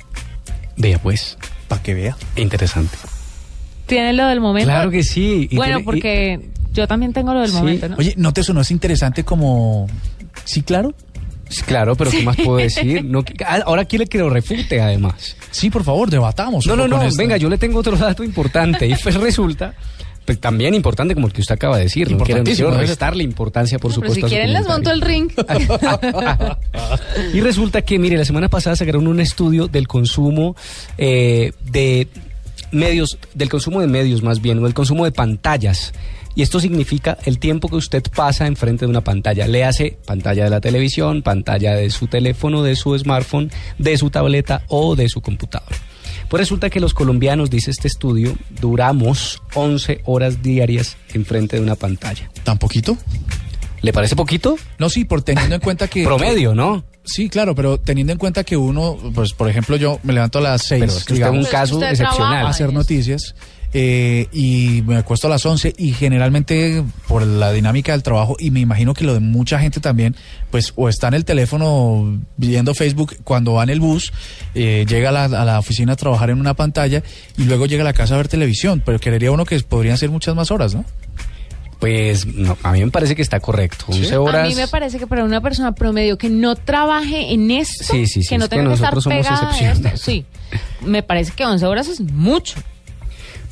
Vea 0.78 0.98
pues. 1.00 1.38
Para 1.68 1.84
que 1.84 1.94
vea. 1.94 2.18
Interesante. 2.36 2.98
¿Tiene 3.86 4.14
lo 4.14 4.26
del 4.28 4.40
momento? 4.40 4.70
Claro 4.70 4.90
que 4.90 5.04
sí. 5.04 5.48
Y 5.52 5.56
Bueno, 5.58 5.78
tiene- 5.78 5.82
y- 5.82 5.84
porque 5.86 6.50
yo 6.74 6.88
también 6.88 7.14
tengo 7.14 7.34
lo 7.34 7.42
del 7.42 7.52
momento, 7.54 7.90
¿no? 7.90 7.96
Oye, 7.98 8.14
¿no 8.18 8.34
te 8.34 8.44
sonó 8.44 8.62
interesante 8.70 9.24
como... 9.24 9.88
Sí, 10.46 10.62
claro? 10.62 10.94
Claro, 11.68 11.96
pero 11.96 12.10
¿qué 12.10 12.20
Sí. 12.20 12.26
más 12.26 12.36
puedo 12.38 12.58
decir? 12.58 13.04
No, 13.06 13.24
ah, 13.46 13.60
ahora 13.66 13.86
quiere 13.86 14.08
que 14.08 14.18
lo 14.18 14.30
refute, 14.30 14.82
además. 14.82 15.36
Sí, 15.52 15.70
por 15.70 15.84
favor, 15.84 16.10
debatamos. 16.10 16.66
No, 16.66 16.76
no, 16.76 16.88
no, 16.88 17.00
venga, 17.16 17.38
yo 17.38 17.50
le 17.50 17.58
tengo 17.58 17.80
otro 17.80 17.96
dato 17.96 18.24
importante. 18.24 18.88
Y 18.88 18.96
pues 18.96 19.16
resulta, 19.16 19.76
pues 20.26 20.40
también 20.40 20.74
importante 20.74 21.14
como 21.14 21.28
el 21.28 21.34
que 21.34 21.42
usted 21.42 21.56
acaba 21.56 21.78
de 21.78 21.84
decir. 21.84 22.10
No 22.12 22.24
quiero, 22.24 22.44
no 22.72 22.78
restarle 22.78 23.24
importancia, 23.24 23.78
por 23.78 23.92
Pero 23.92 23.96
supuesto. 23.96 24.16
si 24.16 24.22
a 24.22 24.28
su 24.30 24.30
quieren 24.30 24.54
les 24.54 24.68
monto 24.68 24.92
el 24.92 25.02
ring. 25.02 25.30
Y 27.34 27.42
resulta 27.42 27.82
que, 27.82 28.00
mire, 28.00 28.18
la 28.18 28.26
semana 28.26 28.50
pasada 28.50 28.76
sacaron 28.76 29.08
un 29.08 29.20
estudio 29.20 29.68
del 29.68 29.88
consumo 29.88 30.56
eh, 30.98 31.52
de 31.70 32.08
medios, 32.72 33.18
del 33.34 33.50
consumo 33.50 33.82
de 33.82 33.88
medios 33.88 34.24
más 34.24 34.42
bien, 34.42 34.60
o 34.60 34.64
del 34.64 34.74
consumo 34.74 35.06
de 35.06 35.12
pantallas. 35.12 35.94
Y 36.36 36.42
esto 36.42 36.60
significa 36.60 37.18
el 37.26 37.38
tiempo 37.40 37.70
que 37.70 37.76
usted 37.76 38.04
pasa 38.16 38.48
enfrente 38.48 38.86
de 38.86 38.90
una 38.90 39.02
pantalla. 39.02 39.48
Le 39.48 39.64
hace 39.64 39.98
pantalla 40.06 40.46
de 40.46 40.50
la 40.50 40.62
televisión, 40.62 41.22
pantalla 41.22 41.76
de 41.76 41.90
su 41.90 42.08
teléfono, 42.08 42.64
de 42.64 42.76
su 42.76 42.98
smartphone, 42.98 43.52
de 43.78 43.98
su 43.98 44.10
tableta 44.10 44.64
o 44.68 44.96
de 44.96 45.10
su 45.10 45.22
computador. 45.22 45.70
Pues 46.30 46.42
resulta 46.42 46.70
que 46.72 46.80
los 46.80 46.96
colombianos, 46.96 47.50
dice 47.52 47.70
este 47.70 47.88
estudio, 47.88 48.36
duramos 48.60 49.42
11 49.54 50.02
horas 50.06 50.42
diarias 50.42 50.98
enfrente 51.14 51.58
de 51.58 51.62
una 51.62 51.76
pantalla. 51.76 52.30
¿Tan 52.44 52.58
poquito? 52.58 52.98
¿Le 53.82 53.94
parece 53.94 54.16
poquito? 54.16 54.58
No, 54.80 54.90
sí, 54.90 55.06
por 55.06 55.22
teniendo 55.22 55.56
en 55.56 55.62
cuenta 55.62 55.88
que... 55.88 56.04
Promedio, 56.06 56.56
¿no? 56.56 56.84
Sí, 57.06 57.30
claro, 57.30 57.54
pero 57.54 57.80
teniendo 57.80 58.14
en 58.14 58.18
cuenta 58.20 58.44
que 58.44 58.56
uno, 58.56 58.98
pues 59.14 59.34
por 59.34 59.50
ejemplo 59.50 59.76
yo 59.76 60.00
me 60.04 60.14
levanto 60.14 60.40
a 60.40 60.42
las 60.42 60.64
seis, 60.64 60.80
Pero 60.80 60.94
es 60.94 61.04
que 61.04 61.14
usted 61.14 61.26
es 61.28 61.32
un 61.34 61.46
caso 61.46 61.76
Usted 61.76 61.90
excepcional. 61.90 62.30
trabaja 62.30 62.50
hacer 62.50 62.72
noticias 62.72 63.36
eh, 63.74 64.28
y 64.32 64.84
me 64.86 64.98
acuesto 64.98 65.28
a 65.28 65.30
las 65.30 65.46
11 65.46 65.74
y 65.78 65.94
generalmente 65.94 66.84
por 67.08 67.26
la 67.26 67.52
dinámica 67.52 67.92
del 67.94 68.04
trabajo 68.04 68.36
y 68.40 68.52
me 68.52 68.60
imagino 68.60 68.94
que 68.94 69.04
lo 69.04 69.14
de 69.14 69.20
mucha 69.20 69.60
gente 69.60 69.80
también, 69.80 70.16
pues 70.52 70.74
o 70.76 70.90
está 70.90 71.08
en 71.08 71.16
el 71.16 71.26
teléfono 71.26 72.20
viendo 72.38 72.76
Facebook 72.76 73.18
cuando 73.24 73.54
va 73.54 73.64
en 73.64 73.70
el 73.70 73.80
bus, 73.80 74.14
eh, 74.54 74.86
llega 74.88 75.10
a 75.10 75.12
la, 75.12 75.24
a 75.26 75.46
la 75.46 75.60
oficina 75.60 75.94
a 75.94 75.96
trabajar 75.96 76.30
en 76.30 76.40
una 76.40 76.54
pantalla 76.54 77.02
y 77.38 77.46
luego 77.46 77.66
llega 77.66 77.82
a 77.82 77.86
la 77.86 77.94
casa 77.94 78.14
a 78.14 78.18
ver 78.18 78.28
televisión, 78.28 78.82
pero 78.86 79.00
creería 79.00 79.32
uno 79.32 79.46
que 79.46 79.60
podrían 79.62 79.98
ser 79.98 80.10
muchas 80.10 80.36
más 80.36 80.52
horas, 80.52 80.76
¿no? 80.76 80.86
Pues 81.80 82.26
no, 82.26 82.58
a 82.64 82.72
mí 82.72 82.86
me 82.86 82.92
parece 82.92 83.14
que 83.14 83.22
está 83.22 83.42
correcto. 83.42 83.86
11 83.90 84.16
horas. 84.16 84.46
A 84.46 84.48
mí 84.48 84.56
me 84.56 84.70
parece 84.70 85.00
que 85.00 85.06
para 85.08 85.26
una 85.26 85.42
persona 85.42 85.74
promedio 85.76 86.18
que 86.18 86.30
no 86.30 86.56
trabaje 86.56 87.34
en 87.34 87.52
esto, 87.52 87.84
Sí, 87.84 88.06
sí, 88.08 88.24
sí, 88.24 88.30
que 88.30 88.38
no 88.38 88.46
es 88.46 88.50
que 88.50 88.56
tenga 88.56 88.70
que 88.70 88.76
estar 88.76 88.94
nosotros 88.96 89.04
somos 89.04 89.18
pegada 89.28 89.52
esto, 89.52 89.66
excepcionales. 89.66 90.02
sí, 90.02 90.26
me 90.86 91.04
parece 91.04 91.34
que 91.34 91.44
11 91.46 91.66
horas 91.66 91.90
es 91.90 92.00
mucho. 92.00 92.56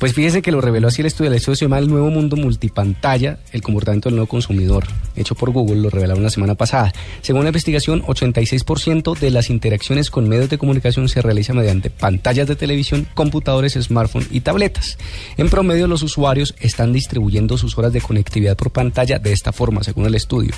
Pues 0.02 0.14
fíjese 0.14 0.42
que 0.42 0.50
lo 0.50 0.60
reveló 0.60 0.88
así 0.88 1.00
el 1.00 1.06
estudio. 1.06 1.30
El 1.30 1.36
estudio 1.36 1.54
se 1.54 1.64
llama 1.66 1.78
El 1.78 1.86
Nuevo 1.86 2.10
Mundo 2.10 2.34
Multipantalla, 2.34 3.38
el 3.52 3.62
comportamiento 3.62 4.08
del 4.08 4.16
nuevo 4.16 4.28
consumidor, 4.28 4.84
hecho 5.14 5.36
por 5.36 5.52
Google, 5.52 5.80
lo 5.80 5.90
revelaron 5.90 6.24
la 6.24 6.30
semana 6.30 6.56
pasada. 6.56 6.92
Según 7.20 7.44
la 7.44 7.50
investigación, 7.50 8.02
86% 8.02 9.16
de 9.16 9.30
las 9.30 9.48
interacciones 9.48 10.10
con 10.10 10.28
medios 10.28 10.50
de 10.50 10.58
comunicación 10.58 11.08
se 11.08 11.22
realiza 11.22 11.52
mediante 11.52 11.88
pantallas 11.88 12.48
de 12.48 12.56
televisión, 12.56 13.06
computadores, 13.14 13.74
smartphones 13.74 14.26
y 14.32 14.40
tabletas. 14.40 14.98
En 15.36 15.48
promedio, 15.48 15.86
los 15.86 16.02
usuarios 16.02 16.56
están 16.58 16.92
distribuyendo 16.92 17.56
sus 17.56 17.78
horas 17.78 17.92
de 17.92 18.00
conectividad 18.00 18.56
por 18.56 18.72
pantalla 18.72 19.20
de 19.20 19.30
esta 19.30 19.52
forma, 19.52 19.84
según 19.84 20.06
el 20.06 20.16
estudio. 20.16 20.50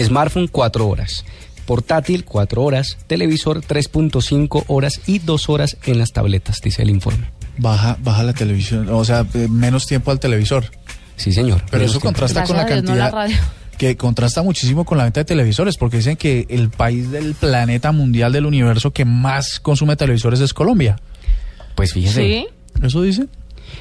Smartphone, 0.00 0.46
4 0.46 0.86
horas. 0.86 1.24
Portátil, 1.66 2.24
4 2.24 2.62
horas. 2.62 2.98
Televisor, 3.08 3.62
3.5 3.62 4.62
horas 4.68 5.00
y 5.08 5.18
2 5.18 5.48
horas 5.48 5.76
en 5.86 5.98
las 5.98 6.12
tabletas, 6.12 6.60
dice 6.62 6.82
el 6.82 6.90
informe. 6.90 7.41
Baja, 7.58 7.98
baja 8.02 8.22
la 8.22 8.32
televisión, 8.32 8.88
o 8.90 9.04
sea, 9.04 9.26
eh, 9.34 9.48
menos 9.48 9.86
tiempo 9.86 10.10
al 10.10 10.18
televisor. 10.18 10.64
Sí, 11.16 11.32
señor. 11.32 11.62
Pero 11.70 11.84
eso 11.84 11.94
tiempo. 11.94 12.06
contrasta 12.06 12.44
con 12.44 12.56
la 12.56 12.64
Gracias 12.64 12.78
a 12.78 12.82
Dios, 12.82 12.90
no 12.90 12.96
la 12.96 13.10
cantidad 13.10 13.36
radio. 13.36 13.52
que 13.78 13.96
contrasta 13.96 14.42
muchísimo 14.42 14.84
con 14.84 14.98
la 14.98 15.04
venta 15.04 15.20
de 15.20 15.24
televisores, 15.24 15.76
porque 15.76 15.98
dicen 15.98 16.16
que 16.16 16.46
el 16.48 16.70
país 16.70 17.10
del 17.10 17.34
planeta 17.34 17.92
mundial 17.92 18.32
del 18.32 18.46
universo 18.46 18.92
que 18.92 19.04
más 19.04 19.60
consume 19.60 19.96
televisores 19.96 20.40
es 20.40 20.54
Colombia. 20.54 20.98
Pues 21.74 21.92
fíjese. 21.92 22.22
Sí. 22.22 22.46
¿Eso 22.82 23.02
dice? 23.02 23.26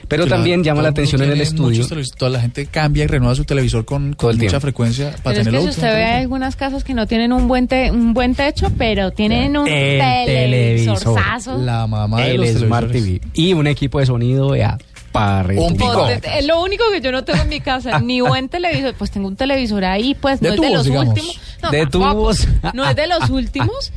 Pero 0.07 0.27
también 0.27 0.63
llama 0.63 0.81
la 0.81 0.89
atención 0.89 1.21
en 1.23 1.31
el 1.31 1.41
estudio. 1.41 1.85
Toda 2.17 2.31
la 2.31 2.41
gente 2.41 2.65
cambia 2.65 3.03
y 3.03 3.07
renueva 3.07 3.35
su 3.35 3.45
televisor 3.45 3.85
con, 3.85 4.13
con 4.13 4.29
mucha 4.35 4.39
tiempo. 4.39 4.59
frecuencia 4.59 5.11
para 5.11 5.21
Pero 5.23 5.31
es 5.31 5.37
tenerlo 5.39 5.59
que 5.59 5.63
si 5.65 5.69
usted 5.79 5.93
ve 5.95 6.03
algunas 6.05 6.55
casas 6.55 6.83
que 6.83 6.93
no 6.93 7.07
tienen 7.07 7.31
un 7.33 7.47
buen 7.47 7.67
te- 7.67 7.91
un 7.91 8.13
buen 8.13 8.35
techo, 8.35 8.71
pero 8.77 9.11
tienen 9.11 9.55
un 9.57 9.67
El 9.67 9.99
televisorzazo. 10.25 11.57
La 11.57 11.87
mamá 11.87 12.21
de 12.21 12.31
el 12.31 12.37
los 12.41 12.49
Smart. 12.61 12.91
TV. 12.91 13.21
Y 13.33 13.53
un 13.53 13.67
equipo 13.67 13.99
de 13.99 14.05
sonido 14.05 14.55
ya 14.55 14.77
para 15.11 15.47
Un 15.59 15.75
pico. 15.75 16.05
Pues, 16.05 16.21
Es 16.37 16.45
lo 16.47 16.61
único 16.63 16.83
que 16.91 17.01
yo 17.01 17.11
no 17.11 17.23
tengo 17.23 17.41
en 17.41 17.49
mi 17.49 17.59
casa, 17.59 17.99
ni 18.03 18.21
buen 18.21 18.47
televisor, 18.49 18.93
pues 18.97 19.11
tengo 19.11 19.27
un 19.27 19.35
televisor 19.35 19.83
ahí, 19.83 20.15
pues 20.15 20.41
no 20.41 20.49
De 20.49 20.55
es 20.55 20.61
de 20.61 20.67
tubos, 20.67 20.77
los 20.77 20.85
digamos. 20.85 21.07
últimos. 21.09 21.39
No, 21.61 21.71
De 21.71 21.85
tubos. 21.87 22.47
No 22.73 22.89
es 22.89 22.95
de 22.95 23.07
los 23.07 23.29
últimos. 23.29 23.91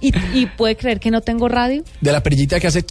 Y, 0.00 0.12
y 0.32 0.46
puede 0.46 0.76
creer 0.76 1.00
que 1.00 1.10
no 1.10 1.20
tengo 1.20 1.48
radio. 1.48 1.82
De 2.00 2.12
la 2.12 2.22
perillita 2.22 2.60
que 2.60 2.68
hace... 2.68 2.84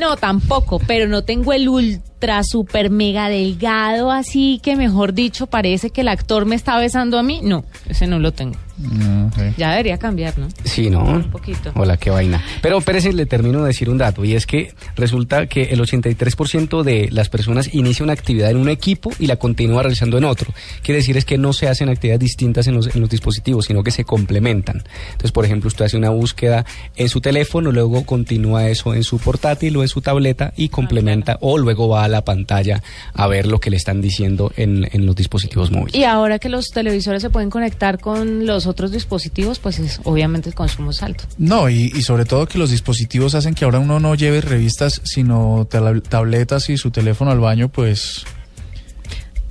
No, 0.00 0.16
tampoco, 0.16 0.78
pero 0.78 1.06
no 1.06 1.22
tengo 1.22 1.52
el 1.52 1.68
ultra 1.68 2.42
super 2.44 2.90
mega 2.90 3.28
delgado, 3.28 4.10
así 4.10 4.58
que 4.62 4.74
mejor 4.74 5.12
dicho, 5.12 5.46
parece 5.46 5.90
que 5.90 6.00
el 6.00 6.08
actor 6.08 6.46
me 6.46 6.56
está 6.56 6.78
besando 6.78 7.18
a 7.18 7.22
mí. 7.22 7.40
No, 7.42 7.64
ese 7.88 8.06
no 8.06 8.18
lo 8.18 8.32
tengo. 8.32 8.56
Mm. 8.82 9.54
Ya 9.56 9.70
debería 9.70 9.98
cambiar, 9.98 10.38
¿no? 10.38 10.48
Sí, 10.64 10.90
¿no? 10.90 11.04
Un 11.04 11.30
poquito. 11.30 11.72
Hola, 11.74 11.96
qué 11.96 12.10
vaina. 12.10 12.42
Pero 12.60 12.78
espérese, 12.78 13.12
le 13.12 13.26
termino 13.26 13.60
de 13.60 13.68
decir 13.68 13.88
un 13.88 13.98
dato, 13.98 14.24
y 14.24 14.34
es 14.34 14.46
que 14.46 14.74
resulta 14.96 15.46
que 15.46 15.64
el 15.64 15.80
83% 15.80 16.82
de 16.82 17.08
las 17.10 17.28
personas 17.28 17.74
inicia 17.74 18.02
una 18.04 18.12
actividad 18.12 18.50
en 18.50 18.56
un 18.56 18.68
equipo 18.68 19.10
y 19.18 19.26
la 19.26 19.36
continúa 19.36 19.82
realizando 19.82 20.18
en 20.18 20.24
otro. 20.24 20.52
Quiere 20.82 20.98
decir 20.98 21.16
es 21.16 21.24
que 21.24 21.38
no 21.38 21.52
se 21.52 21.68
hacen 21.68 21.88
actividades 21.88 22.20
distintas 22.20 22.66
en 22.66 22.74
los, 22.74 22.94
en 22.94 23.00
los 23.00 23.10
dispositivos, 23.10 23.66
sino 23.66 23.82
que 23.82 23.90
se 23.90 24.04
complementan. 24.04 24.82
Entonces, 25.06 25.32
por 25.32 25.44
ejemplo, 25.44 25.68
usted 25.68 25.84
hace 25.84 25.96
una 25.96 26.10
búsqueda 26.10 26.64
en 26.96 27.08
su 27.08 27.20
teléfono, 27.20 27.70
luego 27.70 28.04
continúa 28.04 28.68
eso 28.68 28.94
en 28.94 29.04
su 29.04 29.18
portátil 29.18 29.76
o 29.76 29.82
en 29.82 29.88
su 29.88 30.00
tableta 30.00 30.52
y 30.56 30.68
complementa, 30.68 31.38
o 31.40 31.58
luego 31.58 31.88
va 31.88 32.04
a 32.04 32.08
la 32.08 32.24
pantalla 32.24 32.82
a 33.14 33.26
ver 33.26 33.46
lo 33.46 33.60
que 33.60 33.70
le 33.70 33.76
están 33.76 34.00
diciendo 34.00 34.52
en, 34.56 34.88
en 34.92 35.06
los 35.06 35.14
dispositivos 35.14 35.70
móviles. 35.70 35.94
Y 35.94 36.04
ahora 36.04 36.38
que 36.38 36.48
los 36.48 36.66
televisores 36.66 37.22
se 37.22 37.30
pueden 37.30 37.50
conectar 37.50 37.98
con 37.98 38.46
los 38.46 38.66
otros 38.72 38.90
dispositivos, 38.90 39.58
pues 39.60 39.78
es, 39.78 40.00
obviamente 40.04 40.48
el 40.48 40.54
consumo 40.54 40.90
es 40.90 41.02
alto. 41.02 41.24
No, 41.38 41.70
y, 41.70 41.92
y 41.94 42.02
sobre 42.02 42.24
todo 42.24 42.46
que 42.46 42.58
los 42.58 42.70
dispositivos 42.70 43.34
hacen 43.34 43.54
que 43.54 43.64
ahora 43.64 43.78
uno 43.78 44.00
no 44.00 44.14
lleve 44.16 44.40
revistas, 44.40 45.00
sino 45.04 45.68
tabl- 45.68 46.02
tabletas 46.02 46.68
y 46.68 46.76
su 46.76 46.90
teléfono 46.90 47.30
al 47.30 47.38
baño, 47.40 47.68
pues... 47.68 48.24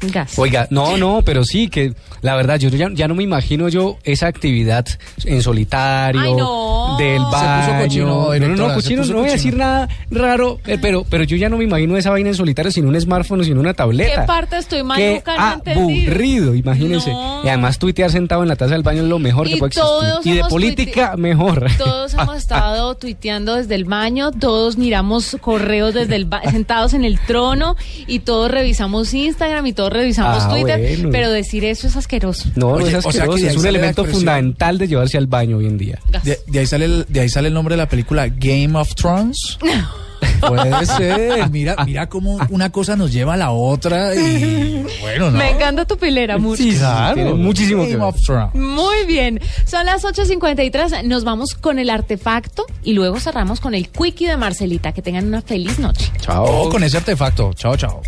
Gas. 0.01 0.37
Oiga, 0.39 0.67
no, 0.71 0.97
no, 0.97 1.21
pero 1.23 1.43
sí, 1.43 1.67
que 1.69 1.93
la 2.21 2.35
verdad, 2.35 2.57
yo 2.59 2.69
ya, 2.69 2.89
ya 2.93 3.07
no 3.07 3.15
me 3.15 3.23
imagino 3.23 3.69
yo 3.69 3.97
esa 4.03 4.27
actividad 4.27 4.85
en 5.25 5.41
solitario, 5.41 6.21
Ay, 6.21 6.33
no. 6.33 6.95
del 6.97 7.17
Se 7.17 7.23
puso 7.23 7.31
baño. 7.37 7.79
cochino, 7.83 8.05
no, 8.05 8.55
no, 8.55 8.67
se 8.69 8.73
cochino, 8.75 9.05
no 9.05 9.19
voy 9.19 9.29
a 9.29 9.33
decir 9.33 9.55
nada 9.55 9.87
raro, 10.09 10.59
eh, 10.65 10.77
pero, 10.81 11.03
pero 11.09 11.23
yo 11.23 11.37
ya 11.37 11.49
no 11.49 11.57
me 11.57 11.63
imagino 11.65 11.97
esa 11.97 12.09
vaina 12.09 12.29
en 12.29 12.35
solitario 12.35 12.71
sin 12.71 12.85
un 12.85 12.99
smartphone 12.99 13.41
o 13.41 13.43
sin 13.43 13.57
una 13.57 13.73
tableta. 13.73 14.21
¿Qué 14.21 14.27
parte 14.27 14.57
estoy 14.57 14.83
Qué 14.95 15.21
aburrido, 15.65 16.55
imagínense. 16.55 17.11
No. 17.11 17.41
Y 17.43 17.47
además 17.47 17.79
tuitear 17.79 18.11
sentado 18.11 18.43
en 18.43 18.49
la 18.49 18.55
taza 18.55 18.73
del 18.73 18.83
baño 18.83 19.03
es 19.03 19.09
lo 19.09 19.19
mejor 19.19 19.47
Y 19.47 19.53
que 19.53 19.57
puede 19.57 19.71
todos 19.71 20.03
existir. 20.05 20.33
Y 20.33 20.37
de 20.37 20.43
política, 20.45 21.15
mejor. 21.17 21.65
Todos 21.77 22.13
hemos 22.13 22.35
estado 22.41 22.95
tuiteando 22.95 23.55
desde 23.55 23.75
el 23.75 23.85
baño, 23.85 24.31
todos 24.31 24.77
miramos 24.77 25.37
correos 25.41 25.93
desde 25.93 26.15
el 26.15 26.25
ba- 26.25 26.41
sentados 26.49 26.93
en 26.93 27.03
el 27.05 27.19
trono 27.19 27.75
y 28.07 28.19
todos 28.19 28.49
revisamos 28.51 29.13
Instagram 29.13 29.65
y 29.67 29.73
todos 29.73 29.90
revisamos 29.91 30.43
Ah, 30.43 30.49
Twitter, 30.49 30.79
bueno. 30.97 31.09
pero 31.11 31.31
decir 31.31 31.63
eso 31.65 31.87
es 31.87 31.95
asqueroso. 31.95 32.49
No, 32.55 32.69
no 32.69 32.73
Oye, 32.83 32.89
es 32.97 33.05
o 33.05 33.11
sea 33.11 33.11
que 33.11 33.17
asqueroso, 33.19 33.37
de 33.37 33.43
ahí 33.49 33.55
es 33.55 33.57
un 33.61 33.67
elemento 33.67 34.05
fundamental 34.05 34.77
de 34.77 34.87
llevarse 34.87 35.17
al 35.17 35.27
baño 35.27 35.57
hoy 35.57 35.67
en 35.67 35.77
día. 35.77 35.99
De, 36.23 36.39
de 36.47 36.59
ahí 36.59 36.65
sale 36.65 36.85
el, 36.85 37.05
de 37.07 37.19
ahí 37.19 37.29
sale 37.29 37.49
el 37.49 37.53
nombre 37.53 37.73
de 37.73 37.77
la 37.77 37.87
película 37.89 38.27
Game 38.27 38.77
of 38.77 38.95
Thrones. 38.95 39.57
Puede 40.39 40.85
ser. 40.85 41.49
Mira, 41.49 41.75
mira 41.85 42.07
cómo 42.07 42.37
una 42.49 42.71
cosa 42.71 42.95
nos 42.95 43.11
lleva 43.11 43.33
a 43.33 43.37
la 43.37 43.51
otra 43.51 44.13
y 44.15 44.83
bueno, 45.01 45.31
¿no? 45.31 45.37
Me 45.37 45.49
encanta 45.51 45.85
tu 45.85 45.97
pilera, 45.97 46.37
Mur. 46.37 46.57
Sí, 46.57 46.75
claro. 46.77 47.15
tiene 47.15 47.33
muchísimo 47.33 47.83
Game 47.83 48.03
of 48.03 48.15
Thrones. 48.25 48.53
Muy 48.53 49.05
bien, 49.07 49.39
son 49.65 49.85
las 49.87 50.03
8.53, 50.03 51.03
nos 51.05 51.23
vamos 51.23 51.55
con 51.55 51.79
el 51.79 51.89
artefacto 51.89 52.65
y 52.83 52.93
luego 52.93 53.19
cerramos 53.19 53.59
con 53.59 53.73
el 53.73 53.89
quickie 53.89 54.27
de 54.27 54.37
Marcelita. 54.37 54.91
Que 54.91 55.01
tengan 55.01 55.25
una 55.27 55.41
feliz 55.41 55.79
noche. 55.79 56.11
Chao. 56.21 56.45
Oh, 56.45 56.69
con 56.69 56.83
ese 56.83 56.97
artefacto. 56.97 57.51
Chao, 57.53 57.75
chao. 57.75 58.01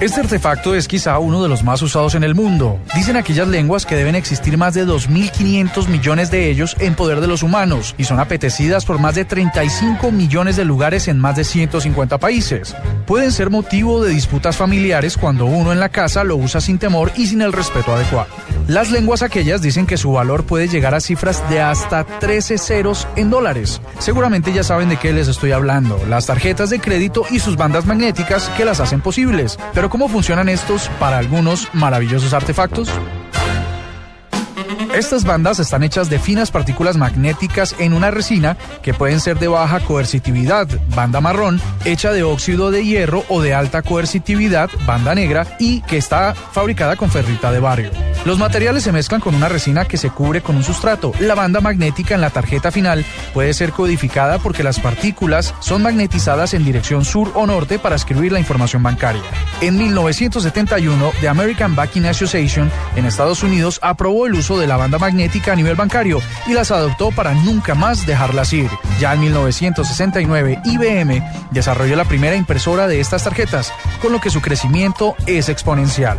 Este 0.00 0.20
artefacto 0.20 0.76
es 0.76 0.86
quizá 0.86 1.18
uno 1.18 1.42
de 1.42 1.48
los 1.48 1.64
más 1.64 1.82
usados 1.82 2.14
en 2.14 2.22
el 2.22 2.36
mundo. 2.36 2.78
Dicen 2.94 3.16
aquellas 3.16 3.48
lenguas 3.48 3.84
que 3.84 3.96
deben 3.96 4.14
existir 4.14 4.56
más 4.56 4.74
de 4.74 4.86
2.500 4.86 5.88
millones 5.88 6.30
de 6.30 6.48
ellos 6.48 6.76
en 6.78 6.94
poder 6.94 7.20
de 7.20 7.26
los 7.26 7.42
humanos 7.42 7.96
y 7.98 8.04
son 8.04 8.20
apetecidas 8.20 8.84
por 8.84 9.00
más 9.00 9.16
de 9.16 9.24
35 9.24 10.12
millones 10.12 10.54
de 10.54 10.64
lugares 10.64 11.08
en 11.08 11.18
más 11.18 11.34
de 11.34 11.42
150 11.42 12.18
países. 12.18 12.76
Pueden 13.08 13.32
ser 13.32 13.50
motivo 13.50 14.00
de 14.00 14.10
disputas 14.10 14.56
familiares 14.56 15.16
cuando 15.16 15.46
uno 15.46 15.72
en 15.72 15.80
la 15.80 15.88
casa 15.88 16.22
lo 16.22 16.36
usa 16.36 16.60
sin 16.60 16.78
temor 16.78 17.10
y 17.16 17.26
sin 17.26 17.42
el 17.42 17.52
respeto 17.52 17.92
adecuado. 17.92 18.28
Las 18.68 18.92
lenguas 18.92 19.22
aquellas 19.22 19.62
dicen 19.62 19.86
que 19.86 19.96
su 19.96 20.12
valor 20.12 20.44
puede 20.44 20.68
llegar 20.68 20.94
a 20.94 21.00
cifras 21.00 21.42
de 21.48 21.60
hasta 21.60 22.04
13 22.04 22.58
ceros 22.58 23.08
en 23.16 23.30
dólares. 23.30 23.80
Seguramente 23.98 24.52
ya 24.52 24.62
saben 24.62 24.90
de 24.90 24.98
qué 24.98 25.12
les 25.12 25.26
estoy 25.26 25.52
hablando, 25.52 25.98
las 26.06 26.26
tarjetas 26.26 26.70
de 26.70 26.78
crédito 26.78 27.24
y 27.30 27.40
sus 27.40 27.56
bandas 27.56 27.86
magnéticas 27.86 28.48
que 28.58 28.66
las 28.66 28.78
hacen 28.78 29.00
posibles. 29.00 29.58
Pero 29.72 29.87
¿cómo 29.88 30.08
funcionan 30.08 30.48
estos 30.48 30.88
para 31.00 31.18
algunos 31.18 31.68
maravillosos 31.74 32.32
artefactos? 32.34 32.88
Estas 34.98 35.22
bandas 35.22 35.60
están 35.60 35.84
hechas 35.84 36.10
de 36.10 36.18
finas 36.18 36.50
partículas 36.50 36.96
magnéticas 36.96 37.76
en 37.78 37.92
una 37.92 38.10
resina 38.10 38.56
que 38.82 38.92
pueden 38.92 39.20
ser 39.20 39.38
de 39.38 39.46
baja 39.46 39.78
coercitividad, 39.78 40.66
banda 40.92 41.20
marrón, 41.20 41.60
hecha 41.84 42.10
de 42.10 42.24
óxido 42.24 42.72
de 42.72 42.84
hierro 42.84 43.24
o 43.28 43.40
de 43.40 43.54
alta 43.54 43.82
coercitividad, 43.82 44.68
banda 44.88 45.14
negra, 45.14 45.56
y 45.60 45.82
que 45.82 45.98
está 45.98 46.34
fabricada 46.34 46.96
con 46.96 47.12
ferrita 47.12 47.52
de 47.52 47.60
barrio. 47.60 47.92
Los 48.24 48.40
materiales 48.40 48.82
se 48.82 48.90
mezclan 48.90 49.20
con 49.20 49.36
una 49.36 49.48
resina 49.48 49.84
que 49.84 49.96
se 49.96 50.10
cubre 50.10 50.40
con 50.40 50.56
un 50.56 50.64
sustrato. 50.64 51.12
La 51.20 51.36
banda 51.36 51.60
magnética 51.60 52.16
en 52.16 52.20
la 52.20 52.30
tarjeta 52.30 52.72
final 52.72 53.04
puede 53.32 53.54
ser 53.54 53.70
codificada 53.70 54.40
porque 54.40 54.64
las 54.64 54.80
partículas 54.80 55.54
son 55.60 55.84
magnetizadas 55.84 56.54
en 56.54 56.64
dirección 56.64 57.04
sur 57.04 57.30
o 57.36 57.46
norte 57.46 57.78
para 57.78 57.94
escribir 57.94 58.32
la 58.32 58.40
información 58.40 58.82
bancaria. 58.82 59.22
En 59.60 59.78
1971, 59.78 61.12
The 61.20 61.28
American 61.28 61.76
Banking 61.76 62.06
Association 62.06 62.68
en 62.96 63.06
Estados 63.06 63.44
Unidos 63.44 63.78
aprobó 63.80 64.26
el 64.26 64.34
uso 64.34 64.58
de 64.58 64.66
la 64.66 64.76
banda 64.76 64.87
magnética 64.96 65.52
a 65.52 65.56
nivel 65.56 65.76
bancario 65.76 66.22
y 66.46 66.54
las 66.54 66.70
adoptó 66.70 67.10
para 67.10 67.34
nunca 67.34 67.74
más 67.74 68.06
dejarlas 68.06 68.54
ir. 68.54 68.70
Ya 68.98 69.12
en 69.12 69.20
1969, 69.20 70.62
IBM 70.64 71.22
desarrolló 71.50 71.96
la 71.96 72.06
primera 72.06 72.36
impresora 72.36 72.88
de 72.88 73.00
estas 73.00 73.24
tarjetas, 73.24 73.72
con 74.00 74.12
lo 74.12 74.20
que 74.20 74.30
su 74.30 74.40
crecimiento 74.40 75.14
es 75.26 75.50
exponencial. 75.50 76.18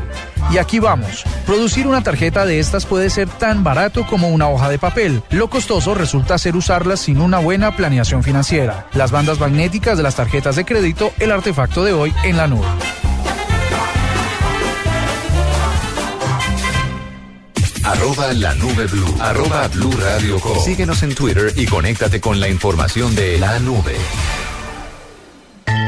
Y 0.52 0.58
aquí 0.58 0.80
vamos. 0.80 1.24
Producir 1.46 1.88
una 1.88 2.02
tarjeta 2.02 2.46
de 2.46 2.60
estas 2.60 2.86
puede 2.86 3.10
ser 3.10 3.30
tan 3.30 3.64
barato 3.64 4.06
como 4.06 4.30
una 4.30 4.50
hoja 4.50 4.70
de 4.70 4.80
papel. 4.80 5.24
Lo 5.30 5.50
costoso 5.50 5.96
resulta 5.96 6.38
ser 6.38 6.56
usarlas 6.56 7.00
sin 7.00 7.22
una 7.22 7.40
buena 7.40 7.76
planeación 7.76 8.24
financiera. 8.24 8.88
Las 8.94 9.12
bandas 9.12 9.40
magnéticas 9.40 9.98
de 9.98 10.04
las 10.04 10.16
tarjetas 10.16 10.56
de 10.56 10.66
crédito, 10.66 11.12
el 11.20 11.32
artefacto 11.32 11.84
de 11.84 11.94
hoy 11.94 12.14
en 12.24 12.38
la 12.38 12.48
nube. 12.48 12.68
Arroba 17.90 18.32
la 18.34 18.54
nube 18.54 18.86
blue. 18.86 19.16
Arroba 19.20 19.68
blue 19.70 19.92
radio 19.92 20.40
com. 20.40 20.64
Síguenos 20.64 21.02
en 21.02 21.16
Twitter 21.16 21.52
y 21.56 21.66
conéctate 21.66 22.22
con 22.22 22.40
la 22.40 22.48
información 22.48 23.16
de 23.16 23.40
la 23.40 23.58
nube. 23.60 23.96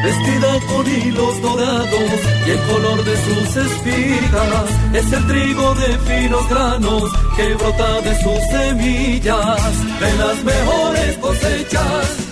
vestida 0.04 0.60
con 0.68 0.88
hilos 0.88 1.42
dorados 1.44 2.12
y 2.48 2.50
el 2.50 2.60
color 2.62 3.04
de 3.04 3.16
sus 3.18 3.56
espigas 3.56 4.70
es 4.94 5.14
el 5.14 5.28
trigo 5.28 5.76
de 5.76 5.98
finos 6.00 6.50
granos 6.50 7.04
que 7.36 7.54
brota 7.54 8.02
de 8.02 8.24
sus 8.24 8.42
semillas, 8.50 10.00
de 10.00 10.18
las 10.18 10.44
mejores 10.44 11.18
cosechas. 11.20 12.31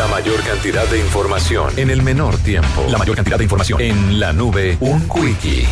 La 0.00 0.06
mayor 0.06 0.42
cantidad 0.42 0.86
de 0.86 0.98
información 0.98 1.78
en 1.78 1.90
el 1.90 2.02
menor 2.02 2.38
tiempo. 2.38 2.86
La 2.88 2.96
mayor 2.96 3.16
cantidad 3.16 3.36
de 3.36 3.44
información 3.44 3.82
en 3.82 4.18
la 4.18 4.32
nube. 4.32 4.78
Un 4.80 5.06
quickie. 5.06 5.68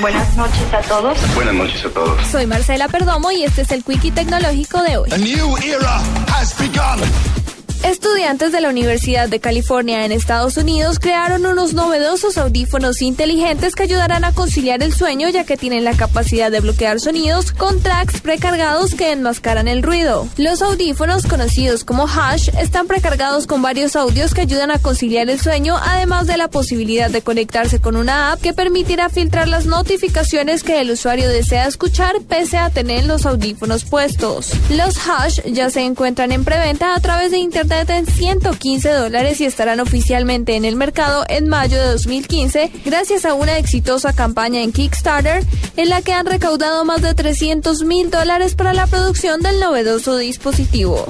Buenas 0.00 0.36
noches 0.36 0.74
a 0.74 0.80
todos. 0.80 1.16
Buenas 1.36 1.54
noches 1.54 1.84
a 1.84 1.90
todos. 1.90 2.26
Soy 2.26 2.48
Marcela 2.48 2.88
Perdomo 2.88 3.30
y 3.30 3.44
este 3.44 3.62
es 3.62 3.70
el 3.70 3.84
Quickie 3.84 4.10
Tecnológico 4.10 4.82
de 4.82 4.96
hoy. 4.96 5.10
A 5.12 5.18
new 5.18 5.56
era 5.58 5.98
has 6.36 6.58
begun. 6.58 7.45
Estudiantes 7.86 8.50
de 8.50 8.60
la 8.60 8.68
Universidad 8.68 9.28
de 9.28 9.38
California 9.38 10.04
en 10.04 10.10
Estados 10.10 10.56
Unidos 10.56 10.98
crearon 10.98 11.46
unos 11.46 11.72
novedosos 11.72 12.36
audífonos 12.36 13.00
inteligentes 13.00 13.76
que 13.76 13.84
ayudarán 13.84 14.24
a 14.24 14.32
conciliar 14.32 14.82
el 14.82 14.92
sueño 14.92 15.28
ya 15.28 15.44
que 15.44 15.56
tienen 15.56 15.84
la 15.84 15.96
capacidad 15.96 16.50
de 16.50 16.58
bloquear 16.58 16.98
sonidos 16.98 17.52
con 17.52 17.80
tracks 17.80 18.20
precargados 18.20 18.96
que 18.96 19.12
enmascaran 19.12 19.68
el 19.68 19.84
ruido. 19.84 20.26
Los 20.36 20.62
audífonos 20.62 21.26
conocidos 21.26 21.84
como 21.84 22.08
Hash 22.08 22.48
están 22.58 22.88
precargados 22.88 23.46
con 23.46 23.62
varios 23.62 23.94
audios 23.94 24.34
que 24.34 24.40
ayudan 24.40 24.72
a 24.72 24.80
conciliar 24.80 25.30
el 25.30 25.38
sueño 25.38 25.76
además 25.80 26.26
de 26.26 26.38
la 26.38 26.48
posibilidad 26.48 27.08
de 27.08 27.22
conectarse 27.22 27.80
con 27.80 27.94
una 27.94 28.32
app 28.32 28.40
que 28.40 28.52
permitirá 28.52 29.10
filtrar 29.10 29.46
las 29.46 29.66
notificaciones 29.66 30.64
que 30.64 30.80
el 30.80 30.90
usuario 30.90 31.28
desea 31.28 31.68
escuchar 31.68 32.16
pese 32.28 32.58
a 32.58 32.70
tener 32.70 33.04
los 33.06 33.26
audífonos 33.26 33.84
puestos. 33.84 34.50
Los 34.70 34.96
Hash 35.06 35.40
ya 35.44 35.70
se 35.70 35.82
encuentran 35.82 36.32
en 36.32 36.44
preventa 36.44 36.96
a 36.96 37.00
través 37.00 37.30
de 37.30 37.38
internet 37.38 37.75
en 37.76 38.06
115 38.06 38.88
dólares 38.88 39.38
y 39.42 39.44
estarán 39.44 39.80
oficialmente 39.80 40.56
en 40.56 40.64
el 40.64 40.76
mercado 40.76 41.26
en 41.28 41.46
mayo 41.46 41.78
de 41.78 41.88
2015 41.88 42.72
gracias 42.86 43.26
a 43.26 43.34
una 43.34 43.58
exitosa 43.58 44.14
campaña 44.14 44.62
en 44.62 44.72
Kickstarter 44.72 45.44
en 45.76 45.90
la 45.90 46.00
que 46.00 46.12
han 46.12 46.24
recaudado 46.24 46.86
más 46.86 47.02
de 47.02 47.12
300 47.12 47.84
mil 47.84 48.10
dólares 48.10 48.54
para 48.54 48.72
la 48.72 48.86
producción 48.86 49.42
del 49.42 49.60
novedoso 49.60 50.16
dispositivo. 50.16 51.06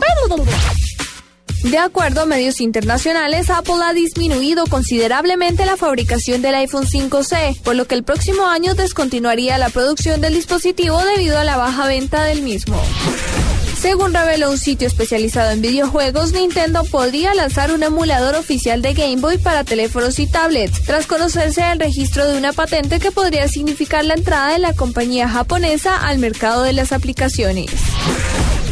De 1.62 1.78
acuerdo 1.78 2.22
a 2.22 2.26
medios 2.26 2.60
internacionales, 2.60 3.48
Apple 3.48 3.76
ha 3.84 3.92
disminuido 3.92 4.66
considerablemente 4.66 5.66
la 5.66 5.76
fabricación 5.76 6.42
del 6.42 6.56
iPhone 6.56 6.86
5C, 6.86 7.62
por 7.62 7.76
lo 7.76 7.86
que 7.86 7.94
el 7.94 8.02
próximo 8.02 8.46
año 8.46 8.74
descontinuaría 8.74 9.56
la 9.56 9.68
producción 9.68 10.20
del 10.20 10.34
dispositivo 10.34 11.00
debido 11.04 11.38
a 11.38 11.44
la 11.44 11.56
baja 11.56 11.86
venta 11.86 12.24
del 12.24 12.42
mismo. 12.42 12.76
Según 13.80 14.14
reveló 14.14 14.50
un 14.50 14.58
sitio 14.58 14.88
especializado 14.88 15.50
en 15.50 15.60
videojuegos, 15.60 16.32
Nintendo 16.32 16.82
podría 16.84 17.34
lanzar 17.34 17.72
un 17.72 17.82
emulador 17.82 18.34
oficial 18.34 18.80
de 18.80 18.94
Game 18.94 19.16
Boy 19.16 19.38
para 19.38 19.64
teléfonos 19.64 20.18
y 20.18 20.26
tablets, 20.26 20.82
tras 20.84 21.06
conocerse 21.06 21.62
el 21.70 21.78
registro 21.78 22.26
de 22.26 22.38
una 22.38 22.52
patente 22.52 22.98
que 22.98 23.12
podría 23.12 23.48
significar 23.48 24.04
la 24.04 24.14
entrada 24.14 24.52
de 24.52 24.58
la 24.58 24.72
compañía 24.72 25.28
japonesa 25.28 25.96
al 25.96 26.18
mercado 26.18 26.62
de 26.62 26.72
las 26.72 26.92
aplicaciones. 26.92 27.70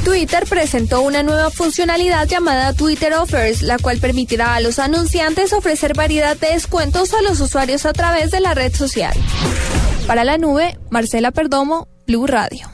Twitter 0.04 0.44
presentó 0.48 1.00
una 1.00 1.22
nueva 1.22 1.50
funcionalidad 1.50 2.26
llamada 2.26 2.72
Twitter 2.74 3.14
Offers, 3.14 3.62
la 3.62 3.78
cual 3.78 3.98
permitirá 3.98 4.54
a 4.54 4.60
los 4.60 4.78
anunciantes 4.78 5.52
ofrecer 5.52 5.94
variedad 5.94 6.36
de 6.36 6.48
descuentos 6.48 7.14
a 7.14 7.22
los 7.22 7.40
usuarios 7.40 7.86
a 7.86 7.92
través 7.92 8.30
de 8.30 8.40
la 8.40 8.54
red 8.54 8.74
social. 8.74 9.14
Para 10.06 10.24
la 10.24 10.38
nube, 10.38 10.78
Marcela 10.90 11.30
Perdomo, 11.30 11.88
Blue 12.06 12.26
Radio. 12.26 12.73